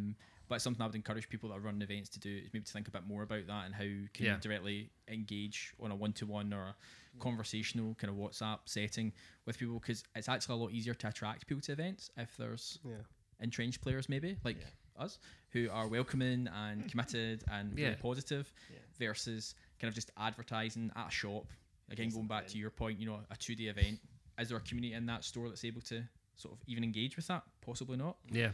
But 0.46 0.60
something 0.60 0.82
I 0.82 0.86
would 0.86 0.94
encourage 0.96 1.28
people 1.30 1.50
that 1.50 1.54
are 1.54 1.60
running 1.60 1.80
events 1.80 2.10
to 2.10 2.18
do 2.20 2.36
is 2.36 2.50
maybe 2.52 2.64
to 2.66 2.72
think 2.72 2.88
a 2.88 2.90
bit 2.90 3.06
more 3.06 3.22
about 3.22 3.46
that 3.46 3.64
and 3.66 3.74
how 3.74 3.84
can 4.12 4.26
Yeah. 4.26 4.34
you 4.34 4.40
directly 4.40 4.90
engage 5.08 5.72
on 5.80 5.92
a 5.92 5.94
one-to-one 5.94 6.52
or 6.52 6.64
a 6.64 6.76
conversational 7.20 7.94
kind 7.94 8.10
of 8.10 8.16
WhatsApp 8.16 8.58
setting 8.66 9.12
with 9.46 9.56
people 9.56 9.78
because 9.78 10.02
it's 10.16 10.28
actually 10.28 10.56
a 10.56 10.58
lot 10.58 10.72
easier 10.72 10.94
to 10.94 11.08
attract 11.08 11.46
people 11.46 11.62
to 11.62 11.72
events 11.72 12.10
if 12.16 12.36
there's 12.36 12.78
Yeah. 12.84 12.96
Entrenched 13.40 13.80
players 13.80 14.08
maybe 14.08 14.36
like 14.44 14.56
us 14.98 15.18
who 15.50 15.68
are 15.72 15.88
welcoming 15.88 16.48
and 16.54 16.88
committed 16.90 17.42
and 17.50 17.74
really 17.74 17.96
positive 17.96 18.52
Yeah. 18.72 18.78
versus 18.98 19.54
kind 19.80 19.88
of 19.88 19.94
just 19.94 20.10
advertising 20.16 20.90
at 20.96 21.08
a 21.08 21.10
shop. 21.10 21.46
Again 21.90 22.08
going 22.10 22.26
back 22.28 22.46
to 22.48 22.58
your 22.58 22.70
point 22.70 22.98
you 23.00 23.06
know 23.06 23.20
a 23.30 23.36
two-day 23.36 23.64
event 23.64 23.98
is 24.38 24.48
there 24.48 24.58
a 24.58 24.60
community 24.60 24.94
in 24.94 25.06
that 25.06 25.22
store 25.24 25.48
that's 25.48 25.64
able 25.64 25.80
to 25.82 26.02
sort 26.36 26.54
of 26.54 26.60
even 26.66 26.82
engage 26.84 27.16
with 27.16 27.26
that? 27.28 27.42
Possibly 27.64 27.96
not. 27.96 28.16
Yeah, 28.30 28.50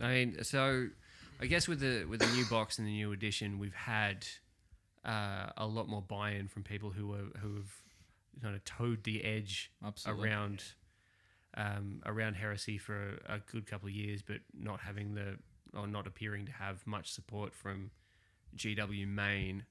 I 0.00 0.08
mean, 0.12 0.44
so 0.44 0.88
I 1.40 1.46
guess 1.46 1.66
with 1.66 1.80
the 1.80 2.04
with 2.04 2.20
the 2.20 2.26
new 2.36 2.44
box 2.46 2.78
and 2.78 2.86
the 2.86 2.92
new 2.92 3.10
edition, 3.12 3.58
we've 3.58 3.74
had 3.74 4.24
uh, 5.04 5.46
a 5.56 5.66
lot 5.66 5.88
more 5.88 6.02
buy-in 6.02 6.46
from 6.48 6.62
people 6.62 6.90
who 6.90 7.12
are 7.12 7.38
who 7.40 7.56
have 7.56 7.72
kind 8.42 8.54
of 8.54 8.64
towed 8.64 9.02
the 9.04 9.24
edge 9.24 9.70
Absolutely. 9.84 10.28
around 10.28 10.62
um, 11.56 12.02
around 12.06 12.34
heresy 12.34 12.78
for 12.78 13.18
a, 13.28 13.38
good 13.38 13.66
couple 13.66 13.88
of 13.88 13.94
years, 13.94 14.22
but 14.22 14.38
not 14.52 14.80
having 14.80 15.14
the 15.14 15.38
or 15.76 15.86
not 15.86 16.06
appearing 16.06 16.46
to 16.46 16.52
have 16.52 16.86
much 16.86 17.12
support 17.12 17.54
from 17.54 17.90
GW 18.56 19.06
main. 19.08 19.64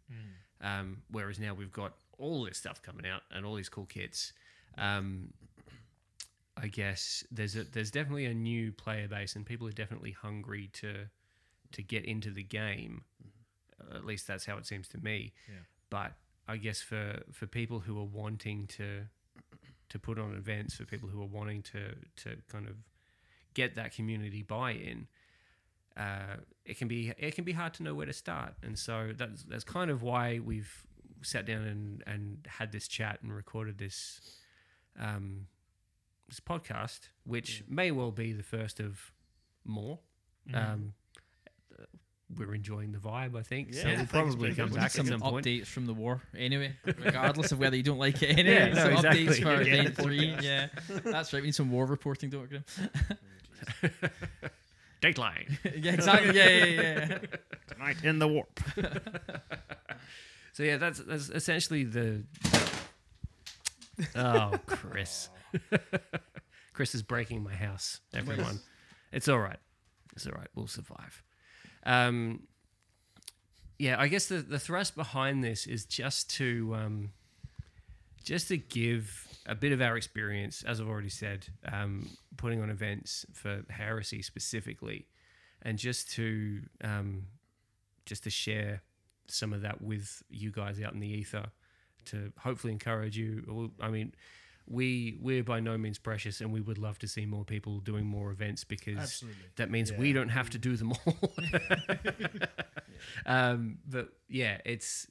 Um, 0.62 1.02
whereas 1.12 1.40
now 1.40 1.54
we've 1.54 1.72
got 1.72 1.94
all 2.18 2.46
this 2.46 2.58
stuff 2.58 2.82
coming 2.82 3.06
out 3.06 3.22
and 3.32 3.46
all 3.46 3.56
these 3.56 3.70
cool 3.70 3.86
kits. 3.86 4.34
Um, 4.78 5.34
I 6.56 6.68
guess 6.68 7.24
there's 7.32 7.56
a 7.56 7.64
there's 7.64 7.92
definitely 7.92 8.26
a 8.26 8.34
new 8.34 8.72
player 8.72 9.08
base 9.08 9.36
and 9.36 9.46
people 9.46 9.68
are 9.68 9.72
definitely 9.72 10.12
hungry 10.12 10.70
to 10.74 11.06
to 11.72 11.82
get 11.82 12.06
into 12.06 12.32
the 12.32 12.44
game. 12.44 13.04
At 13.94 14.06
least 14.06 14.28
that's 14.28 14.46
how 14.46 14.58
it 14.58 14.66
seems 14.66 14.88
to 14.90 14.98
me. 15.00 15.34
Yeah. 15.50 15.56
But 15.90 16.14
I 16.48 16.58
guess 16.58 16.82
for 16.82 17.24
for 17.32 17.48
people 17.48 17.80
who 17.80 18.00
are 18.00 18.06
wanting 18.06 18.68
to 18.68 19.08
to 19.90 20.00
put 20.00 20.20
on 20.20 20.36
events, 20.36 20.76
for 20.76 20.86
people 20.86 21.10
who 21.10 21.22
are 21.22 21.28
wanting 21.28 21.62
to 21.64 21.96
to 22.24 22.38
kind 22.48 22.68
of 22.68 22.76
get 23.54 23.76
that 23.76 23.94
community 23.96 24.42
buy-in, 24.42 25.08
uh, 25.96 26.38
it 26.66 26.78
can 26.78 26.88
be 26.88 27.14
it 27.18 27.36
can 27.36 27.44
be 27.44 27.52
hard 27.54 27.74
to 27.76 27.84
know 27.84 27.94
where 27.94 28.06
to 28.06 28.14
start. 28.14 28.54
And 28.64 28.78
so 28.78 29.12
that's 29.16 29.44
that's 29.44 29.64
kind 29.64 29.92
of 29.92 30.02
why 30.02 30.40
we've 30.40 30.86
sat 31.22 31.46
down 31.46 31.64
and, 31.64 32.04
and 32.06 32.48
had 32.48 32.72
this 32.72 32.88
chat 32.88 33.20
and 33.22 33.34
recorded 33.34 33.78
this 33.78 34.22
um, 35.00 35.48
this 36.28 36.40
podcast, 36.40 37.10
which 37.26 37.64
may 37.68 37.92
well 37.92 38.12
be 38.12 38.34
the 38.34 38.44
first 38.44 38.80
of 38.80 39.12
more. 39.66 40.00
Um, 40.54 40.60
uh, 40.60 41.03
we're 42.38 42.56
enjoying 42.56 42.92
the 42.92 42.98
vibe, 42.98 43.38
I 43.38 43.44
think. 43.44 43.74
so 43.74 43.80
Yeah, 43.82 43.86
I 43.86 43.88
we'll 43.90 43.98
think 44.06 44.10
probably 44.10 44.54
come 44.56 44.70
back 44.70 44.92
some 44.92 45.06
at 45.06 45.12
some 45.12 45.22
point. 45.22 45.46
updates 45.46 45.68
from 45.68 45.86
the 45.86 45.94
war 45.94 46.22
anyway 46.38 46.74
regardless 46.86 47.52
of 47.52 47.60
whether 47.60 47.76
you 47.76 47.84
don't 47.84 48.00
like 48.00 48.22
it 48.24 48.38
anyway 48.40 48.70
Yeah, 48.70 48.74
no, 48.74 48.76
some 48.84 48.92
exactly. 48.94 49.26
updates 49.28 49.42
for 49.44 49.64
Yeah, 49.64 49.74
event 49.82 49.96
three 49.98 50.36
yeah 50.42 50.68
that's 51.04 51.32
right 51.34 51.42
we 51.42 51.48
need 51.48 51.56
some 51.56 51.72
war 51.72 51.86
reporting 51.86 52.30
don't 52.30 52.42
we 52.44 52.48
Graham? 52.48 52.64
Dateline. 55.02 55.58
yeah 55.84 55.94
exactly 55.94 56.36
yeah 56.36 56.50
yeah 56.50 56.66
yeah, 56.66 57.08
yeah. 57.10 57.18
Tonight 57.74 57.98
in 58.04 58.20
the 58.20 58.28
warp. 58.28 58.60
So 60.54 60.64
yeah, 60.64 60.78
that's 60.78 61.00
that's 61.00 61.30
essentially 61.30 61.84
the. 61.84 62.24
Oh, 64.16 64.54
Chris. 64.66 65.30
Chris 66.74 66.96
is 66.96 67.02
breaking 67.04 67.44
my 67.44 67.54
house. 67.54 68.00
Everyone, 68.14 68.60
it's 69.12 69.28
all 69.28 69.40
right. 69.40 69.58
It's 70.16 70.26
all 70.28 70.34
right. 70.34 70.48
We'll 70.56 70.68
survive. 70.68 71.22
Um, 71.86 72.44
yeah, 73.80 74.00
I 74.00 74.08
guess 74.08 74.28
the 74.28 74.38
the 74.38 74.60
thrust 74.60 74.96
behind 74.96 75.44
this 75.44 75.68
is 75.68 75.86
just 75.86 76.30
to 76.32 76.76
um, 76.76 77.12
just 78.24 78.48
to 78.50 78.58
give 78.58 79.28
a 79.46 79.56
bit 79.56 79.72
of 79.72 79.82
our 79.82 79.98
experience, 79.98 80.64
as 80.64 80.80
I've 80.80 80.88
already 80.88 81.10
said, 81.10 81.48
um, 81.70 82.10
putting 82.38 82.62
on 82.62 82.70
events 82.70 83.26
for 83.34 83.64
heresy 83.70 84.22
specifically, 84.22 85.08
and 85.62 85.78
just 85.78 86.12
to 86.12 86.62
um, 86.84 87.28
just 88.06 88.24
to 88.24 88.30
share 88.30 88.82
some 89.28 89.54
of 89.54 89.62
that 89.62 89.82
with 89.82 90.24
you 90.30 90.52
guys 90.52 90.82
out 90.82 90.94
in 90.94 91.00
the 91.00 91.08
ether 91.08 91.46
to 92.06 92.32
hopefully 92.40 92.74
encourage 92.74 93.18
you. 93.18 93.72
I 93.82 93.90
mean, 93.90 94.14
we 94.68 95.18
we're 95.22 95.44
by 95.44 95.60
no 95.60 95.78
means 95.78 96.00
precious, 96.00 96.40
and 96.42 96.52
we 96.54 96.62
would 96.62 96.78
love 96.78 96.98
to 97.00 97.08
see 97.08 97.26
more 97.26 97.44
people 97.46 97.80
doing 97.80 98.06
more 98.06 98.32
events 98.32 98.64
because 98.64 98.98
Absolutely. 98.98 99.42
that 99.58 99.70
means 99.70 99.92
we 99.92 100.14
don't 100.14 100.30
have 100.30 100.50
to 100.52 100.58
do 100.58 100.76
them 100.78 100.94
all. 100.94 101.16
um, 103.26 103.78
but 103.88 104.10
yeah, 104.28 104.58
it's. 104.66 105.08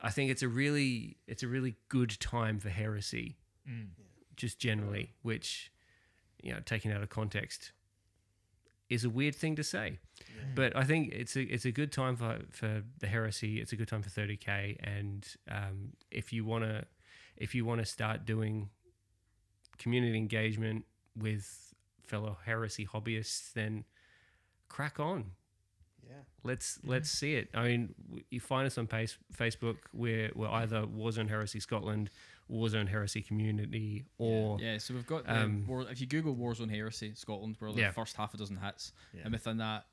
I 0.00 0.10
think 0.10 0.30
it's 0.32 0.42
a 0.42 0.48
really 0.48 1.16
it's 1.28 1.42
a 1.42 1.48
really 1.48 1.76
good 1.88 2.18
time 2.20 2.58
for 2.58 2.70
heresy, 2.70 3.36
Mm. 3.68 3.88
just 4.36 4.58
generally, 4.58 5.12
which 5.22 5.70
you 6.42 6.52
know, 6.52 6.58
taken 6.64 6.90
out 6.90 7.00
of 7.02 7.08
context, 7.08 7.70
is 8.90 9.04
a 9.04 9.10
weird 9.10 9.36
thing 9.36 9.54
to 9.54 9.62
say. 9.62 10.00
But 10.56 10.74
I 10.74 10.82
think 10.82 11.12
it's 11.12 11.36
a 11.36 11.42
it's 11.42 11.64
a 11.64 11.70
good 11.70 11.92
time 11.92 12.16
for 12.16 12.40
for 12.50 12.82
the 12.98 13.06
heresy. 13.06 13.60
It's 13.60 13.72
a 13.72 13.76
good 13.76 13.86
time 13.88 14.02
for 14.02 14.10
30k, 14.10 14.76
and 14.82 15.24
um, 15.48 15.92
if 16.10 16.32
you 16.32 16.44
wanna 16.44 16.84
if 17.36 17.54
you 17.54 17.64
wanna 17.64 17.84
start 17.84 18.24
doing 18.24 18.70
community 19.78 20.16
engagement 20.16 20.84
with 21.16 21.74
fellow 22.02 22.38
heresy 22.44 22.86
hobbyists, 22.86 23.52
then 23.52 23.84
crack 24.68 25.00
on. 25.00 25.32
Yeah. 26.08 26.16
Let's 26.44 26.78
let's 26.84 27.10
see 27.10 27.34
it. 27.36 27.48
I 27.54 27.64
mean, 27.64 27.94
you 28.30 28.40
find 28.40 28.66
us 28.66 28.76
on 28.78 28.86
pace, 28.86 29.16
Facebook. 29.36 29.76
We're 29.92 30.30
we're 30.34 30.48
either 30.48 30.82
Warzone 30.82 31.28
Heresy 31.28 31.60
Scotland, 31.60 32.10
Warzone 32.50 32.88
Heresy 32.88 33.22
Community, 33.22 34.04
or 34.18 34.58
Yeah, 34.60 34.78
so 34.78 34.94
we've 34.94 35.06
got 35.06 35.24
the 35.24 35.42
Um, 35.42 35.66
war, 35.66 35.82
if 35.90 36.00
you 36.00 36.06
Google 36.06 36.34
Warzone 36.36 36.70
Heresy 36.70 37.14
Scotland, 37.14 37.56
we're 37.60 37.70
like 37.70 37.78
Yeah. 37.78 37.88
the 37.88 37.94
first 37.94 38.16
half 38.16 38.34
a 38.34 38.36
dozen 38.36 38.56
hits, 38.58 38.92
Yeah. 39.14 39.22
and 39.24 39.32
within 39.32 39.56
that, 39.58 39.86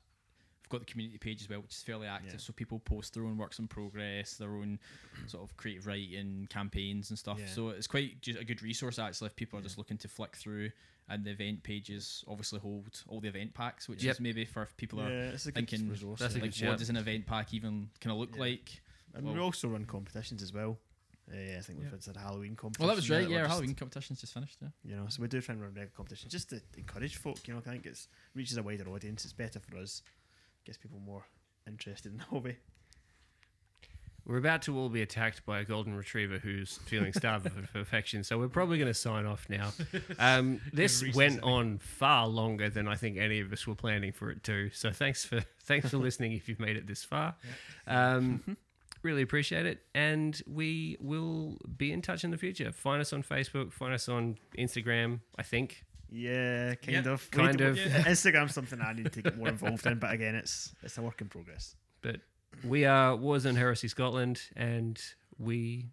got 0.70 0.80
the 0.80 0.86
community 0.86 1.18
page 1.18 1.42
as 1.42 1.48
well, 1.48 1.60
which 1.60 1.72
is 1.72 1.82
fairly 1.82 2.06
active. 2.06 2.32
Yeah. 2.34 2.38
So 2.38 2.52
people 2.54 2.78
post 2.78 3.12
their 3.14 3.24
own 3.24 3.36
works 3.36 3.58
in 3.58 3.68
progress, 3.68 4.34
their 4.34 4.54
own 4.54 4.78
sort 5.26 5.42
of 5.42 5.56
creative 5.56 5.86
writing 5.86 6.46
campaigns 6.48 7.10
and 7.10 7.18
stuff. 7.18 7.38
Yeah. 7.38 7.46
So 7.46 7.68
it's 7.70 7.86
quite 7.86 8.20
just 8.22 8.38
a 8.38 8.44
good 8.44 8.62
resource 8.62 8.98
actually 8.98 9.26
if 9.26 9.36
people 9.36 9.58
are 9.58 9.62
just 9.62 9.76
looking 9.78 9.98
to 9.98 10.08
flick 10.08 10.36
through. 10.36 10.70
And 11.08 11.24
the 11.24 11.32
event 11.32 11.64
pages 11.64 12.24
obviously 12.28 12.60
hold 12.60 13.02
all 13.08 13.20
the 13.20 13.26
event 13.26 13.52
packs, 13.52 13.88
which 13.88 14.04
Yep. 14.04 14.14
is 14.14 14.20
maybe 14.20 14.44
for 14.44 14.62
if 14.62 14.76
people 14.76 15.00
yeah, 15.00 15.06
are 15.06 15.10
it's 15.34 15.44
a 15.46 15.52
good 15.52 15.68
thinking 15.68 15.88
resource. 15.90 16.20
That's 16.20 16.34
a 16.34 16.38
yeah. 16.38 16.42
like 16.44 16.50
what 16.52 16.54
shout. 16.54 16.78
does 16.78 16.88
an 16.88 16.96
event 16.96 17.26
pack 17.26 17.52
even 17.52 17.90
kind 18.00 18.12
of 18.12 18.18
look 18.18 18.34
Yeah. 18.36 18.40
like. 18.42 18.80
And 19.14 19.24
well- 19.24 19.34
we 19.34 19.40
also 19.40 19.66
run 19.68 19.84
competitions 19.86 20.40
as 20.40 20.52
well. 20.52 20.78
Uh, 21.28 21.36
I 21.58 21.60
think 21.62 21.78
we've 21.80 21.88
Yeah. 21.92 21.98
had 22.06 22.16
a 22.16 22.18
Halloween 22.20 22.56
competition. 22.56 22.86
Well, 22.86 22.94
that 22.94 23.00
was 23.00 23.08
now 23.10 23.16
right. 23.18 23.28
Yeah, 23.28 23.36
our 23.38 23.42
just- 23.44 23.50
Halloween 23.52 23.74
competition's 23.74 24.20
just 24.20 24.34
finished. 24.34 24.58
Yeah. 24.60 24.68
You 24.84 24.96
know, 24.96 25.08
so 25.08 25.22
we 25.22 25.28
do 25.28 25.40
try 25.40 25.52
and 25.52 25.62
run 25.62 25.70
regular 25.74 25.90
competitions 25.96 26.30
just 26.32 26.50
to 26.50 26.60
encourage 26.76 27.16
folk. 27.16 27.46
You 27.46 27.54
know, 27.54 27.60
I 27.60 27.62
think 27.70 27.86
it's 27.86 28.08
reaches 28.34 28.56
a 28.56 28.62
wider 28.62 28.88
audience. 28.88 29.24
It's 29.24 29.32
better 29.32 29.60
for 29.60 29.76
us, 29.76 30.02
gets 30.64 30.78
people 30.78 31.00
more 31.00 31.24
interested 31.66 32.12
in 32.12 32.18
the 32.18 32.24
hobby. 32.30 32.56
We're 34.26 34.36
about 34.36 34.62
to 34.62 34.78
all 34.78 34.88
be 34.88 35.02
attacked 35.02 35.44
by 35.46 35.60
a 35.60 35.64
golden 35.64 35.94
retriever 35.94 36.38
who's 36.38 36.78
feeling 36.86 37.12
starved 37.12 37.50
for 37.50 37.78
affection, 37.80 38.22
so 38.22 38.38
we're 38.38 38.48
probably 38.48 38.78
going 38.78 38.90
to 38.90 38.94
sign 38.94 39.26
off 39.26 39.46
now. 39.48 39.72
Um, 40.18 40.60
this 40.72 41.02
went 41.14 41.42
on 41.42 41.78
far 41.78 42.26
longer 42.26 42.68
than 42.68 42.86
I 42.86 42.94
think 42.94 43.16
any 43.16 43.40
of 43.40 43.52
us 43.52 43.66
were 43.66 43.74
planning 43.74 44.12
for 44.12 44.30
it 44.30 44.42
to. 44.44 44.68
So 44.70 44.92
thanks 44.92 45.24
for 45.24 45.40
thanks 45.62 45.88
for 45.90 45.96
listening 45.96 46.32
if 46.32 46.48
you've 46.48 46.60
made 46.60 46.76
it 46.76 46.86
this 46.86 47.02
far. 47.02 47.34
Um, 47.86 48.56
really 49.02 49.22
appreciate 49.22 49.64
it, 49.66 49.80
and 49.94 50.40
we 50.46 50.98
will 51.00 51.58
be 51.78 51.90
in 51.90 52.02
touch 52.02 52.22
in 52.22 52.30
the 52.30 52.36
future. 52.36 52.70
Find 52.70 53.00
us 53.00 53.12
on 53.12 53.22
Facebook, 53.22 53.72
find 53.72 53.94
us 53.94 54.08
on 54.08 54.36
Instagram. 54.58 55.20
I 55.38 55.42
think 55.42 55.84
Yeah, 56.12 56.74
kind 56.74 57.06
Yeah, 57.06 57.12
of. 57.12 57.30
kind 57.30 57.60
We- 57.60 57.66
of. 57.66 57.76
yeah. 57.78 58.02
Instagram's 58.04 58.54
something 58.54 58.80
I 58.80 58.92
need 58.92 59.12
to 59.12 59.22
get 59.22 59.38
more 59.38 59.48
involved 59.48 59.86
in, 59.86 59.98
but 59.98 60.12
again, 60.12 60.34
it's 60.34 60.74
it's 60.82 60.98
a 60.98 61.02
work 61.02 61.20
in 61.20 61.28
progress. 61.28 61.76
But 62.02 62.16
we 62.64 62.84
are 62.84 63.16
Warzone 63.16 63.56
Heresy 63.56 63.88
Scotland, 63.88 64.40
and 64.56 65.00
we 65.38 65.86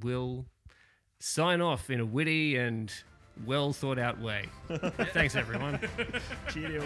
will 0.00 0.46
sign 1.18 1.60
off 1.60 1.88
in 1.90 2.00
a 2.00 2.04
witty 2.06 2.56
and 2.56 2.92
well 3.46 3.72
thought 3.72 3.98
out 3.98 4.20
way. 4.20 4.46
Thanks, 5.12 5.34
everyone. 5.34 5.80
Cheerio. 6.52 6.82